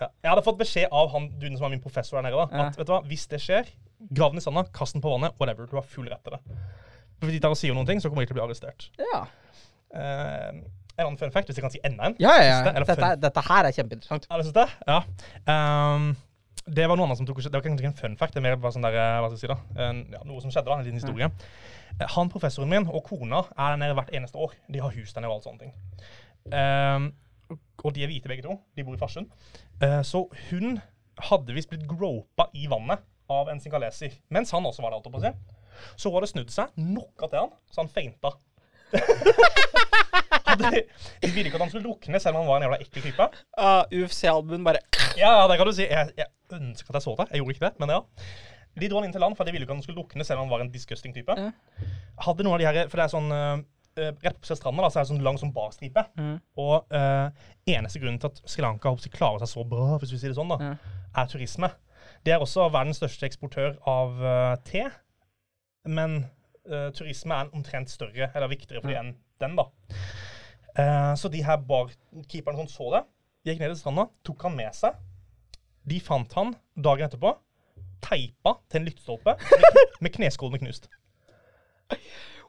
Ja. 0.01 0.07
Jeg 0.25 0.31
hadde 0.31 0.45
fått 0.47 0.57
beskjed 0.63 0.89
av 0.91 1.11
han 1.13 1.27
duden 1.37 1.59
som 1.59 1.67
er 1.69 1.75
min 1.75 1.83
professor 1.85 2.17
der 2.17 2.25
nede, 2.31 2.39
da, 2.41 2.57
Ja. 2.57 2.69
at 2.71 2.79
vet 2.79 2.87
du 2.89 2.93
hva, 2.95 3.03
hvis 3.05 3.27
det 3.29 3.41
skjer, 3.45 3.69
grav 4.17 4.33
den 4.33 4.39
i 4.41 4.41
sanda, 4.41 4.65
kast 4.73 4.97
den 4.97 5.03
på 5.05 5.13
vannet, 5.13 5.37
whatever. 5.39 5.67
Du 5.69 5.77
har 5.77 5.83
full 5.85 6.09
rett 6.09 6.25
til 6.25 6.33
det. 6.33 6.41
Hvis 7.21 7.33
de 7.37 7.41
tar 7.45 7.53
og 7.53 7.57
sier 7.61 7.75
noen 7.77 7.87
ting, 7.87 8.01
så 8.01 8.09
kommer 8.09 8.25
de 8.25 8.31
til 8.33 8.37
å 8.37 8.39
bli 8.41 8.47
arrestert. 8.47 8.89
Ja. 9.13 9.27
Uh, 9.93 10.65
en 10.97 11.05
annen 11.05 11.19
fun 11.21 11.31
fact, 11.31 11.49
hvis 11.51 11.57
jeg 11.61 11.67
kan 11.67 11.71
si 11.75 11.81
enda 11.85 12.09
en. 12.09 12.17
Ja, 12.19 12.33
ja, 12.41 12.65
ja. 12.65 12.73
Dette, 12.81 13.11
dette 13.21 13.45
her 13.51 13.69
er 13.69 13.77
kjempeinteressant. 13.77 14.27
Ja, 14.31 14.37
det 14.41 14.47
synes 14.47 14.57
jeg. 14.57 14.71
Ja. 14.89 15.03
Ehm, 15.53 16.07
det 16.67 16.87
var 16.89 16.99
noe 16.99 17.07
annet 17.07 17.21
som 17.21 17.27
tok 17.29 17.39
Det 17.45 17.53
var 17.53 17.63
ikke 17.63 17.87
en 17.87 17.95
fun 17.95 18.17
fact, 18.19 18.35
det 18.35 18.41
er 18.41 18.47
mer 18.49 18.57
bare 18.59 18.75
sånn 18.75 18.87
der, 18.87 18.97
eh, 18.99 19.19
hva 19.23 19.29
skal 19.31 19.37
jeg 19.39 19.45
si 19.45 19.51
da, 19.53 19.87
en, 19.87 20.01
ja, 20.17 20.23
noe 20.27 20.43
som 20.43 20.51
skjedde, 20.51 20.71
da, 20.71 20.79
en 20.81 20.87
liten 20.87 20.99
historie. 20.99 21.29
Eh, 22.01 22.09
Han 22.17 22.33
professoren 22.33 22.73
min 22.73 22.89
og 22.91 23.05
kona 23.07 23.45
er 23.55 23.75
der 23.75 23.81
nede 23.85 23.97
hvert 23.99 24.11
eneste 24.15 24.41
år. 24.41 24.57
De 24.73 24.83
har 24.83 24.95
hus 24.97 25.15
der 25.15 25.23
nede 25.23 25.31
og 25.31 25.39
alt 25.39 25.47
sånne 25.47 25.63
ting. 25.63 25.77
Um, 26.47 27.11
og 27.85 27.95
de 27.95 28.03
er 28.03 28.11
hvite 28.11 28.31
begge 28.31 28.45
to. 28.47 28.59
De 28.77 28.85
bor 28.87 28.95
i 28.95 29.01
Farsund. 29.01 29.31
Uh, 29.83 30.03
så 30.07 30.25
hun 30.51 30.81
hadde 31.31 31.55
visst 31.55 31.71
blitt 31.71 31.87
gropa 31.89 32.49
i 32.55 32.67
vannet 32.71 33.05
av 33.31 33.49
en 33.51 33.63
singaleser, 33.63 34.19
mens 34.35 34.53
han 34.55 34.67
også 34.67 34.83
var 34.83 34.93
der. 34.93 35.01
holdt 35.01 35.15
på 35.15 35.23
å 35.23 35.25
si. 35.27 35.33
Så 35.97 36.11
hun 36.11 36.19
hadde 36.19 36.33
snudd 36.33 36.53
seg, 36.55 36.75
knocka 36.75 37.31
til 37.31 37.45
han, 37.45 37.55
så 37.71 37.85
han 37.85 37.95
feinta. 37.95 38.35
Hadde- 40.69 40.83
De 41.23 41.31
ville 41.35 41.47
ikke 41.51 41.59
at 41.61 41.65
han 41.67 41.71
skulle 41.73 41.85
drukne, 41.87 42.21
selv 42.23 42.37
om 42.37 42.43
han 42.45 42.51
var 42.51 42.57
en 42.61 42.67
jævla 42.69 42.79
ekkel 42.85 43.03
type. 43.07 43.29
Uh, 43.59 43.83
UFC-albuen 44.03 44.65
bare 44.67 44.81
Ja, 45.17 45.31
ja, 45.41 45.47
det 45.51 45.57
kan 45.61 45.67
du 45.69 45.73
si. 45.77 45.87
Jeg, 45.89 46.13
jeg 46.19 46.27
ønsker 46.57 46.91
at 46.93 46.99
jeg 47.01 47.07
så 47.07 47.15
det. 47.21 47.29
Jeg 47.33 47.41
gjorde 47.43 47.57
ikke 47.57 47.67
det, 47.67 47.75
men 47.81 47.93
ja. 47.97 48.01
De 48.77 48.89
dro 48.93 48.99
han 49.01 49.07
inn 49.09 49.15
til 49.15 49.23
land, 49.25 49.37
for 49.39 49.49
de 49.49 49.53
ville 49.55 49.65
ikke 49.65 49.73
at 49.73 49.79
han 49.81 49.87
skulle 49.87 50.03
lukne, 50.03 50.25
selv 50.29 50.43
om 50.43 50.47
han 50.47 50.53
var 50.53 50.65
en 50.67 50.73
disgusting 50.75 51.15
type. 51.17 51.33
Ja. 51.39 51.51
Hadde 52.27 52.45
noen 52.45 52.59
av 52.59 52.61
de 52.61 52.67
her, 52.69 52.91
for 52.93 53.01
det 53.01 53.07
er 53.07 53.15
sånn 53.15 53.33
uh, 53.33 53.57
Rett 53.97 54.37
på 54.45 54.53
stranda 54.53 54.83
da, 54.85 54.91
så 54.93 54.99
er 55.01 55.07
det 55.07 55.09
sånn 55.15 55.23
lang 55.25 55.39
sånn 55.41 55.55
barstripe. 55.57 56.03
Mm. 56.21 56.35
Og 56.61 56.91
uh, 56.93 57.31
eneste 57.73 58.03
grunnen 58.03 58.19
til 58.21 58.29
at 58.29 58.43
Sri 58.45 58.61
Lanka 58.61 58.93
klarer 59.15 59.41
seg 59.41 59.49
så 59.55 59.65
bra, 59.65 59.95
hvis 60.03 60.13
vi 60.13 60.19
sier 60.21 60.35
det 60.35 60.37
sånn, 60.37 60.53
da, 60.53 60.59
Ja. 60.61 60.99
er 61.23 61.31
turisme. 61.33 61.71
Det 62.27 62.35
er 62.35 62.45
også 62.45 62.67
verdens 62.75 63.01
største 63.01 63.25
eksportør 63.25 63.79
av 63.89 64.21
uh, 64.21 64.57
te. 64.69 64.85
Men 65.89 66.27
turisme 66.99 67.31
er 67.31 67.53
omtrent 67.55 67.87
større, 67.93 68.27
eller 68.35 68.51
viktigere 68.51 68.81
for 68.83 68.91
dem 68.91 68.99
enn 68.99 69.11
den, 69.39 69.53
da. 69.55 69.69
Eh, 70.79 71.15
så 71.15 71.29
de 71.33 71.43
her 71.45 71.57
barkeeperne 71.57 72.61
som 72.61 72.69
så 72.69 72.93
det, 72.93 73.03
gikk 73.49 73.63
ned 73.63 73.73
til 73.73 73.81
stranda, 73.81 74.09
tok 74.27 74.47
han 74.49 74.57
med 74.59 74.77
seg. 74.77 74.97
De 75.87 76.01
fant 76.03 76.33
han 76.37 76.55
dagen 76.75 77.07
etterpå, 77.07 77.33
teipa 78.05 78.57
til 78.69 78.83
en 78.83 78.89
lyktestolpe 78.89 79.37
med, 79.39 79.83
med 80.05 80.15
kneskålene 80.17 80.61
knust. 80.63 80.91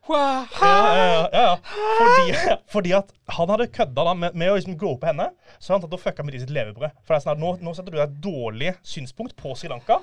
Wow. 0.07 0.47
Ja, 0.61 0.75
ja, 0.95 1.29
ja. 1.33 1.55
Fordi, 1.99 2.57
fordi 2.71 2.91
at 2.95 3.09
han 3.35 3.49
hadde 3.51 3.67
kødda 3.75 4.05
da, 4.07 4.13
med, 4.15 4.37
med 4.39 4.51
å 4.51 4.55
liksom 4.55 4.77
gå 4.79 4.93
på 4.99 5.09
henne, 5.09 5.29
så 5.59 5.75
han 5.75 5.83
tatt 5.83 5.95
og 5.97 6.01
fucka 6.01 6.23
med 6.23 6.35
de 6.35 6.43
sitt 6.43 6.53
levebrød. 6.55 6.95
For 7.03 7.13
det 7.13 7.19
er 7.19 7.25
sånn 7.25 7.35
at 7.35 7.43
nå, 7.43 7.51
nå 7.63 7.73
setter 7.75 7.91
du 7.91 7.99
deg 7.99 8.05
et 8.05 8.21
dårlig 8.23 8.71
synspunkt 8.87 9.35
på 9.39 9.51
Sri 9.59 9.71
Lanka. 9.71 9.99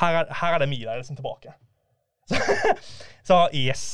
Her 0.00 0.20
er, 0.22 0.34
her 0.42 0.56
er 0.56 0.64
det 0.64 0.70
mye 0.70 0.88
der 0.88 0.98
liksom 1.00 1.18
tilbake. 1.18 1.54
Så, 2.26 2.38
så 3.22 3.36
yes. 3.54 3.84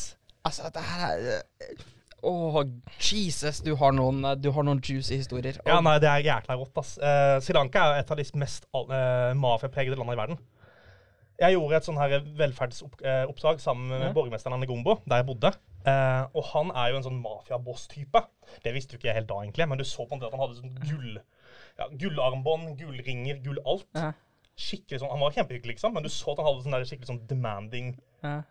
Altså, 0.41 0.65
dette 0.65 0.81
her 0.81 1.21
er 1.37 1.83
Åh, 2.23 2.57
Jesus, 3.03 3.61
du 3.67 3.73
har 3.81 3.93
noen, 3.97 4.23
du 4.39 4.51
har 4.55 4.63
noen 4.67 4.79
juicy 4.85 5.17
historier. 5.19 5.57
Ja, 5.67 5.81
nei, 5.83 5.97
det 6.03 6.07
er 6.11 6.23
jækla 6.23 6.55
rått, 6.61 6.77
ass. 6.79 6.95
Eh, 7.03 7.39
Sri 7.43 7.57
Lanka 7.57 7.89
er 7.91 8.03
et 8.05 8.13
av 8.15 8.21
de 8.21 8.27
mest 8.39 8.69
uh, 8.75 9.33
mafiapregede 9.35 9.99
landene 9.99 10.15
i 10.15 10.21
verden. 10.21 10.39
Jeg 11.43 11.57
gjorde 11.57 11.79
et 11.81 11.87
sånn 11.89 11.99
her 11.99 12.13
velferdsoppdrag 12.39 13.59
sammen 13.61 13.89
med 13.91 14.05
Ja. 14.07 14.13
borgermesteren 14.15 14.55
av 14.55 14.61
Negombo, 14.63 15.01
der 15.09 15.23
jeg 15.23 15.27
bodde. 15.27 15.51
Eh, 15.83 16.25
og 16.39 16.45
han 16.53 16.71
er 16.71 16.93
jo 16.93 17.01
en 17.01 17.07
sånn 17.09 17.23
mafiaboss-type. 17.25 18.21
Det 18.63 18.75
visste 18.77 18.95
jo 18.95 19.01
ikke 19.01 19.09
jeg 19.11 19.17
helt 19.17 19.31
da, 19.33 19.41
egentlig, 19.43 19.67
men 19.69 19.81
du 19.81 19.85
så 19.89 20.07
på 20.07 20.15
en 20.15 20.21
måte 20.21 20.29
at 20.31 20.37
han 20.37 20.45
hadde 20.45 20.61
sånn 20.61 20.77
gull 20.79 21.17
ja, 21.81 21.89
gullarmbånd, 21.99 22.77
gullringer, 22.79 23.41
gull 23.43 23.59
alt. 23.67 23.89
Ja. 23.97 24.13
Skikkelig 24.55 25.01
sånn, 25.01 25.11
Han 25.11 25.25
var 25.25 25.33
kjempehyggelig, 25.35 25.75
liksom, 25.75 25.95
men 25.97 26.05
du 26.05 26.11
så 26.13 26.31
at 26.37 26.39
han 26.39 26.47
hadde 26.53 26.63
sånn 26.69 26.77
der 26.77 26.85
skikkelig 26.87 27.11
sånn 27.11 27.27
demanding 27.27 27.95
Ja. 28.23 28.43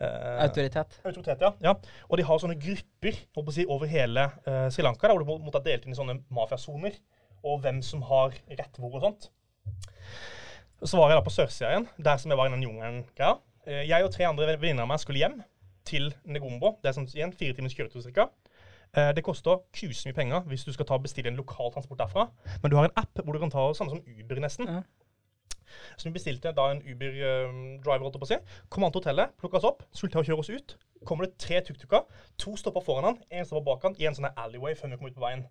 Eh, 0.00 0.42
Autoritet. 0.44 0.98
Autoritet, 1.04 1.44
ja. 1.44 1.52
ja. 1.64 1.74
Og 2.08 2.20
de 2.20 2.26
har 2.28 2.40
sånne 2.42 2.58
grupper 2.60 3.18
si, 3.54 3.66
over 3.66 3.90
hele 3.90 4.28
eh, 4.46 4.68
Sri 4.74 4.84
Lanka, 4.86 5.08
der, 5.08 5.16
hvor 5.18 5.24
du 5.24 5.44
måtte 5.46 5.60
ha 5.60 5.66
delt 5.66 5.86
inn 5.86 5.96
i 5.96 5.98
sånne 5.98 6.20
mafiasoner. 6.34 6.96
Og 7.46 7.60
hvem 7.62 7.82
som 7.86 8.02
har 8.08 8.34
rett 8.50 8.80
hvor 8.80 8.98
og 8.98 9.04
sånt. 9.04 9.28
Så 10.82 10.98
var 10.98 11.10
jeg 11.10 11.18
da 11.18 11.26
på 11.26 11.34
sørsida 11.34 11.70
igjen, 11.70 11.86
der 12.02 12.18
som 12.18 12.32
jeg 12.32 12.38
var 12.38 12.50
i 12.50 12.54
den 12.54 12.66
jungelen-greia. 12.66 13.38
Eh, 13.68 13.84
jeg 13.88 14.04
og 14.04 14.12
tre 14.14 14.26
andre 14.28 14.54
venninner 14.56 14.86
av 14.86 14.90
meg 14.90 15.02
skulle 15.02 15.22
hjem 15.22 15.40
til 15.88 16.10
Negombo. 16.28 16.76
Det 16.82 16.90
er 16.90 16.98
sånn 16.98 17.08
igjen 17.12 17.34
fire 17.36 17.56
timers 17.56 17.76
kjøretur 17.76 18.04
cirka. 18.04 18.28
Eh, 18.96 19.10
det 19.16 19.24
koster 19.24 19.60
kusemye 19.76 20.16
penger 20.16 20.46
hvis 20.48 20.64
du 20.64 20.72
skal 20.72 20.86
ta 20.88 20.96
bestille 21.02 21.28
en 21.28 21.36
lokal 21.36 21.72
transport 21.74 22.00
derfra. 22.00 22.28
Men 22.62 22.72
du 22.72 22.78
har 22.78 22.88
en 22.88 22.96
app 22.96 23.20
hvor 23.20 23.36
du 23.36 23.42
kan 23.42 23.52
ta 23.52 23.66
samme 23.76 23.92
som 23.92 24.00
Uber, 24.00 24.40
nesten. 24.40 24.70
Ja. 24.70 24.82
Så 25.96 26.08
vi 26.08 26.14
bestilte 26.16 26.52
da 26.56 26.68
en 26.72 26.82
Uber-driver, 26.82 28.08
å 28.08 28.28
si. 28.28 28.38
Kom 28.72 28.86
han 28.86 28.94
til 28.94 29.02
hotellet, 29.02 29.34
plukka 29.40 29.60
oss 29.60 29.68
opp, 29.68 29.84
skulle 29.92 30.14
til 30.14 30.22
å 30.22 30.26
kjøre 30.30 30.44
oss 30.44 30.52
ut. 30.52 30.76
Kommer 31.08 31.28
det 31.28 31.38
tre 31.42 31.60
tuk-tuker. 31.64 32.06
To 32.44 32.56
stopper 32.58 32.84
foran 32.84 33.10
han, 33.10 33.20
én 33.30 33.46
stopper 33.46 33.66
bak 33.70 33.86
han, 33.88 33.98
i 34.00 34.08
en 34.08 34.16
sånn 34.16 34.30
alleyway 34.34 34.76
før 34.78 34.92
vi 34.92 35.00
kom 35.00 35.10
ut 35.10 35.18
på 35.18 35.24
veien. 35.24 35.46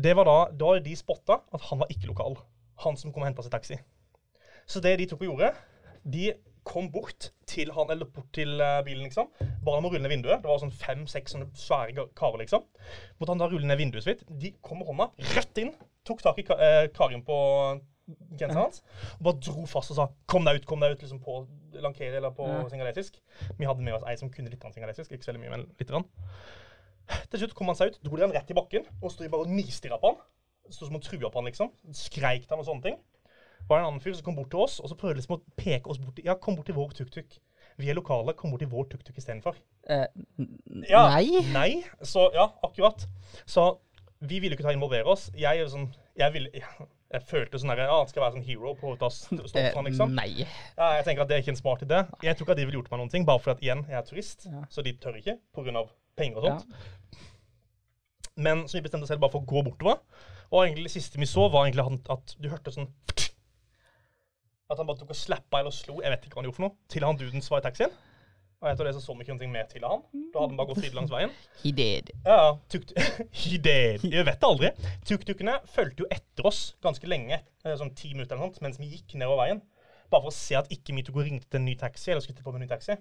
Det 0.00 0.14
var 0.16 0.28
da, 0.28 0.38
da 0.54 0.76
de 0.84 0.94
spotta 0.96 1.40
at 1.50 1.66
han 1.70 1.82
var 1.82 1.90
ikke 1.92 2.10
lokal. 2.12 2.38
Han 2.84 2.96
som 3.00 3.12
kom 3.12 3.24
og 3.24 3.30
henta 3.30 3.44
seg 3.44 3.54
taxi. 3.54 3.80
Så 4.70 4.82
det 4.84 4.96
de 5.00 5.08
tok 5.10 5.24
og 5.24 5.32
gjorde, 5.32 5.50
de 6.06 6.30
kom 6.66 6.90
bort 6.92 7.30
til 7.48 7.72
han, 7.74 7.90
eller 7.90 8.08
bort 8.08 8.28
til 8.36 8.60
eh, 8.62 8.80
bilen, 8.86 9.06
liksom. 9.08 9.30
Bare 9.64 9.80
om 9.80 9.88
å 9.88 9.92
rulle 9.92 10.04
ned 10.04 10.12
vinduet. 10.12 10.42
Det 10.42 10.50
var 10.50 10.60
sånn 10.62 10.74
fem-seks 10.74 11.34
sånne 11.34 11.48
svære 11.58 12.06
karer, 12.18 12.42
liksom. 12.44 12.66
Måtte 13.18 13.32
han 13.32 13.42
da 13.42 13.48
rulle 13.50 13.68
ned 13.68 13.80
vinduet 13.80 14.06
sitt. 14.06 14.24
De 14.28 14.52
kom 14.64 14.80
med 14.80 14.90
hånda 14.90 15.10
rett 15.34 15.62
inn, 15.62 15.72
tok 16.06 16.22
tak 16.24 16.40
i 16.40 16.46
Karin 16.46 16.66
eh, 16.66 16.90
kragen 16.94 17.24
på 17.26 17.38
genseren 18.38 18.62
hans, 18.64 18.82
og 19.18 19.24
bare 19.24 19.40
dro 19.40 19.66
fast 19.66 19.90
og 19.90 19.96
sa 19.96 20.08
'kom 20.26 20.44
deg 20.44 20.60
ut', 20.60 20.66
kom 20.66 20.80
deg 20.80 20.92
ut, 20.92 21.00
liksom 21.02 21.20
på 21.20 21.46
lankere 21.72 22.16
eller 22.16 22.30
på 22.30 22.46
Ja. 22.46 22.68
singalesisk. 22.68 23.20
Vi 23.58 23.64
hadde 23.66 23.82
med 23.82 23.94
oss 23.94 24.02
ei 24.06 24.16
som 24.16 24.30
kunne 24.30 24.50
litt 24.50 24.62
singalesisk, 24.74 25.10
ikke 25.12 25.24
så 25.24 25.32
veldig 25.32 25.40
mye, 25.40 25.50
men 25.50 25.66
litt. 25.78 25.88
Grann. 25.88 26.04
Til 27.30 27.40
slutt 27.40 27.54
kom 27.54 27.66
han 27.66 27.76
seg 27.76 27.88
ut, 27.88 27.98
dro 28.04 28.16
de 28.16 28.22
han 28.22 28.32
rett 28.32 28.50
i 28.50 28.54
bakken, 28.54 28.84
og 29.02 29.10
sto 29.10 29.28
bare 29.28 29.40
og 29.40 29.48
nistirra 29.48 29.98
på 29.98 30.06
han. 30.14 30.16
Sto 30.70 30.86
som 30.86 30.94
og 30.96 31.02
trua 31.02 31.28
på 31.30 31.34
han, 31.40 31.44
liksom. 31.50 31.70
Skreik 31.92 32.42
til 32.46 32.50
han 32.56 32.60
og 32.60 32.66
sånne 32.66 32.82
ting. 32.82 32.98
var 33.68 33.76
det 33.78 33.82
en 33.86 33.92
annen 33.92 34.00
fyr 34.00 34.14
som 34.14 34.24
kom 34.24 34.34
bort 34.36 34.50
til 34.50 34.58
oss, 34.60 34.80
og 34.80 34.88
så 34.88 34.94
prøvde 34.96 35.16
liksom 35.20 35.36
å 35.36 35.42
peke 35.56 35.86
oss 35.90 35.98
bort 35.98 36.16
til 36.16 36.24
Ja, 36.24 36.34
kom 36.34 36.56
bort 36.56 36.66
til 36.66 36.74
vår 36.74 36.90
tuk-tuk. 36.92 37.38
Vi 37.78 37.88
er 37.90 37.94
lokale, 37.94 38.32
kom 38.34 38.50
bort 38.50 38.60
til 38.60 38.68
vår 38.68 38.84
tuk-tuk 38.88 39.16
istedenfor. 39.16 39.54
Eh, 39.88 40.06
Ja, 40.88 41.08
Nei? 41.08 41.40
Nei. 41.52 41.84
Så 42.02 42.30
ja, 42.32 42.48
akkurat. 42.64 43.06
Så 43.46 43.78
vi 44.20 44.38
ville 44.40 44.56
ikke 44.56 44.62
ta 44.64 44.72
involvere 44.72 45.06
oss. 45.06 45.30
Jeg 45.36 45.60
er 45.60 45.66
sånn 45.68 45.92
Jeg 46.16 46.32
ville 46.32 46.50
jeg, 46.52 46.62
jeg 47.10 47.22
følte 47.26 47.58
sånn 47.58 47.72
at 47.74 47.80
ja, 47.82 47.88
han 47.90 48.06
skal 48.10 48.22
være 48.22 48.36
sånn 48.36 48.44
hero 48.46 48.74
på 48.78 48.92
Eh, 48.94 49.82
liksom. 49.88 50.12
Nei. 50.14 50.44
Ja, 50.78 50.92
jeg 50.98 51.04
tenker 51.08 51.22
at 51.24 51.28
det 51.28 51.36
er 51.38 51.42
ikke 51.42 51.54
en 51.56 51.58
smart 51.58 51.82
idé. 51.82 52.04
Jeg 52.22 52.36
tror 52.36 52.46
ikke 52.46 52.54
at 52.54 52.60
de 52.60 52.66
ville 52.68 52.78
gjort 52.78 52.90
meg 52.92 53.00
noen 53.02 53.10
ting, 53.10 53.24
bare 53.26 53.42
fordi 53.42 53.56
at 53.56 53.64
igjen, 53.66 53.82
jeg 53.90 53.98
er 53.98 54.06
turist, 54.06 54.46
Ja. 54.46 54.62
så 54.70 54.82
de 54.86 54.92
tør 54.92 55.16
ikke 55.18 55.38
pga. 55.54 55.88
penger 56.16 56.36
og 56.38 56.44
Ja. 56.44 56.58
sånt. 56.58 56.74
Men 58.36 58.64
så 58.68 58.78
vi 58.78 58.82
bestemte 58.86 59.02
oss 59.02 59.08
selv 59.08 59.20
bare 59.20 59.30
for 59.32 59.40
å 59.40 59.46
gå 59.46 59.62
bortover. 59.64 59.98
Og 60.52 60.64
egentlig 60.66 60.84
det 60.84 60.92
siste 60.92 61.18
vi 61.18 61.26
så, 61.26 61.50
var 61.50 61.66
egentlig 61.66 61.84
at, 61.86 62.10
at 62.10 62.36
du 62.40 62.48
hørte 62.48 62.72
sånn 62.74 62.88
At 64.70 64.78
han 64.78 64.86
bare 64.86 64.98
tok 64.98 65.10
og 65.10 65.16
slappa 65.16 65.58
eller 65.58 65.70
slo, 65.74 66.00
jeg 66.00 66.10
vet 66.12 66.26
ikke 66.26 66.36
hva 66.36 66.42
han 66.42 66.44
gjorde 66.50 66.56
for 66.60 66.66
noe, 66.68 66.76
til 66.88 67.02
han 67.02 67.16
duden 67.18 67.42
var 67.50 67.58
i 67.58 67.66
taxien. 67.66 67.90
Og 68.60 68.68
etter 68.68 68.84
det 68.84 68.92
så 68.92 69.00
så 69.00 69.14
vi 69.16 69.24
ikke 69.24 69.34
noe 69.38 69.46
mer 69.48 69.68
til 69.70 69.84
av 69.88 69.94
han. 69.94 70.02
Da 70.34 70.42
hadde 70.42 70.52
han 70.52 70.58
bare 70.58 70.68
gått 70.68 70.82
videre 70.84 70.98
langs 71.00 71.12
veien. 71.14 71.30
He 71.62 71.72
did. 71.76 72.10
Ja. 72.26 72.40
Tuk 72.72 72.90
He 73.40 73.56
did. 73.56 74.04
Jeg 74.04 74.26
vet 74.28 74.40
det 74.42 74.50
aldri. 74.50 74.72
Tuk-tukene 75.08 75.54
fulgte 75.72 76.04
jo 76.04 76.08
etter 76.12 76.48
oss 76.50 76.60
ganske 76.84 77.08
lenge, 77.08 77.40
eh, 77.64 77.78
sånn 77.80 77.94
ti 77.96 78.12
minutter 78.12 78.36
eller 78.36 78.44
noe 78.44 78.52
sånt, 78.52 78.60
mens 78.66 78.80
vi 78.82 78.90
gikk 78.92 79.16
nedover 79.16 79.40
veien. 79.46 79.62
Bare 80.12 80.26
for 80.26 80.32
å 80.32 80.36
se 80.36 80.58
at 80.58 80.68
ikke 80.74 80.92
og 81.14 81.22
ringte 81.24 81.48
til 81.48 81.60
en 81.62 81.66
ny 81.70 81.78
taxi, 81.80 82.10
eller 82.10 82.20
skulle 82.24 82.44
på 82.44 82.52
med 82.52 82.60
en 82.60 82.66
ny 82.66 82.70
taxi. 82.74 82.98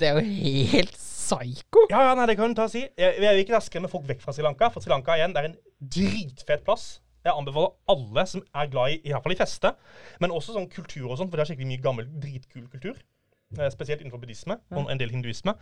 Det 0.00 0.08
er 0.08 0.18
jo 0.18 0.28
helt 0.28 0.94
psycho. 0.96 1.86
Ja, 1.90 2.02
ja, 2.08 2.12
nei, 2.16 2.26
det 2.28 2.36
kan 2.38 2.52
du 2.52 2.56
ta 2.58 2.66
og 2.68 2.72
si. 2.72 2.84
Jeg, 2.84 3.16
jeg 3.20 3.32
vil 3.32 3.42
ikke 3.44 3.60
skremme 3.64 3.90
folk 3.92 4.06
vekk 4.08 4.22
fra 4.24 4.32
Sri 4.36 4.44
Lanka, 4.44 4.70
for 4.72 4.84
Sri 4.84 4.92
Lanka 4.92 5.16
igjen, 5.16 5.32
det 5.36 5.42
er 5.42 5.50
en 5.50 5.58
dritfet 5.96 6.64
plass. 6.68 6.86
Jeg 7.26 7.34
anbefaler 7.34 7.74
alle 7.90 8.24
som 8.30 8.44
er 8.54 8.68
glad 8.70 8.92
i, 8.94 9.00
i 9.08 9.12
hvert 9.12 9.24
fall 9.24 9.34
i 9.34 9.40
feste, 9.40 9.72
men 10.22 10.34
også 10.34 10.54
sånn 10.54 10.68
kultur 10.72 11.08
og 11.10 11.16
sånn, 11.18 11.30
for 11.30 11.38
det 11.38 11.46
er 11.46 11.50
skikkelig 11.52 11.72
mye 11.72 11.84
gammel, 11.84 12.08
dritkul 12.22 12.68
kultur. 12.72 13.00
Eh, 13.54 13.68
spesielt 13.70 14.00
innenfor 14.02 14.18
buddhisme 14.18 14.56
og 14.74 14.88
en 14.90 14.98
del 14.98 15.12
hinduisme. 15.14 15.52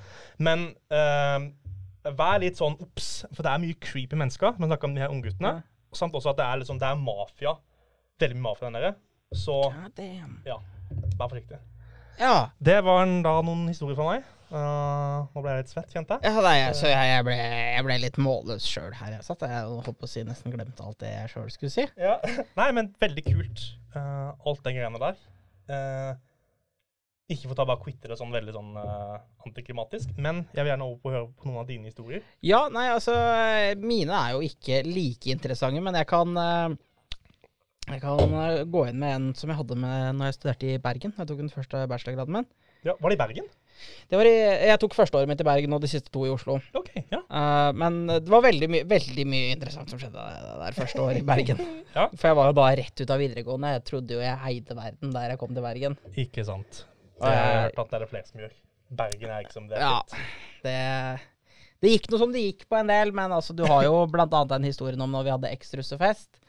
Men 0.40 0.70
eh, 0.88 1.50
vær 2.16 2.40
litt 2.40 2.56
sånn 2.56 2.78
obs, 2.80 3.10
for 3.34 3.44
det 3.44 3.52
er 3.52 3.60
mye 3.60 3.76
creepy 3.80 4.16
mennesker. 4.16 4.56
Man 4.58 4.70
snakker 4.72 4.88
om 4.88 4.94
de 4.96 5.02
her 5.04 5.12
ungguttene. 5.12 5.58
Samt 5.94 6.16
også 6.16 6.32
at 6.32 6.40
det 6.40 6.46
er, 6.48 6.62
liksom, 6.62 6.78
det 6.80 6.88
er 6.88 6.96
mafia. 6.98 7.52
Veldig 8.18 8.38
mye 8.40 8.46
mafia 8.48 8.70
der 8.70 8.74
nede. 8.78 8.94
Så 9.36 9.58
God 9.68 9.92
damn. 9.98 10.38
ja, 10.46 10.56
vær 11.18 11.28
forsiktig. 11.28 11.60
Ja. 12.18 12.34
Det 12.62 12.78
var 12.86 13.02
en, 13.04 13.20
da 13.26 13.36
noen 13.42 13.68
historier 13.68 13.98
fra 13.98 14.08
meg. 14.14 14.24
Uh, 14.54 15.24
nå 15.34 15.40
ble 15.42 15.50
jeg 15.54 15.62
litt 15.64 15.70
svett, 15.72 15.88
kjente 15.90 16.14
jeg. 16.14 16.28
Ja, 16.30 16.42
nei, 16.44 16.52
jeg- 16.60 16.74
så 16.78 16.86
jeg, 16.86 17.06
jeg, 17.10 17.24
ble, 17.26 17.34
jeg 17.38 17.84
ble 17.88 17.96
litt 18.04 18.18
målløs 18.22 18.66
sjøl 18.70 18.92
her. 18.94 19.16
Jeg 19.16 19.24
satt 19.26 19.40
jeg 19.42 19.64
holdt 19.66 19.98
på 19.98 20.06
å 20.06 20.10
si 20.12 20.22
nesten 20.26 20.52
glemte 20.54 20.84
alt 20.84 21.00
det 21.02 21.10
jeg 21.10 21.32
sjøl 21.32 21.48
skulle 21.50 21.72
si. 21.74 21.86
Ja. 21.98 22.16
Nei, 22.60 22.68
men 22.76 22.92
veldig 23.02 23.24
kult. 23.26 23.64
Uh, 23.96 24.30
alt 24.46 24.62
det 24.66 24.76
greiene 24.76 25.00
der. 25.02 25.18
Uh, 25.66 26.12
ikke 27.32 27.48
for 27.48 27.54
å 27.54 27.56
ta 27.56 27.64
bare 27.68 27.80
quitter 27.80 28.12
det 28.12 28.18
sånn 28.20 28.34
veldig 28.34 28.52
sånn 28.52 28.74
uh, 28.76 29.16
antiklimatisk, 29.46 30.12
men 30.20 30.42
jeg 30.52 30.60
vil 30.60 30.74
gjerne 30.74 30.88
over 30.88 30.98
på 31.00 31.08
å 31.08 31.14
høre 31.14 31.28
på 31.32 31.48
noen 31.48 31.62
av 31.62 31.70
dine 31.70 31.88
historier. 31.88 32.24
Ja, 32.44 32.66
nei, 32.72 32.88
altså 32.92 33.14
Mine 33.80 34.18
er 34.18 34.34
jo 34.34 34.42
ikke 34.44 34.82
like 34.84 35.32
interessante, 35.32 35.80
men 35.84 35.96
jeg 35.96 36.08
kan 36.10 36.36
uh, 36.36 36.76
Jeg 37.88 38.00
kan 38.02 38.36
eh, 38.40 38.62
gå 38.68 38.86
inn 38.88 39.00
med 39.00 39.16
en 39.16 39.26
som 39.36 39.50
jeg 39.52 39.58
hadde 39.58 39.76
med 39.76 40.18
når 40.18 40.30
jeg 40.30 40.36
studerte 40.38 40.70
i 40.72 40.78
Bergen. 40.80 41.12
Jeg 41.16 41.28
tok 41.28 41.40
den 41.40 41.52
første 41.52 41.82
bachelorgraden 41.88 42.38
min. 42.38 42.46
Ja, 42.84 42.94
Var 43.00 43.12
det 43.12 43.16
i 43.16 43.20
Bergen? 43.20 43.50
Det 44.08 44.16
var 44.16 44.28
i, 44.28 44.32
jeg 44.70 44.80
tok 44.80 44.94
førsteåret 44.96 45.28
mitt 45.28 45.40
i 45.40 45.46
Bergen 45.48 45.74
og 45.76 45.82
de 45.82 45.90
siste 45.90 46.12
to 46.12 46.24
i 46.24 46.32
Oslo. 46.32 46.56
OK. 46.76 46.90
ja. 47.12 47.20
Uh, 47.28 47.72
men 47.76 47.98
det 48.08 48.32
var 48.32 48.44
veldig, 48.44 48.70
mye 48.72 48.88
veldig 48.88 49.26
mye 49.28 49.52
interessant 49.56 49.92
som 49.92 50.00
skjedde 50.00 50.16
det 50.16 50.56
der 50.62 50.76
første 50.76 51.04
året 51.04 51.24
i 51.24 51.28
Bergen. 51.28 51.60
Ja. 51.94 52.08
For 52.10 52.26
jeg 52.26 52.36
var 52.40 52.48
jo 52.50 52.56
bare 52.58 52.80
rett 52.80 53.00
ut 53.04 53.12
av 53.14 53.20
videregående. 53.22 53.76
Jeg 53.76 53.84
trodde 53.86 54.16
jo 54.16 54.24
jeg 54.24 54.48
eide 54.48 54.76
verden 54.76 55.12
der 55.14 55.30
jeg 55.30 55.40
kom 55.40 55.52
til 55.54 55.64
Bergen. 55.64 56.00
Ikke 56.24 56.44
sant. 56.48 56.84
Og 57.20 57.28
jeg 57.30 57.40
har 57.40 57.60
hørt 57.68 57.78
at 57.84 57.90
det 57.90 57.96
er 57.98 58.04
det 58.04 58.10
flere 58.10 58.28
som 58.30 58.40
gjør. 58.44 58.54
Bergen 58.94 59.30
er 59.34 59.44
ikke 59.44 59.56
som 59.56 59.68
det 59.70 59.78
er. 59.78 59.84
Ja, 59.84 60.24
det, 60.64 60.78
det 61.82 61.92
gikk 61.94 62.08
noe 62.12 62.20
som 62.20 62.32
det 62.34 62.42
gikk 62.44 62.64
på 62.70 62.78
en 62.78 62.90
del, 62.90 63.12
men 63.16 63.32
altså, 63.34 63.54
du 63.56 63.64
har 63.68 63.84
jo 63.86 64.00
blant 64.10 64.34
annet 64.34 64.52
den 64.56 64.66
historien 64.68 65.00
om 65.04 65.12
når 65.14 65.26
vi 65.28 65.32
hadde 65.34 65.52
eks-russefest. 65.56 66.40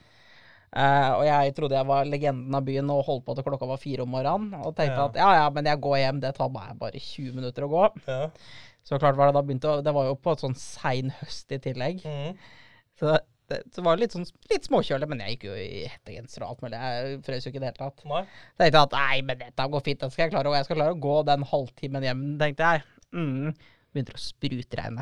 Eh, 0.76 1.10
og 1.14 1.22
jeg 1.24 1.54
trodde 1.56 1.78
jeg 1.78 1.88
var 1.88 2.08
legenden 2.10 2.54
av 2.58 2.64
byen 2.66 2.90
og 2.92 3.04
holdt 3.06 3.24
på 3.24 3.36
til 3.38 3.46
klokka 3.46 3.68
var 3.70 3.80
fire 3.80 4.04
om 4.04 4.10
morgenen. 4.12 4.56
Og 4.66 4.74
tenkte 4.76 4.98
Ja. 4.98 5.06
at 5.08 5.16
ja, 5.22 5.30
ja, 5.40 5.46
men 5.54 5.64
jeg 5.70 5.80
går 5.80 5.96
hjem, 6.02 6.20
det 6.20 6.34
tar 6.36 6.50
meg 6.52 6.74
bare 6.82 7.00
20 7.00 7.32
minutter 7.38 7.64
å 7.64 7.70
gå. 7.72 7.84
Ja. 8.10 8.26
Så 8.86 8.98
klart 9.02 9.16
var 9.18 9.30
det 9.30 9.34
da 9.38 9.42
begynte 9.42 9.70
å 9.70 9.82
Det 9.82 9.94
var 9.94 10.04
jo 10.06 10.14
på 10.14 10.32
et 10.36 10.42
sånn 10.44 10.54
sein 10.58 11.10
høst 11.22 11.50
i 11.54 11.58
tillegg. 11.58 12.04
Mm. 12.04 12.36
Så 13.00 13.16
det, 13.52 13.60
så 13.74 13.84
var 13.86 13.96
det 13.96 14.06
litt 14.06 14.16
sånn 14.16 14.26
litt 14.50 14.66
småkjølig, 14.66 15.08
men 15.10 15.22
jeg 15.22 15.36
gikk 15.36 15.46
jo 15.48 15.54
i 15.60 15.84
hettegenser 15.90 16.42
og 16.42 16.50
alt 16.50 16.64
mulig. 16.64 16.80
Jeg 16.82 17.20
frøs 17.26 17.46
jo 17.46 17.52
ikke 17.52 17.60
i 17.60 17.64
det 17.64 17.70
hele 17.70 17.78
tatt. 17.78 18.04
Nei. 18.10 18.24
Tenkte 18.58 18.82
at 18.82 18.98
nei, 18.98 19.22
men 19.28 19.40
dette 19.42 19.68
går 19.72 19.86
fint, 19.86 20.02
den 20.02 20.12
skal 20.14 20.26
jeg 20.26 20.34
klare. 20.34 20.50
Og 20.50 20.58
jeg 20.58 20.68
skal 20.68 20.80
klare 20.80 20.96
å 20.96 21.00
gå 21.06 21.16
den 21.30 21.46
halvtimen 21.52 22.06
hjem, 22.08 22.26
tenkte 22.42 22.72
jeg. 22.74 22.86
Mm. 23.16 23.54
Begynte 23.96 24.12
å 24.12 24.20
sprutregne. 24.20 25.00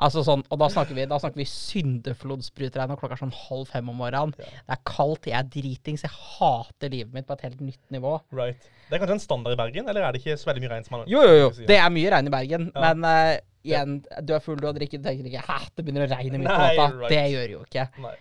altså 0.00 0.22
sånn, 0.24 0.42
og 0.48 0.60
da 0.62 0.68
snakker 0.72 0.96
vi, 0.96 1.04
da 1.10 1.18
snakker 1.20 1.42
vi 1.42 1.46
syndeflodsprutregn, 1.50 2.94
og 2.94 3.00
klokka 3.00 3.16
er 3.18 3.22
sånn 3.24 3.34
halv 3.46 3.68
fem 3.70 3.90
om 3.92 3.98
morgenen. 4.00 4.34
Ja. 4.40 4.62
Det 4.68 4.76
er 4.78 4.82
kaldt, 4.88 5.28
jeg 5.30 5.36
er 5.38 5.50
dritings, 5.52 6.04
jeg 6.06 6.14
hater 6.14 6.92
livet 6.94 7.12
mitt 7.16 7.26
på 7.28 7.36
et 7.36 7.44
helt 7.48 7.60
nytt 7.64 7.82
nivå. 7.94 8.14
Right. 8.36 8.70
Det 8.86 8.96
er 8.96 9.02
kanskje 9.02 9.18
en 9.18 9.26
standard 9.26 9.56
i 9.56 9.60
Bergen, 9.60 9.90
eller 9.90 10.06
er 10.06 10.14
det 10.16 10.22
ikke 10.22 10.38
så 10.40 10.48
veldig 10.50 10.62
mye 10.64 10.72
regn 10.76 10.86
som 10.86 10.96
man 10.96 11.10
Jo, 11.10 11.20
jo, 11.26 11.34
jo, 11.44 11.50
det 11.68 11.76
er 11.82 11.92
mye 11.92 12.14
regn 12.16 12.30
i 12.30 12.34
Bergen, 12.36 12.70
Ja. 12.72 12.86
men 12.94 13.04
uh, 13.04 13.34
igjen, 13.66 13.98
du 14.22 14.32
er 14.36 14.40
full, 14.44 14.60
du 14.62 14.68
har 14.70 14.76
drikket, 14.78 15.02
du 15.02 15.10
tenker 15.10 15.28
ikke 15.28 15.44
hæ, 15.48 15.58
det 15.74 15.84
begynner 15.84 16.06
å 16.06 16.12
regne 16.14 16.40
midt 16.40 16.48
på 16.52 16.62
natta. 16.62 16.88
right. 17.02 17.12
Det 17.12 17.24
gjør 17.34 17.54
jo 17.56 17.66
ikke. 17.66 17.86
Nei. 18.04 18.14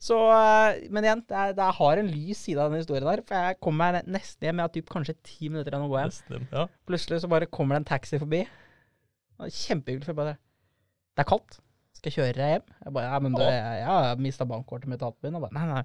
Så, 0.00 0.16
eh, 0.32 0.78
men 0.88 1.04
igjen, 1.04 1.20
det, 1.28 1.36
er, 1.36 1.50
det 1.58 1.64
har 1.76 2.00
en 2.00 2.06
lys 2.08 2.38
side 2.46 2.56
av 2.62 2.70
den 2.72 2.80
historien 2.80 3.04
der, 3.04 3.20
for 3.28 3.36
jeg 3.36 3.58
kom 3.60 3.74
meg 3.76 3.98
nesten 4.08 4.46
hjem, 4.48 4.60
jeg 4.62 4.64
har 4.64 4.72
typ 4.72 4.92
kanskje 4.94 5.14
ti 5.28 5.50
minutter 5.50 5.74
igjen 5.76 5.84
å 5.84 5.90
gå 5.92 5.98
hjem. 6.00 6.70
Plutselig 6.88 7.18
så 7.20 7.28
bare 7.28 7.48
kommer 7.52 7.76
det 7.76 7.82
en 7.82 7.88
taxi 7.90 8.20
forbi. 8.22 8.40
Kjempehyggelig. 9.48 10.04
For 10.06 10.12
jeg 10.12 10.20
bare 10.20 10.36
Det 11.16 11.24
er 11.24 11.28
kaldt. 11.32 11.58
Skal 11.96 12.10
jeg 12.10 12.16
kjøre 12.18 12.36
deg 12.38 12.52
hjem? 12.54 12.66
Jeg 12.84 12.92
bare 12.96 13.10
Ja, 13.12 13.18
men 13.24 13.34
du, 13.36 13.42
jeg, 13.44 13.78
jeg 13.80 13.86
har 13.90 14.20
mista 14.24 14.46
bankkortet 14.48 14.88
mitt 14.92 15.02
og 15.02 15.12
alt 15.12 15.22
min. 15.26 15.36
Og 15.38 15.44
bare 15.46 15.56
Nei, 15.58 15.66
nei. 15.68 15.82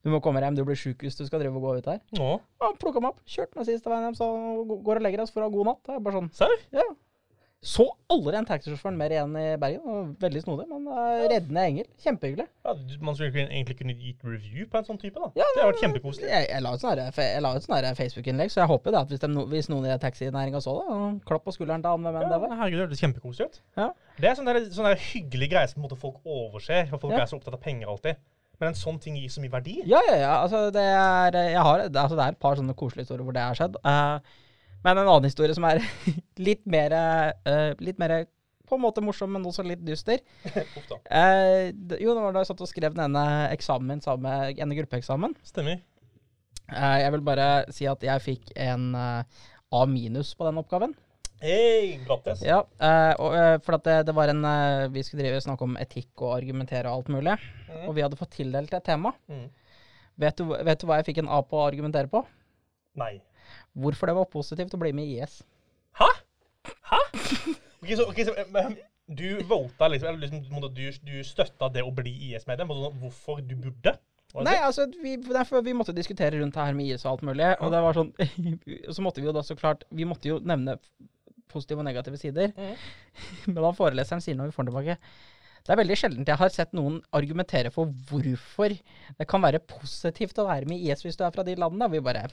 Du 0.00 0.08
må 0.12 0.20
komme 0.24 0.40
hjem. 0.40 0.56
Du 0.56 0.64
blir 0.64 0.78
sjuk 0.78 1.02
hvis 1.04 1.18
du 1.18 1.26
skal 1.28 1.42
drive 1.42 1.58
og 1.60 1.64
gå 1.66 1.76
ut 1.80 1.88
her. 1.92 2.00
Nå. 2.16 2.28
Og 2.40 2.64
han 2.64 2.78
plukka 2.80 3.02
meg 3.04 3.12
opp, 3.12 3.20
kjørte 3.28 3.58
meg 3.60 3.66
siste 3.68 3.90
veien 3.92 4.06
hjem, 4.08 4.16
så 4.16 4.28
går 4.86 5.00
og 5.00 5.04
legger 5.04 5.20
deg, 5.22 5.28
så 5.28 5.36
får 5.36 5.42
du 5.42 5.46
ha 5.48 5.52
god 5.58 5.68
natt. 5.70 5.90
Jeg 5.92 6.04
bare 6.06 6.20
sånn 6.20 6.30
Serr? 6.38 6.54
Ja. 6.72 6.86
Så 7.60 7.84
aldri 8.08 8.38
en 8.38 8.46
taxisjåfør 8.48 8.94
mer 8.96 9.12
igjen 9.12 9.34
i 9.36 9.42
Bergen. 9.60 10.14
Veldig 10.22 10.40
snodig, 10.46 10.64
men 10.70 10.86
uh, 10.88 11.26
reddende 11.28 11.64
engel. 11.68 11.88
Kjempehyggelig. 12.00 12.46
Ja, 12.64 12.72
man 13.04 13.18
skulle 13.18 13.42
egentlig 13.44 13.76
kunne 13.76 13.92
gitt 14.00 14.24
review 14.24 14.64
på 14.72 14.80
en 14.80 14.86
sånn 14.86 15.00
type, 15.02 15.20
da. 15.20 15.28
Ja, 15.36 15.44
det 15.52 15.60
har 15.60 15.68
vært 15.74 15.82
kjempekoselig. 15.84 16.30
Jeg, 16.32 16.46
jeg 16.54 16.64
la 16.64 16.72
ut 16.72 16.80
sånn 16.80 16.94
ut 17.58 17.66
sånn 17.66 17.98
Facebook-innlegg, 18.00 18.54
så 18.54 18.62
jeg 18.62 18.70
håper 18.72 18.96
det 18.96 19.02
at 19.02 19.12
hvis, 19.12 19.20
de, 19.20 19.44
hvis 19.52 19.68
noen 19.68 19.90
i 19.92 19.98
taxinæringa 20.00 20.62
så 20.64 20.78
det, 20.88 21.20
klapp 21.28 21.44
på 21.44 21.52
skulderen 21.58 21.84
til 21.84 21.92
han 21.92 22.08
hvem 22.08 22.18
det 22.22 22.32
Ja, 22.32 22.40
var. 22.46 22.56
herregud, 22.62 22.80
det 22.80 22.86
hørtes 22.88 23.04
kjempekoselig 23.04 23.50
ut. 23.52 23.62
Ja. 23.76 23.90
Det 24.16 24.30
er 24.32 24.40
sånn 24.40 24.48
der, 24.48 24.62
hyggelige 25.12 25.52
greier 25.52 25.68
som 25.76 25.84
folk 26.00 26.20
overser, 26.24 26.88
for 26.88 27.04
folk 27.04 27.12
Ja. 27.18 27.26
er 27.26 27.28
så 27.28 27.36
opptatt 27.36 27.60
av 27.60 27.64
penger 27.68 27.92
alltid. 27.92 28.16
Men 28.60 28.72
en 28.72 28.76
sånn 28.76 28.98
ting 29.00 29.16
gir 29.20 29.28
så 29.32 29.40
mye 29.44 29.52
verdi. 29.52 29.82
Ja, 29.88 30.00
ja, 30.08 30.16
ja. 30.20 30.32
Altså, 30.42 30.66
det 30.72 30.80
er, 30.84 31.36
jeg 31.52 31.60
har, 31.64 31.84
altså, 31.88 32.16
det 32.16 32.24
er 32.24 32.32
et 32.34 32.40
par 32.40 32.56
sånne 32.56 32.72
koselige 32.76 33.04
historier 33.04 33.24
hvor 33.24 33.36
det 33.36 33.44
har 33.44 33.56
skjedd. 33.56 33.76
Eh, 33.84 34.38
men 34.84 34.98
en 34.98 35.06
annen 35.06 35.28
historie 35.28 35.56
som 35.56 35.66
er 35.68 35.82
litt 36.48 36.62
mer 36.70 36.94
uh, 36.96 37.72
Litt 37.80 38.00
mer 38.00 38.22
på 38.70 38.78
en 38.78 38.84
måte 38.84 39.02
morsom, 39.02 39.32
men 39.34 39.46
også 39.46 39.64
litt 39.66 39.82
dyster. 39.86 40.22
Eh, 41.10 41.72
jo, 41.98 42.12
det 42.14 42.22
var 42.22 42.34
da 42.34 42.42
jeg 42.44 42.52
satt 42.52 42.60
og 42.62 42.68
skrev 42.70 42.94
denne 42.94 43.22
eksamen 43.50 43.98
sammen 44.04 44.28
med 44.28 44.60
en 44.62 44.74
gruppeeksamen. 44.78 45.34
Stemmer. 45.42 45.80
Eh, 46.70 46.98
jeg 47.02 47.14
vil 47.16 47.24
bare 47.26 47.46
si 47.74 47.88
at 47.90 48.04
jeg 48.06 48.22
fikk 48.22 48.52
en 48.54 48.92
eh, 48.94 49.46
A 49.74 49.80
minus 49.90 50.36
på 50.38 50.46
den 50.46 50.60
oppgaven. 50.62 50.94
Hei, 51.40 51.96
grattis. 52.04 52.42
Ja, 52.44 52.60
eh, 52.60 53.14
og, 53.16 53.34
eh, 53.34 53.56
for 53.64 53.78
at 53.78 53.86
det, 53.86 53.96
det 54.10 54.14
var 54.16 54.28
en 54.28 54.44
eh, 54.44 54.90
Vi 54.92 55.02
skulle 55.06 55.24
drive 55.24 55.40
snakke 55.40 55.64
om 55.64 55.78
etikk 55.80 56.20
og 56.20 56.34
argumentere 56.36 56.90
og 56.90 57.00
alt 57.00 57.14
mulig. 57.14 57.36
Mm. 57.70 57.86
Og 57.88 57.94
vi 57.96 58.04
hadde 58.04 58.18
fått 58.20 58.36
tildelt 58.36 58.74
et 58.76 58.86
tema. 58.86 59.14
Mm. 59.30 59.46
Vet 60.20 60.36
du, 60.36 60.50
vet 60.52 60.82
du 60.82 60.86
hva 60.86 61.00
jeg 61.00 61.10
fikk 61.10 61.22
en 61.22 61.32
A 61.32 61.40
på 61.42 61.58
å 61.58 61.64
argumentere 61.64 62.12
på? 62.12 62.22
Nei. 63.00 63.14
Hvorfor 63.72 64.10
det 64.10 64.18
var 64.18 64.30
positivt 64.32 64.76
å 64.76 64.80
bli 64.82 64.92
med 64.96 65.10
i 65.10 65.18
IS. 65.20 65.40
Hæ? 66.00 66.10
Hæ? 66.90 67.02
Okay, 67.80 67.96
så, 67.96 68.06
okay, 68.10 68.26
så 68.28 68.34
men 68.52 68.76
du 69.10 69.42
vota 69.48 69.88
liksom, 69.88 70.08
eller 70.08 70.28
liksom 70.28 70.68
du, 70.74 70.84
du 71.02 71.14
støtta 71.26 71.70
det 71.72 71.82
å 71.82 71.90
bli 71.94 72.12
IS-medlem? 72.30 72.70
sånn, 72.70 72.98
Hvorfor 73.02 73.40
du 73.42 73.56
burde? 73.58 73.96
Nei, 74.46 74.54
altså, 74.62 74.86
vi, 75.02 75.16
derfor 75.18 75.64
vi 75.66 75.74
måtte 75.74 75.94
diskutere 75.96 76.38
rundt 76.38 76.54
det 76.54 76.66
her 76.68 76.76
med 76.78 76.92
IS 76.92 77.04
og 77.04 77.16
alt 77.16 77.24
mulig. 77.26 77.48
Og 77.58 77.72
det 77.72 77.80
var 77.82 77.98
sånn 77.98 78.12
Så 78.94 79.02
måtte 79.02 79.22
vi 79.22 79.26
jo 79.26 79.34
da 79.34 79.42
så 79.42 79.56
klart 79.58 79.82
Vi 79.90 80.06
måtte 80.06 80.30
jo 80.30 80.38
nevne 80.38 80.76
positive 81.50 81.82
og 81.82 81.88
negative 81.88 82.20
sider. 82.20 82.54
Mm. 82.54 82.76
Men 83.50 83.64
da 83.64 83.72
foreleseren 83.74 84.22
sier 84.22 84.38
når 84.38 84.52
vi 84.52 84.54
får 84.54 84.68
den 84.68 84.70
tilbake 84.70 84.98
Det 85.66 85.74
er 85.74 85.80
veldig 85.82 85.96
sjeldent 85.98 86.30
jeg 86.30 86.42
har 86.44 86.54
sett 86.54 86.76
noen 86.78 87.00
argumentere 87.16 87.74
for 87.74 87.90
hvorfor 88.10 88.76
det 89.18 89.26
kan 89.28 89.42
være 89.42 89.62
positivt 89.66 90.38
å 90.38 90.46
være 90.46 90.70
med 90.70 90.78
i 90.78 90.92
IS 90.92 91.02
hvis 91.02 91.18
du 91.18 91.26
er 91.26 91.34
fra 91.34 91.46
de 91.46 91.58
landene. 91.58 91.90
Vi 91.90 92.04
bare 92.04 92.28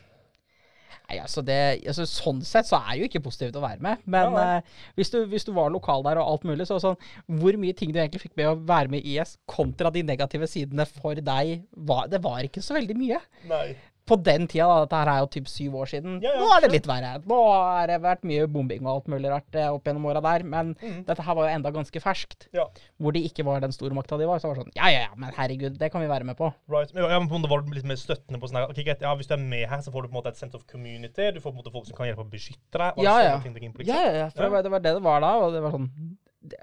Nei, 1.08 1.17
altså 1.23 1.43
det, 1.45 1.58
altså 1.88 2.06
Sånn 2.10 2.41
sett 2.45 2.67
så 2.67 2.80
er 2.82 2.89
det 2.93 3.00
jo 3.00 3.10
ikke 3.10 3.23
positivt 3.28 3.58
å 3.60 3.63
være 3.63 3.84
med. 3.84 4.04
Men 4.06 4.36
Ja, 4.36 4.45
eh, 4.58 4.88
hvis, 5.00 5.12
du, 5.13 5.21
hvis 5.32 5.47
du 5.47 5.54
var 5.56 5.71
lokal 5.73 6.04
der 6.08 6.19
og 6.21 6.34
alt 6.34 6.47
mulig, 6.47 6.67
så 6.67 6.80
sånn 6.84 6.97
Hvor 7.39 7.60
mye 7.60 7.76
ting 7.78 7.93
du 7.93 8.00
egentlig 8.00 8.26
fikk 8.26 8.36
med 8.39 8.52
å 8.52 8.58
være 8.60 8.91
med 8.91 9.06
i 9.06 9.17
IS, 9.17 9.38
kontra 9.50 9.91
de 9.93 10.04
negative 10.08 10.50
sidene 10.52 10.88
for 10.89 11.19
deg, 11.19 11.62
var, 11.71 12.08
det 12.12 12.21
var 12.23 12.43
ikke 12.47 12.63
så 12.63 12.76
veldig 12.78 12.97
mye. 13.00 13.21
Nei. 13.50 13.69
På 14.07 14.17
den 14.19 14.47
tida, 14.49 14.67
da, 14.69 14.85
dette 14.85 15.01
her 15.01 15.11
er 15.11 15.23
jo 15.23 15.29
typ 15.37 15.49
syv 15.51 15.77
år 15.81 15.91
siden, 15.91 16.17
Ja, 16.23 16.33
ja, 16.35 16.41
nå 16.41 16.49
er 16.55 16.65
det 16.65 16.71
litt 16.73 16.89
verre. 16.89 17.13
Nå 17.27 17.39
har 17.47 17.91
det 17.91 17.99
vært 18.03 18.25
mye 18.27 18.47
bombing 18.51 18.85
og 18.85 18.93
alt 18.93 19.11
mulig 19.11 19.31
rart 19.33 19.57
eh, 19.57 19.69
opp 19.73 19.87
gjennom 19.87 20.07
åra 20.09 20.23
der, 20.23 20.45
men 20.47 20.73
mm. 20.79 21.01
dette 21.09 21.25
her 21.27 21.37
var 21.37 21.49
jo 21.49 21.57
enda 21.59 21.73
ganske 21.75 22.03
ferskt. 22.03 22.47
Ja. 22.55 22.67
Hvor 23.01 23.15
de 23.15 23.23
ikke 23.27 23.45
var 23.47 23.63
den 23.63 23.75
stormakta 23.75 24.19
de 24.19 24.29
var. 24.29 24.41
Så 24.41 24.51
var 24.51 24.59
det 24.59 24.67
sånn 24.67 24.75
Ja, 24.77 24.91
ja, 24.93 25.05
ja, 25.07 25.13
men 25.19 25.33
herregud, 25.37 25.79
det 25.81 25.91
kan 25.93 26.03
vi 26.03 26.11
være 26.11 26.27
med 26.27 26.39
på. 26.39 26.51
Right. 26.71 26.93
Ja, 26.95 27.19
men 27.19 27.29
måte 27.31 27.51
var 27.51 27.65
litt 27.73 27.87
mer 27.87 27.99
støttende 27.99 28.41
på 28.41 28.49
sånn 28.49 28.61
her, 28.61 28.71
ok, 28.71 28.83
greit, 28.83 29.03
ja, 29.03 29.15
Hvis 29.17 29.29
du 29.29 29.35
er 29.37 29.43
med 29.43 29.65
her, 29.67 29.83
så 29.83 29.93
får 29.93 30.05
du 30.05 30.11
på 30.11 30.15
en 30.15 30.19
måte 30.21 30.33
et 30.33 30.39
sense 30.39 30.57
of 30.57 30.65
community. 30.69 31.31
Du 31.35 31.41
får 31.41 31.51
på 31.51 31.55
en 31.55 31.61
måte 31.63 31.73
folk 31.73 31.89
som 31.89 31.97
kan 31.99 32.09
hjelpe 32.09 32.25
å 32.25 32.31
beskytte 32.31 32.81
deg. 32.81 33.03
Ja, 33.03 33.17
ja. 33.25 33.35
ting 33.43 33.55
inn 33.57 33.75
Ja, 33.87 33.99
ja, 34.07 34.15
ja, 34.23 34.29
for 34.31 34.47
Ja. 34.47 34.47
Det, 34.47 34.71
var, 34.71 34.81
det 34.81 34.83
det 34.87 34.95
det 34.97 35.03
var 35.03 35.21
da, 35.21 35.33
og 35.43 35.53
det 35.53 35.61
var 35.65 35.75
sånn 35.75 35.91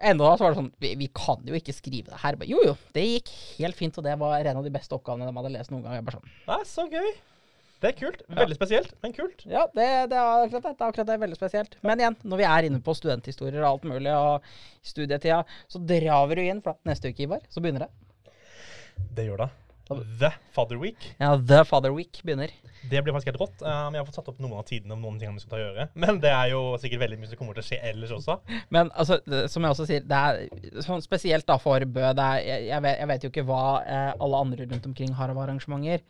Enda 0.00 0.24
da 0.30 0.36
så 0.38 0.46
var 0.46 0.54
det 0.54 0.60
sånn 0.62 0.70
vi, 0.80 0.94
vi 0.96 1.08
kan 1.12 1.42
jo 1.44 1.56
ikke 1.58 1.74
skrive 1.76 2.08
det 2.08 2.20
her. 2.22 2.38
Jo, 2.48 2.62
jo, 2.64 2.74
det 2.96 3.04
gikk 3.04 3.32
helt 3.58 3.76
fint, 3.76 3.98
og 4.00 4.06
det 4.06 4.14
var 4.20 4.38
en 4.40 4.60
av 4.62 4.64
de 4.64 4.72
beste 4.72 4.96
oppgavene 4.96 5.28
de 5.28 5.36
hadde 5.36 5.52
lest 5.52 5.74
noen 5.74 5.84
gang. 5.84 5.98
Jeg 5.98 6.06
bare 6.06 6.20
sånn 6.20 6.34
Nei, 6.48 6.60
så 6.68 6.86
gøy. 6.88 7.10
Det 7.84 7.90
er 7.90 7.96
kult. 7.98 8.22
Veldig 8.32 8.56
spesielt, 8.56 8.94
men 9.04 9.12
kult. 9.12 9.42
Ja, 9.44 9.66
det, 9.76 9.88
det, 10.08 10.16
er 10.16 10.46
akkurat 10.46 10.62
det. 10.64 10.70
det 10.72 10.84
er 10.86 10.86
akkurat 10.86 11.08
det. 11.10 11.16
Veldig 11.20 11.36
spesielt. 11.36 11.74
Men 11.84 12.00
igjen, 12.00 12.14
når 12.24 12.40
vi 12.40 12.46
er 12.48 12.68
inne 12.70 12.80
på 12.84 12.94
studenthistorier 12.96 13.60
og 13.60 13.74
alt 13.74 13.84
mulig, 13.90 14.14
og 14.14 14.46
studietida, 14.80 15.42
så 15.68 15.80
drar 15.84 16.30
vi 16.32 16.46
inn, 16.48 16.62
for 16.64 16.80
neste 16.88 17.12
uke, 17.12 17.26
Ivar, 17.26 17.44
så 17.52 17.60
begynner 17.60 17.84
det. 17.84 17.92
Det 19.18 19.28
gjør 19.28 19.44
det. 19.44 19.50
The 20.22 20.30
Father 20.56 20.80
Week. 20.80 20.96
Ja, 21.20 21.34
The 21.36 21.60
Father 21.68 21.92
Week 21.92 22.22
begynner. 22.24 22.48
Det 22.88 23.02
blir 23.04 23.12
faktisk 23.12 23.34
helt 23.34 23.40
rått. 23.42 23.60
Um, 23.60 23.92
jeg 23.92 24.00
har 24.00 24.08
fått 24.08 24.16
satt 24.16 24.32
opp 24.32 24.40
noen 24.40 24.56
av 24.56 24.64
tidene 24.68 24.96
om 24.96 25.04
noen 25.04 25.18
ting 25.20 25.36
vi 25.36 25.42
skal 25.42 25.52
ta 25.52 25.60
og 25.60 25.64
gjøre. 25.66 25.86
Men 26.06 26.20
det 26.24 26.32
er 26.32 26.54
jo 26.54 26.62
sikkert 26.80 27.04
veldig 27.04 27.18
mye 27.20 27.28
som 27.28 27.40
kommer 27.40 27.58
til 27.58 27.66
å 27.66 27.68
skje 27.68 27.80
ellers 27.90 28.14
også. 28.16 28.38
Men 28.72 28.88
altså, 28.96 29.20
det, 29.28 29.44
som 29.52 29.64
jeg 29.64 29.76
også 29.76 29.88
sier, 29.90 30.06
det 30.08 30.22
er 30.30 30.84
sånn 30.88 31.04
spesielt 31.04 31.44
da 31.52 31.58
for 31.60 31.84
Bø. 31.84 32.06
Er, 32.14 32.40
jeg, 32.40 32.70
jeg, 32.70 32.84
vet, 32.86 32.96
jeg 33.02 33.10
vet 33.12 33.26
jo 33.26 33.32
ikke 33.34 33.48
hva 33.50 33.64
eh, 33.84 34.12
alle 34.24 34.40
andre 34.46 34.68
rundt 34.72 34.88
omkring 34.88 35.12
har 35.20 35.34
av 35.34 35.42
arrangementer. 35.44 36.04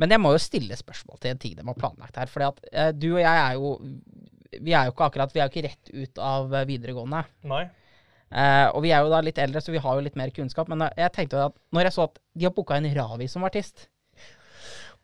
Men 0.00 0.14
jeg 0.14 0.22
må 0.22 0.32
jo 0.34 0.40
stille 0.40 0.78
spørsmål 0.78 1.20
til 1.20 1.34
en 1.34 1.40
ting 1.42 1.58
de 1.58 1.66
har 1.66 1.76
planlagt 1.78 2.16
her. 2.16 2.30
fordi 2.32 2.70
eh, 2.72 2.90
du 2.96 3.10
og 3.14 3.20
jeg 3.20 3.42
er 3.44 3.58
jo 3.58 3.74
Vi 4.64 4.72
er 4.72 4.88
jo 4.88 4.94
ikke 4.94 5.10
akkurat 5.10 5.34
Vi 5.34 5.40
er 5.42 5.46
jo 5.48 5.52
ikke 5.52 5.68
rett 5.68 5.92
ut 5.92 6.18
av 6.24 6.54
eh, 6.54 6.66
videregående. 6.70 7.22
Nei. 7.52 7.64
Eh, 8.30 8.66
og 8.70 8.84
vi 8.84 8.92
er 8.94 9.02
jo 9.02 9.10
da 9.10 9.18
litt 9.26 9.38
eldre, 9.42 9.60
så 9.60 9.72
vi 9.74 9.80
har 9.82 9.96
jo 9.98 10.04
litt 10.06 10.16
mer 10.18 10.30
kunnskap. 10.34 10.68
Men 10.70 10.86
eh, 10.86 10.98
jeg 11.04 11.12
tenkte 11.16 11.36
jo 11.38 11.48
at 11.50 11.56
når 11.74 11.88
jeg 11.88 11.96
så 11.96 12.06
at 12.08 12.20
de 12.34 12.46
har 12.46 12.54
booka 12.54 12.78
inn 12.78 12.90
Ravi 12.94 13.26
som 13.28 13.44
artist 13.44 13.88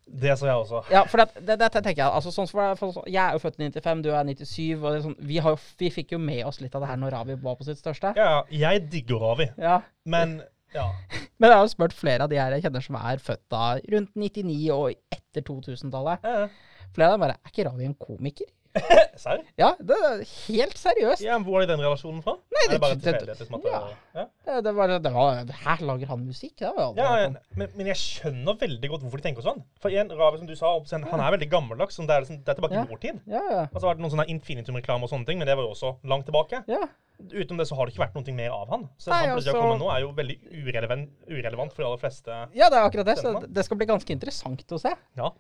Det 0.06 0.37
så 0.38 0.46
jeg 0.46 0.54
også. 0.62 0.85
Ja, 0.94 1.02
for 1.11 1.18
det, 1.18 1.42
det, 1.48 1.56
det 1.59 1.70
tenker 1.74 2.04
jeg 2.04 2.06
altså 2.06 2.30
sånn 2.30 2.46
for, 2.46 2.76
for, 2.78 3.00
Jeg 3.11 3.18
er 3.24 3.35
jo 3.35 3.42
født 3.42 3.59
i 3.59 3.66
95, 3.66 4.02
du 4.06 4.11
er 4.14 4.28
97. 4.30 4.76
Og 4.78 4.90
det 4.94 5.00
sånn, 5.02 5.16
vi, 5.26 5.40
har 5.42 5.59
vi 5.82 5.90
fikk 5.90 6.14
jo 6.14 6.20
med 6.22 6.44
oss 6.46 6.61
litt 6.62 6.74
av 6.78 6.85
det 6.85 6.92
her 6.92 7.00
når 7.02 7.16
Ravi 7.18 7.38
var 7.42 7.59
på 7.59 7.66
sitt 7.66 7.82
største. 7.82 8.14
Ja, 8.16 8.44
jeg 8.54 8.87
digger 8.92 9.18
Ravi, 9.26 9.50
Ja. 9.59 9.80
men 10.06 10.38
ja. 10.74 10.87
Men 11.38 11.50
jeg 11.50 11.59
har 11.59 11.64
jo 11.64 11.72
spurt 11.72 11.96
flere 11.96 12.26
av 12.26 12.33
de 12.33 12.38
her 12.40 12.57
jeg 12.57 12.66
kjenner 12.66 12.85
som 12.85 12.98
er 12.98 13.22
født 13.22 13.44
da 13.52 13.64
rundt 13.92 14.14
99 14.16 14.57
og 14.74 14.94
etter 15.14 15.44
2000-tallet. 15.46 16.26
Ja. 16.26 16.48
Flere 16.96 17.11
av 17.11 17.16
dem 17.16 17.26
bare 17.26 17.37
Er 17.37 17.52
ikke 17.52 17.66
Ravi 17.68 17.88
en 17.88 17.98
komiker? 18.00 18.48
Serr? 19.24 19.42
Ja, 19.58 19.70
det 19.80 19.96
er 20.08 20.22
helt 20.46 20.76
seriøst. 20.80 21.22
Ja, 21.24 21.38
hvor 21.42 21.62
er 21.62 21.68
den 21.70 21.80
relasjonen 21.80 22.22
fra? 22.24 22.34
Nei, 22.52 22.64
det, 22.64 22.66
er 22.66 22.72
det 22.74 22.80
bare 22.82 22.96
det- 22.96 23.02
det- 23.04 23.12
tilfeldighet? 23.12 23.40
Liksom, 23.44 23.62
ja. 23.64 23.80
det, 23.80 24.20
ja. 24.20 24.26
Det, 24.48 24.58
det 24.66 24.74
var, 24.76 24.94
det 25.06 25.12
var 25.14 25.52
Her 25.64 25.84
lager 25.90 26.06
han 26.12 26.26
musikk? 26.26 26.54
Det 26.60 26.72
var 26.76 26.92
Ja, 26.98 27.08
ja, 27.22 27.30
men, 27.56 27.70
men 27.76 27.86
jeg 27.92 27.96
skjønner 28.02 28.58
veldig 28.60 28.90
godt 28.92 29.06
hvorfor 29.06 29.22
de 29.22 29.26
tenker 29.28 29.46
sånn. 29.46 29.62
For 29.82 29.90
en 29.90 30.12
Ravi, 30.16 30.38
som 30.42 30.50
du 30.50 30.54
sa, 30.58 30.74
han 30.92 31.20
er 31.24 31.34
veldig 31.38 31.50
gammeldags. 31.52 31.96
Sånn, 31.96 32.06
det, 32.10 32.14
er 32.18 32.26
liksom, 32.26 32.42
det 32.44 32.52
er 32.54 32.60
tilbake 32.60 32.78
Ja. 32.80 32.84
i 32.84 32.92
vår 32.92 33.02
tid. 33.06 33.20
Ja, 33.26 33.42
ja. 33.50 33.64
Altså, 33.70 33.80
det 33.80 33.88
har 33.88 33.94
vært 33.94 34.04
noen 34.04 34.14
sånne 34.16 34.28
Infinitum-reklame 34.36 35.06
og 35.08 35.12
sånne 35.12 35.26
ting, 35.28 35.38
men 35.40 35.48
det 35.48 35.56
var 35.56 35.64
jo 35.68 35.72
også 35.74 35.96
langt 36.04 36.28
tilbake. 36.28 36.64
ja. 36.68 36.84
Utenom 37.16 37.56
det 37.56 37.64
så 37.64 37.72
har 37.78 37.86
det 37.88 37.94
ikke 37.94 38.02
vært 38.02 38.16
noe 38.18 38.32
mer 38.36 38.50
av 38.52 38.68
han. 38.68 38.82
Så 39.00 39.08
Nei, 39.08 39.22
han 39.24 39.38
altså- 39.38 39.54
kommet 39.56 39.78
nå 39.80 39.86
er 39.88 40.02
jo 40.02 40.10
veldig 40.12 40.34
urelevant, 40.52 41.08
urelevant 41.30 41.72
for 41.72 41.80
de 41.80 41.86
aller 41.88 42.02
fleste. 42.02 42.28
Ja, 42.52 42.68
det 42.68 42.76
er 42.76 42.84
akkurat 42.84 43.06
det. 43.08 43.14
Så 43.22 43.32
det 43.48 43.64
skal 43.64 43.78
bli 43.80 43.86
ganske 43.88 44.12
interessant 44.12 44.60
å 44.68 44.78
se. 44.78 44.92
Ja. 45.16 45.30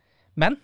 Men 0.40 0.56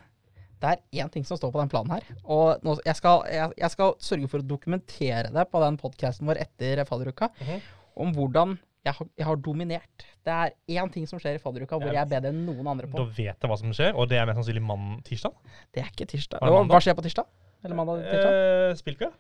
det 0.62 0.70
er 0.72 1.03
én 1.03 1.11
ting 1.12 1.25
som 1.27 1.38
står 1.38 1.51
på 1.55 1.59
den 1.62 1.70
planen 1.72 1.96
her. 1.96 2.05
Og 2.31 2.62
nå, 2.62 2.77
jeg, 2.87 2.94
skal, 2.98 3.25
jeg, 3.33 3.55
jeg 3.59 3.72
skal 3.75 3.96
sørge 4.03 4.29
for 4.31 4.42
å 4.42 4.46
dokumentere 4.46 5.33
det 5.35 5.46
på 5.51 5.62
den 5.64 5.79
podkasten 5.81 6.29
vår 6.31 6.40
etter 6.46 6.85
fadderuka. 6.88 7.33
Mhm. 7.42 7.64
Om 8.03 8.12
hvordan 8.16 8.55
jeg 8.83 8.96
har, 8.96 9.09
jeg 9.20 9.27
har 9.29 9.37
dominert. 9.38 10.05
Det 10.27 10.33
er 10.35 10.55
én 10.81 10.88
ting 10.90 11.05
som 11.07 11.20
skjer 11.22 11.37
i 11.37 11.42
fadderuka 11.42 11.77
hvor 11.79 11.92
jeg 11.92 12.01
er 12.03 12.09
bedre 12.11 12.33
enn 12.33 12.40
noen 12.48 12.66
andre 12.72 12.88
på. 12.90 12.98
Da 12.98 13.05
vet 13.14 13.37
jeg 13.44 13.51
hva 13.51 13.59
som 13.61 13.75
skjer, 13.77 13.92
og 13.94 14.09
det 14.11 14.18
er 14.18 14.27
mest 14.27 14.40
sannsynlig 14.40 14.62
mann 14.66 14.96
tirsdag. 15.07 15.37
Det 15.75 15.85
er 15.85 15.90
ikke 15.92 16.09
tirsdag. 16.11 16.42
Er 16.42 16.57
Hva- 16.66 16.81
skjer 16.83 16.96
på 16.98 17.05
tirsdag? 17.07 17.29
Eller 17.62 17.79
mandag? 17.79 18.03
tirsdag? 18.09 18.38
Eh, 18.40 18.75
Spillkveld? 18.81 19.14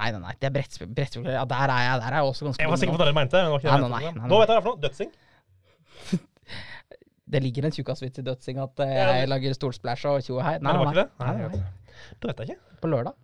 Nei, 0.00 0.06
nei, 0.14 0.20
nei. 0.22 0.32
Det 0.40 0.48
er 0.48 0.54
brettspill. 0.54 0.88
brettspill. 0.96 1.26
Ja, 1.28 1.44
der 1.44 1.68
er 1.68 1.82
jeg, 1.84 2.00
der 2.00 2.08
er 2.08 2.22
jeg 2.22 2.30
også 2.30 2.46
ganske 2.48 2.62
Jeg 2.64 2.70
var 2.72 2.80
sikker 2.80 2.94
på 2.94 3.02
hva 3.02 3.08
dere 3.10 3.18
mente. 3.18 3.36
men 3.36 3.44
det 3.44 3.52
var 3.52 3.60
ikke 3.60 3.68
det 3.68 3.80
Nei, 3.82 3.88
Nei, 3.88 3.88
nei, 3.92 4.12
nei, 4.12 4.20
nei, 4.22 4.28
Nå 4.32 4.38
vet 4.40 4.48
jeg 4.48 4.56
hva 4.56 4.56
det 4.56 4.56
er 4.56 4.64
for 4.64 4.72
noe. 4.72 4.82
Dødsing. 4.86 5.12
Det 7.32 7.40
ligger 7.42 7.64
en 7.68 7.72
tjukkasvits 7.74 8.20
i 8.20 8.24
dødsing 8.26 8.58
at 8.62 8.80
eh, 8.84 8.92
Ja, 8.98 9.06
jeg 9.22 9.28
lager 9.32 9.54
stolsplæsj 9.56 10.06
og 10.10 10.22
tjo 10.26 10.36
og 10.38 10.44
hei. 10.46 10.58
Nei, 10.58 10.72
Men 10.72 10.72
det 10.72 10.84
var 10.84 10.92
nei, 10.92 11.02
ikke 11.02 11.24
nei. 11.24 11.36
nei, 11.36 11.48
nei. 11.48 12.10
Det 12.20 12.28
vet 12.32 12.42
jeg 12.44 12.48
ikke. 12.56 12.78
På 12.82 12.90
lørdag. 12.92 13.14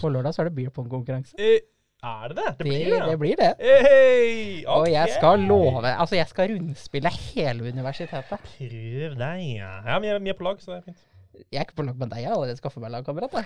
På 0.00 0.08
lørdag? 0.08 0.32
Så 0.34 0.42
er 0.42 0.48
det 0.48 0.54
beer 0.56 0.70
pong-konkurranse. 0.72 1.36
Eh, 1.38 1.60
Er 2.02 2.28
det 2.32 2.36
det? 2.36 2.46
Det 2.58 2.64
blir 2.66 2.84
det. 2.90 3.00
det 3.10 3.18
blir 3.20 3.36
det. 3.38 3.50
Hey, 3.60 4.64
Og 4.66 4.88
jeg 4.90 5.08
skal 5.14 5.38
love 5.46 5.86
Altså, 5.86 6.16
jeg 6.16 6.26
skal 6.26 6.50
rundspille 6.50 7.10
hele 7.34 7.68
universitetet. 7.70 8.40
Prøv 8.58 9.14
deg, 9.20 9.44
ja. 9.60 9.68
Ja, 9.86 9.98
vi 10.02 10.08
er, 10.10 10.18
vi 10.18 10.32
er 10.32 10.38
på 10.40 10.42
lag, 10.48 10.58
så 10.58 10.72
det 10.72 10.78
er 10.80 10.82
fint. 10.88 10.98
Jeg 11.32 11.60
er 11.60 11.64
ikke 11.66 11.78
på 11.80 11.84
lag 11.86 11.96
med 11.96 12.10
deg. 12.12 12.22
Jeg 12.24 12.30
har 12.30 12.36
allerede 12.36 12.60
skaffet 12.60 12.82
meg 12.82 12.92
lagkamerat. 12.92 13.36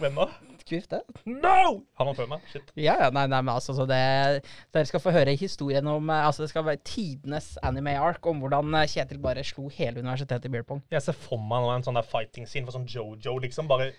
Hvem 0.00 0.20
da? 0.20 0.26
Kvift 0.66 0.90
det. 0.90 1.02
No! 1.28 1.82
Han 2.00 2.08
var 2.08 2.16
før 2.18 2.30
meg. 2.32 2.46
Shit. 2.50 2.72
Ja, 2.74 2.96
ja, 2.98 3.10
nei, 3.14 3.26
nei, 3.30 3.38
men 3.44 3.52
altså, 3.54 3.74
så 3.76 3.84
det 3.86 4.00
Dere 4.74 4.88
skal 4.88 5.02
få 5.04 5.12
høre 5.14 5.36
historien 5.38 5.86
om 5.86 6.10
eh, 6.10 6.24
Altså, 6.26 6.42
det 6.42 6.50
skal 6.50 6.66
være 6.66 6.82
tidenes 6.86 7.52
anime-ark 7.66 8.26
om 8.26 8.40
hvordan 8.42 8.74
eh, 8.80 8.88
Kjetil 8.90 9.20
bare 9.22 9.44
slo 9.46 9.68
hele 9.76 10.02
universitetet 10.02 10.48
i 10.48 10.54
beer 10.56 10.66
pong. 10.66 10.82
Jeg 10.90 11.04
ser 11.04 11.18
for 11.18 11.38
meg 11.38 11.62
nå 11.62 11.70
en 11.76 11.86
sånn 11.86 12.00
der 12.00 12.08
fighting 12.08 12.48
scene 12.50 12.66
for 12.66 12.74
sånn 12.74 12.88
Jojo, 12.90 13.36
liksom. 13.44 13.70
Bare 13.70 13.92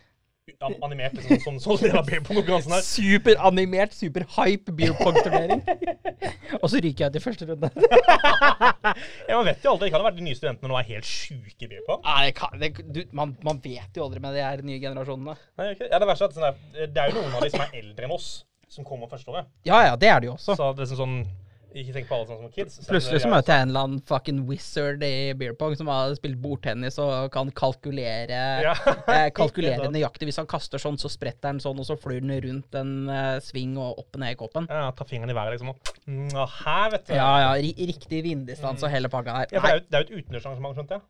animert 0.85 1.17
liksom, 1.17 1.39
sånn 1.43 1.59
sånn 1.61 1.79
del 1.81 1.97
av 1.99 2.09
konkurransen 2.27 2.73
her. 2.73 2.83
Superanimert, 2.85 3.95
superhype 3.95 4.73
beer 4.77 4.95
pong-turnering. 4.97 5.63
Og 6.61 6.69
så 6.71 6.81
ryker 6.83 7.05
jeg 7.05 7.11
ut 7.13 7.19
i 7.19 7.23
første 7.23 7.47
runde. 7.49 7.69
Man 9.29 9.47
vet 9.49 9.65
jo 9.65 9.73
aldri. 9.73 9.87
Det 9.87 9.93
kan 9.93 10.01
jo 10.01 10.07
være 10.07 10.17
de 10.17 10.27
nye 10.27 10.37
studentene 10.37 10.71
nå 10.71 10.79
er 10.79 10.89
helt 10.93 11.09
sjuke 11.09 11.67
i 11.67 11.71
beer 11.71 11.83
pong. 11.87 12.03
Nei, 12.05 12.21
det 12.29 12.35
kan, 12.39 12.59
det, 12.61 12.71
du, 12.95 13.01
man, 13.17 13.33
man 13.45 13.59
vet 13.63 13.99
jo 13.99 14.07
aldri 14.07 14.23
med 14.23 14.37
de 14.37 14.45
her 14.45 14.63
nye 14.65 14.79
generasjonene. 14.83 15.35
Nei, 15.59 15.71
okay. 15.75 15.89
Ja, 15.91 15.99
det 16.01 16.09
verste 16.09 16.29
er 16.29 16.31
at 16.31 16.37
sånn 16.37 16.47
der, 16.47 16.93
det 16.93 17.03
er 17.03 17.11
jo 17.11 17.19
noen 17.19 17.35
av 17.37 17.43
de 17.43 17.51
som 17.53 17.65
er 17.67 17.75
eldre 17.81 18.07
enn 18.07 18.15
oss, 18.15 18.29
som 18.71 18.87
kommer 18.87 19.11
første 19.11 19.33
året. 19.33 19.51
Ja 19.67 19.83
ja, 19.89 19.99
det 19.99 20.11
er 20.11 20.23
det 20.23 20.31
jo 20.31 20.37
også. 20.37 20.57
Så 20.57 20.71
det 20.77 20.87
er 20.87 20.99
sånn 20.99 21.19
Ikke 21.75 21.93
tenk 21.93 22.07
på 22.07 22.15
alle 22.15 22.25
sånne 22.29 22.45
som 22.47 22.51
kids. 22.55 22.75
så 22.79 22.87
Plutselig 22.89 23.19
så 23.21 23.29
møter 23.29 23.53
jeg 23.53 23.65
en 23.65 23.71
eller 23.73 23.83
annen 23.87 23.99
fucking 24.07 24.37
wizard 24.47 25.01
i 25.03 25.33
beer 25.37 25.53
pong 25.59 25.75
som 25.77 25.89
har 25.91 26.13
spilt 26.17 26.37
bordtennis 26.41 26.95
og 27.03 27.27
kan 27.33 27.51
kalkulere 27.51 28.39
Ja. 28.63 28.71
eh, 29.11 29.27
Kalkulere 29.37 29.89
nøyaktig. 29.91 30.29
Hvis 30.29 30.39
han 30.41 30.47
kaster 30.49 30.81
sånn, 30.81 30.97
så 30.97 31.11
spretter 31.11 31.51
han 31.51 31.59
sånn, 31.61 31.77
og 31.83 31.85
så 31.89 31.97
flyr 31.99 32.23
den 32.23 32.33
rundt 32.47 32.77
en 32.79 32.93
eh, 33.11 33.35
sving 33.43 33.75
og 33.77 33.99
opp 33.99 34.15
og 34.15 34.23
ned 34.23 34.33
i 34.33 34.39
koppen. 34.39 34.69
Ja, 34.71 34.87
ta 34.95 35.05
fingeren 35.05 35.29
i 35.33 35.37
været, 35.37 35.57
liksom. 35.57 35.73
Og, 35.75 35.93
mm, 36.07 36.31
her, 36.63 36.89
vet 36.95 37.05
du. 37.11 37.13
Ja 37.19 37.29
ja, 37.43 37.51
riktig 37.91 38.23
vinddistanse 38.25 38.87
og 38.87 38.95
hele 38.95 39.11
pakka 39.13 39.37
her. 39.41 39.53
Ja, 39.53 39.61
for 39.61 39.83
det 39.83 39.99
er 39.99 40.07
jo, 40.07 40.07
et 40.07 40.23
utendørsarrangement, 40.23 40.79
skjønte 40.79 40.97
jeg. 40.97 41.05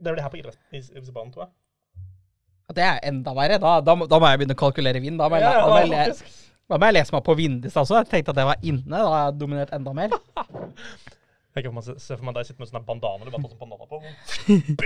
Det 0.00 0.06
er 0.06 0.10
jo 0.10 0.16
det 0.18 0.26
her 0.26 0.32
på 0.34 0.40
idrettsbanen, 0.42 1.32
tror 1.34 1.46
jeg. 1.46 1.54
det 2.76 2.84
er 2.86 3.00
enda 3.08 3.32
verre. 3.34 3.56
Da, 3.62 3.72
da, 3.82 3.94
da 4.06 4.18
må 4.22 4.28
jeg 4.30 4.38
begynne 4.42 4.54
å 4.58 4.60
kalkulere 4.60 5.00
vind. 5.02 5.18
Da 5.18 5.26
må 5.30 5.40
jeg, 5.40 5.48
Ja, 5.48 5.64
da 5.64 5.70
må 5.70 5.80
jeg, 5.96 6.14
da 6.70 6.78
må 6.78 6.86
jeg 6.86 7.00
lese 7.00 7.14
meg 7.16 7.24
på 7.26 7.34
vinddistanse. 7.38 7.96
Jeg 7.98 8.10
tenkte 8.12 8.30
at 8.30 8.38
det 8.38 8.46
var 8.46 8.60
inne. 8.62 8.86
Da 8.92 9.06
har 9.08 9.24
jeg 9.28 9.40
dominert 9.40 9.72
enda 9.74 9.94
mer. 9.96 10.14
Jeg 11.50 11.64
kan 11.66 11.80
se 11.82 12.14
for 12.14 12.22
meg 12.28 12.36
deg 12.36 12.46
sitte 12.46 12.62
med 12.62 12.68
sånne 12.70 12.84
bandana 12.86 13.26
du 13.26 13.30
bare 13.34 13.42
tar 13.42 13.50
sånn 13.50 13.58
bandana 13.58 13.86
på. 13.90 13.98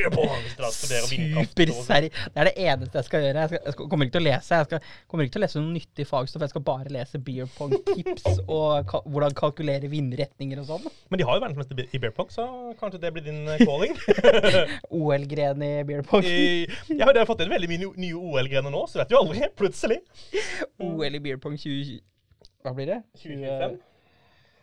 Superserr. 1.51 2.07
Det 2.09 2.41
er 2.41 2.49
det 2.49 2.55
eneste 2.65 3.01
jeg 3.03 3.09
skal 3.11 3.25
gjøre. 3.27 3.43
Jeg, 3.45 3.51
skal, 3.53 3.61
jeg 3.69 3.75
skal, 3.77 3.89
kommer 3.93 4.09
ikke 4.09 4.15
til 4.17 4.23
å 4.23 4.29
lese 4.31 4.61
Jeg 4.63 4.69
skal, 4.71 4.89
kommer 5.13 5.27
ikke 5.27 5.35
til 5.37 5.43
å 5.43 5.45
lese 5.45 5.61
noe 5.61 5.75
nyttig 5.75 6.07
fagstoff. 6.09 6.45
Jeg 6.47 6.55
skal 6.55 6.65
bare 6.71 6.95
lese 6.97 7.21
beer 7.27 7.51
pong-tips 7.59 8.41
og 8.57 8.89
ka 8.89 9.03
hvordan 9.05 9.37
kalkulere 9.37 9.93
vindretninger 9.93 10.65
og 10.65 10.71
sånn. 10.73 10.89
Men 11.13 11.21
de 11.21 11.29
har 11.29 11.37
jo 11.37 11.45
verdensmester 11.45 11.85
i 11.85 12.01
beer 12.07 12.17
pong, 12.17 12.33
så 12.33 12.49
kanskje 12.81 13.03
det 13.05 13.13
blir 13.19 13.29
din 13.29 13.45
eh, 13.45 13.61
calling. 13.69 13.93
OL-gren 15.05 15.69
i 15.69 15.73
beer 15.93 16.05
pong. 16.09 16.25
I- 16.25 16.65
ja, 16.95 17.05
men 17.05 17.13
de 17.13 17.21
har 17.21 17.29
fått 17.29 17.45
inn 17.45 17.53
veldig 17.53 17.71
mye 17.75 17.93
nye 18.07 18.17
OL-grener 18.17 18.73
nå, 18.73 18.87
så 18.89 19.03
vet 19.03 19.13
du 19.13 19.19
aldri. 19.21 19.45
Plutselig. 19.61 20.01
OL 20.81 21.21
i 21.21 21.25
beer 21.29 21.41
pong 21.45 21.61
20... 21.61 22.01
Hva 22.65 22.73
blir 22.73 22.89
det? 22.89 23.03
2025. 23.21 23.83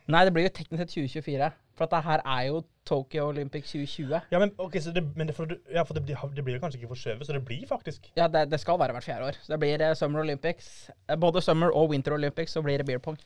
Nei, 0.08 0.24
det 0.26 0.34
blir 0.34 0.44
jo 0.48 0.54
teknisk 0.56 0.82
sett 0.82 0.94
2024. 0.96 1.52
For 1.78 1.86
det 1.92 2.00
her 2.04 2.22
er 2.26 2.42
jo 2.50 2.62
Tokyo 2.86 3.28
Olympic 3.30 3.64
2020. 3.70 4.22
Ja, 4.32 4.40
men 4.42 4.52
ok, 4.58 4.76
så 4.82 4.92
det, 4.94 5.04
men 5.16 5.28
det, 5.30 5.36
for, 5.36 5.48
ja, 5.74 5.84
for 5.88 5.94
det, 5.98 6.04
blir, 6.06 6.18
det 6.36 6.44
blir 6.46 6.56
jo 6.58 6.62
kanskje 6.64 6.80
ikke 6.82 6.90
forskjøvet, 6.92 7.26
så 7.28 7.34
det 7.38 7.44
blir 7.46 7.68
faktisk 7.70 8.10
Ja, 8.18 8.28
det, 8.28 8.48
det 8.52 8.60
skal 8.60 8.80
være 8.82 8.94
hvert 8.98 9.04
fjerde 9.08 9.30
år. 9.32 9.38
Så 9.42 9.54
det 9.54 9.60
blir 9.62 9.82
eh, 9.82 9.94
Summer 9.98 10.20
Olympics. 10.26 10.90
Eh, 11.08 11.16
Både 11.22 11.42
Summer 11.42 11.72
og 11.72 11.90
Winter 11.94 12.14
Olympics 12.18 12.52
så 12.58 12.62
blir 12.66 12.78
det 12.82 12.86
beer 12.90 13.00
pong. 13.00 13.18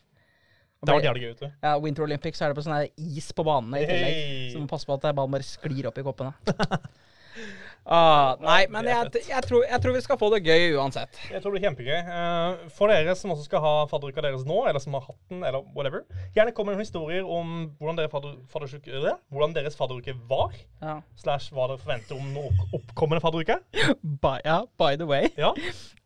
Det 0.86 0.92
blir- 0.94 1.08
jævlig 1.08 1.24
gøy, 1.24 1.30
vet 1.34 1.40
du. 1.40 1.52
Ja, 1.64 1.78
Winter 1.82 2.04
Olympics 2.04 2.38
så 2.38 2.46
er 2.46 2.54
det 2.54 2.60
på 2.60 2.66
sånn 2.68 2.90
is 3.18 3.32
på 3.34 3.44
banene 3.48 3.82
i 3.82 3.88
tillegg. 3.90 4.14
Hey. 4.20 4.50
Så 4.52 4.60
du 4.60 4.66
må 4.68 4.70
passe 4.76 4.86
på 4.86 4.94
at 5.00 5.08
ballen 5.16 5.32
bare 5.34 5.48
sklir 5.48 5.88
opp 5.90 5.98
i 5.98 6.04
koppene. 6.06 6.36
ah, 7.86 8.36
nei, 8.42 8.66
men 8.74 8.88
jeg, 8.90 9.12
jeg, 9.30 9.44
tror, 9.46 9.64
jeg 9.70 9.82
tror 9.84 9.94
vi 9.96 10.02
skal 10.06 10.18
få 10.22 10.30
det 10.34 10.42
gøy 10.46 10.76
uansett. 10.80 11.20
Jeg 11.32 11.42
tror 11.44 11.54
det 11.54 11.60
blir 11.60 11.66
kjempegøy. 11.70 11.98
Eh, 12.02 12.70
for 12.78 12.92
dere 12.94 13.16
som 13.18 13.34
også 13.36 13.46
skal 13.48 13.62
ha 13.66 13.74
fadderuka 13.92 14.24
deres 14.26 14.46
nå, 14.48 14.60
eller 14.70 14.82
som 14.84 14.98
har 14.98 15.06
hatt 15.08 15.20
den, 15.32 15.44
eller 15.46 15.66
whatever, 15.78 16.06
gjerne 16.38 16.54
kom 16.58 16.70
med 16.70 16.78
noen 16.78 16.86
historier 16.86 17.26
om 17.26 17.52
hvordan, 17.80 18.00
dere 18.02 18.12
fadder, 18.14 18.38
faddersjuk- 18.52 18.90
øh, 18.90 19.10
hvordan 19.34 19.54
deres 19.58 19.78
fadderuke 19.80 20.16
var, 20.30 20.56
Ja. 20.82 21.00
slash 21.22 21.54
hva 21.54 21.68
dere 21.72 21.82
forventer 21.84 22.18
om 22.18 22.32
noen 22.34 22.58
oppkommende 22.74 23.22
fadderuke. 23.24 23.60
By, 24.26 24.38
ja, 24.46 24.62
by 24.82 24.96
the 24.98 25.06
way. 25.10 25.30
Ja. 25.38 25.54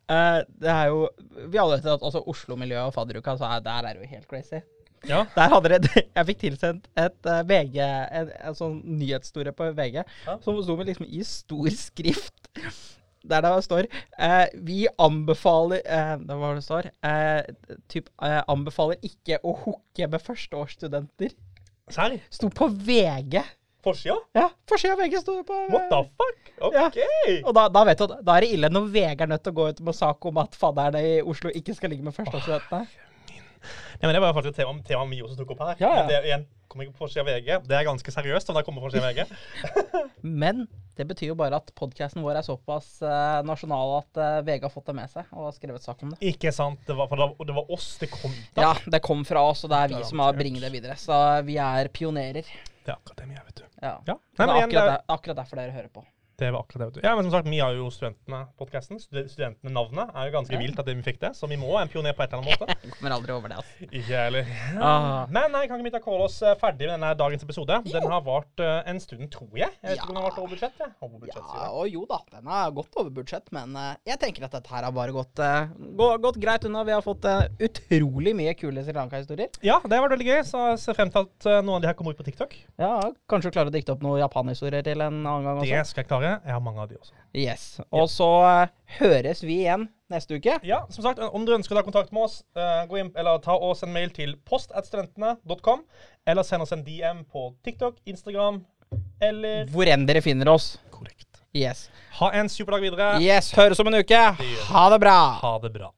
Uh, 0.09 0.41
det 0.57 0.69
er 0.73 0.87
jo 0.89 1.03
Vi 1.53 1.59
alle 1.61 1.75
vet 1.77 1.85
at 1.85 2.01
også 2.01 2.23
Oslo-miljøet 2.25 2.87
og 2.89 2.95
fadderuka, 2.95 3.35
så 3.37 3.45
er, 3.45 3.59
der 3.61 3.85
er 3.85 3.93
det 3.93 4.01
jo 4.07 4.09
helt 4.15 4.25
crazy. 4.27 4.57
Ja. 5.07 5.25
Der 5.35 5.49
hadde 5.53 5.79
det, 5.79 5.91
Jeg 6.17 6.25
fikk 6.31 6.39
tilsendt 6.43 6.88
et 6.99 7.29
uh, 7.29 7.41
VG, 7.47 7.77
en, 7.83 8.31
en 8.49 8.55
sånn 8.57 8.79
nyhetsstore 8.99 9.53
på 9.55 9.69
VG 9.77 10.01
Ja. 10.01 10.38
som 10.43 10.57
sto 10.63 10.75
med 10.79 10.89
liksom 10.91 11.07
i 11.07 11.21
stor 11.27 11.69
skrift. 11.75 12.49
Der 13.29 13.43
det 13.43 13.49
står 13.65 13.88
eh, 14.17 14.45
Vi 14.63 14.85
anbefaler 14.97 15.81
eh, 15.83 16.13
Det 16.23 16.38
var 16.39 16.53
det 16.55 16.63
står? 16.63 16.85
Eh, 17.03 17.41
typ, 17.91 18.07
eh, 18.23 18.39
anbefaler 18.47 18.95
ikke 19.03 19.41
å 19.43 19.51
hooke 19.65 20.07
med 20.07 20.23
førsteårsstudenter. 20.23 21.33
Serr? 21.91 22.15
Sto 22.31 22.47
på 22.53 22.69
VG. 22.71 23.41
Forsida? 23.83 24.15
Ja, 24.35 24.49
forsida 24.67 24.95
av 24.95 24.99
VG 25.03 25.19
sto 25.21 25.35
det 25.38 25.45
på. 25.47 25.57
What 25.71 25.91
the 25.91 25.99
fuck? 26.19 26.49
Ja. 26.75 26.88
OK! 26.88 26.97
Og 27.47 27.53
da, 27.55 27.67
da 27.71 27.83
vet 27.88 27.99
du 28.01 28.07
da 28.12 28.33
er 28.38 28.43
det 28.47 28.53
ille 28.55 28.71
når 28.71 28.88
VG 28.95 29.21
er 29.23 29.31
nødt 29.31 29.43
til 29.45 29.53
å 29.55 29.59
gå 29.59 29.67
ut 29.73 29.83
med 29.89 29.95
sak 29.99 30.25
om 30.31 30.39
at 30.41 30.55
fadderne 30.59 31.03
i 31.03 31.13
Oslo 31.21 31.51
ikke 31.55 31.75
skal 31.77 31.91
ligge 31.93 32.07
med 32.07 32.15
førsteårsstudentene. 32.15 32.88
Nei, 33.99 34.07
men 34.07 34.15
Det 34.15 34.23
var 34.23 34.33
faktisk 34.37 34.55
et 34.55 34.61
tema, 34.63 34.79
tema 34.87 35.05
vi 35.09 35.21
også 35.25 35.37
tok 35.39 35.53
opp 35.55 35.65
her. 35.65 35.75
Ja, 35.83 35.91
ja. 36.01 36.07
Det 36.09 36.23
igjen 36.29 36.47
kommer 36.69 36.85
ikke 36.85 36.99
på 36.99 37.05
forsida 37.07 37.23
av 37.23 37.29
VG. 37.31 37.49
Det 37.65 37.75
er 37.75 37.85
ganske 37.87 38.13
seriøst 38.13 38.51
om 38.51 38.57
det 38.57 38.63
kommer 38.67 38.83
på 38.83 38.89
forsida 38.89 39.09
av 39.09 39.15
VG. 39.17 39.23
Men 40.43 40.67
det 40.99 41.07
betyr 41.09 41.31
jo 41.31 41.37
bare 41.39 41.57
at 41.57 41.71
podkasten 41.79 42.21
vår 42.21 42.39
er 42.39 42.45
såpass 42.45 42.91
uh, 43.01 43.39
nasjonal 43.47 43.95
at 43.97 44.19
uh, 44.21 44.27
VG 44.45 44.67
har 44.67 44.73
fått 44.73 44.91
det 44.91 44.95
med 44.99 45.09
seg 45.11 45.33
og 45.33 45.47
har 45.47 45.55
skrevet 45.57 45.85
sak 45.85 46.03
om 46.05 46.13
det. 46.13 46.19
Ikke 46.29 46.53
sant? 46.55 46.81
Det 46.85 46.97
var, 46.97 47.09
for 47.09 47.41
det 47.47 47.57
var, 47.57 47.73
oss 47.73 47.89
det 48.01 48.11
kom 48.13 48.35
ut. 48.35 48.61
Ja, 48.61 48.75
det 48.85 49.01
kom 49.05 49.25
fra 49.27 49.43
oss, 49.49 49.65
og 49.65 49.73
det 49.73 49.81
er 49.81 49.95
vi 49.95 50.03
som 50.11 50.21
har 50.23 50.37
bringet 50.37 50.67
det 50.67 50.71
videre. 50.75 50.99
Så 50.99 51.17
vi 51.47 51.57
er 51.63 51.89
pionerer. 51.95 52.53
Det 52.85 52.93
er 52.93 52.97
akkurat 52.99 53.23
det 53.23 53.29
vi 53.31 53.39
er, 53.39 53.49
vet 53.49 53.63
du. 53.63 53.65
Ja. 53.81 53.95
Ja. 54.05 54.15
Det 54.19 54.45
er 54.45 54.55
akkurat, 54.55 54.93
der, 54.93 55.03
akkurat 55.17 55.41
derfor 55.41 55.63
dere 55.63 55.75
hører 55.75 55.91
på. 55.93 56.05
Det 56.39 56.49
var 56.56 56.63
akkurat 56.63 56.80
det. 56.80 56.86
vet 56.89 56.97
du. 57.04 57.08
Ja, 57.08 57.15
men 57.15 57.25
som 57.28 57.32
sagt, 57.36 57.47
Vi 57.49 57.60
har 57.60 57.73
jo 57.75 57.89
Studentene-podkasten. 57.91 58.99
Studentene-navnet 58.99 60.12
er 60.15 60.30
jo 60.30 60.34
ganske 60.38 60.54
Ja. 60.56 60.60
vilt 60.62 60.80
at 60.80 60.86
vi 60.88 60.95
fikk 61.04 61.19
det, 61.19 61.32
så 61.36 61.47
vi 61.49 61.58
må 61.60 61.67
være 61.73 61.82
en 61.88 61.91
pioner 61.91 62.13
på 62.15 62.23
et 62.23 62.34
eller 62.34 62.43
annet 62.43 62.60
måte. 62.60 62.75
Jeg 62.84 62.91
kommer 62.95 63.15
aldri 63.15 63.34
over 63.36 63.49
det, 63.52 63.58
altså. 63.62 63.88
Ikke 63.89 64.10
jeg 64.10 64.23
heller. 64.25 64.45
Ah. 64.80 65.25
Men 65.30 65.52
nei, 65.52 65.63
kan 65.67 65.80
ikke 65.80 65.89
vi 65.89 65.93
ta 65.95 66.02
kåle 66.04 66.23
oss 66.30 66.38
eh, 66.41 66.56
ferdig 66.62 66.88
med 66.88 66.95
denne 66.99 67.12
dagens 67.19 67.43
episode? 67.43 67.80
Den 67.89 68.08
har 68.12 68.21
vart 68.25 68.63
uh, 68.63 68.82
en 68.89 68.99
stund, 69.04 69.25
tror 69.34 69.49
jeg. 69.58 69.69
Jeg 69.82 69.89
vet 69.91 69.97
ikke 69.99 70.10
om 70.10 70.15
den 70.15 70.21
har 70.23 70.30
vært 70.30 70.39
over 70.43 70.54
budsjett. 70.56 70.80
Ja, 70.80 70.89
Over 71.02 71.19
budsjett, 71.25 71.49
Ja, 71.56 71.67
og 71.75 71.89
jo 71.91 72.06
da, 72.10 72.19
den 72.38 72.47
har 72.54 72.71
gått 72.78 72.95
over 72.99 73.10
budsjett, 73.19 73.52
men 73.56 73.75
uh, 73.75 73.93
jeg 74.08 74.19
tenker 74.23 74.45
at 74.47 74.56
dette 74.58 74.69
her 74.73 74.88
har 74.88 74.95
bare 74.95 75.15
gått, 75.15 75.39
uh, 75.43 75.67
gå- 75.99 76.17
gått 76.23 76.39
greit 76.41 76.65
unna. 76.69 76.84
Vi 76.88 76.95
har 76.95 77.04
fått 77.06 77.25
utrolig 77.60 78.34
mye 78.38 78.54
kule 78.58 78.84
Sri 78.86 78.93
Lanka-historier. 78.95 79.49
Ja, 79.65 79.80
det 79.84 79.97
har 79.97 80.06
vært 80.08 80.15
veldig 80.17 80.30
gøy. 80.30 80.41
Så 80.47 80.63
jeg 80.71 80.80
ser 80.86 80.97
frem 80.97 81.12
til 81.13 81.25
at 81.28 81.49
noen 81.65 81.78
av 81.80 81.84
de 81.84 81.89
her 81.91 81.97
kommer 81.99 82.15
ut 82.15 82.19
på 82.21 82.25
TikTok. 82.30 82.56
Ja, 82.80 82.93
kanskje 83.30 83.52
klare 83.54 83.71
å 83.71 83.73
dikte 83.75 83.93
opp 83.95 84.04
noen 84.06 84.21
japanhistorier 84.21 84.84
til 84.86 85.02
en 85.06 85.19
annen 85.25 85.45
gang 85.47 85.60
Det 85.63 85.84
skal 85.89 86.04
jeg 86.04 86.10
klare. 86.10 86.28
Jeg 86.37 86.55
har 86.55 86.61
mange 86.63 86.83
av 86.83 86.89
de 86.91 86.97
også. 86.99 87.15
Yes. 87.37 87.63
Og 87.89 88.09
så 88.11 88.27
eh, 88.49 88.71
høres 88.99 89.43
vi 89.45 89.61
igjen 89.63 89.87
neste 90.09 90.39
uke. 90.39 90.57
Ja, 90.65 90.81
som 90.93 91.05
sagt, 91.05 91.21
om 91.21 91.45
dere 91.45 91.59
ønsker 91.59 91.75
å 91.75 91.79
ta 91.79 91.85
kontakt 91.85 92.13
med 92.15 92.25
oss, 92.25 92.39
eh, 92.57 92.81
gå 92.89 93.01
inn, 93.01 93.11
eller 93.19 93.41
ta 93.45 93.57
og 93.57 93.75
send 93.77 93.93
mail 93.95 94.13
til 94.15 94.35
postatstudentene.com, 94.49 95.85
eller 96.29 96.47
send 96.47 96.65
oss 96.65 96.73
en 96.75 96.85
DM 96.87 97.23
på 97.29 97.51
TikTok, 97.65 98.01
Instagram, 98.09 98.63
eller 99.21 99.69
Hvor 99.69 99.89
enn 99.91 100.07
dere 100.09 100.23
finner 100.25 100.49
oss. 100.55 100.77
Korrekt. 100.93 101.43
Yes. 101.53 101.87
Ha 102.19 102.31
en 102.37 102.49
super 102.49 102.77
dag 102.77 102.85
videre. 102.85 103.13
Yes, 103.21 103.53
høres 103.57 103.79
om 103.81 103.89
en 103.89 104.01
uke. 104.01 104.25
Ha 104.73 104.89
det 104.93 104.99
bra. 105.01 105.19
Ha 105.41 105.55
det 105.63 105.73
bra. 105.77 105.93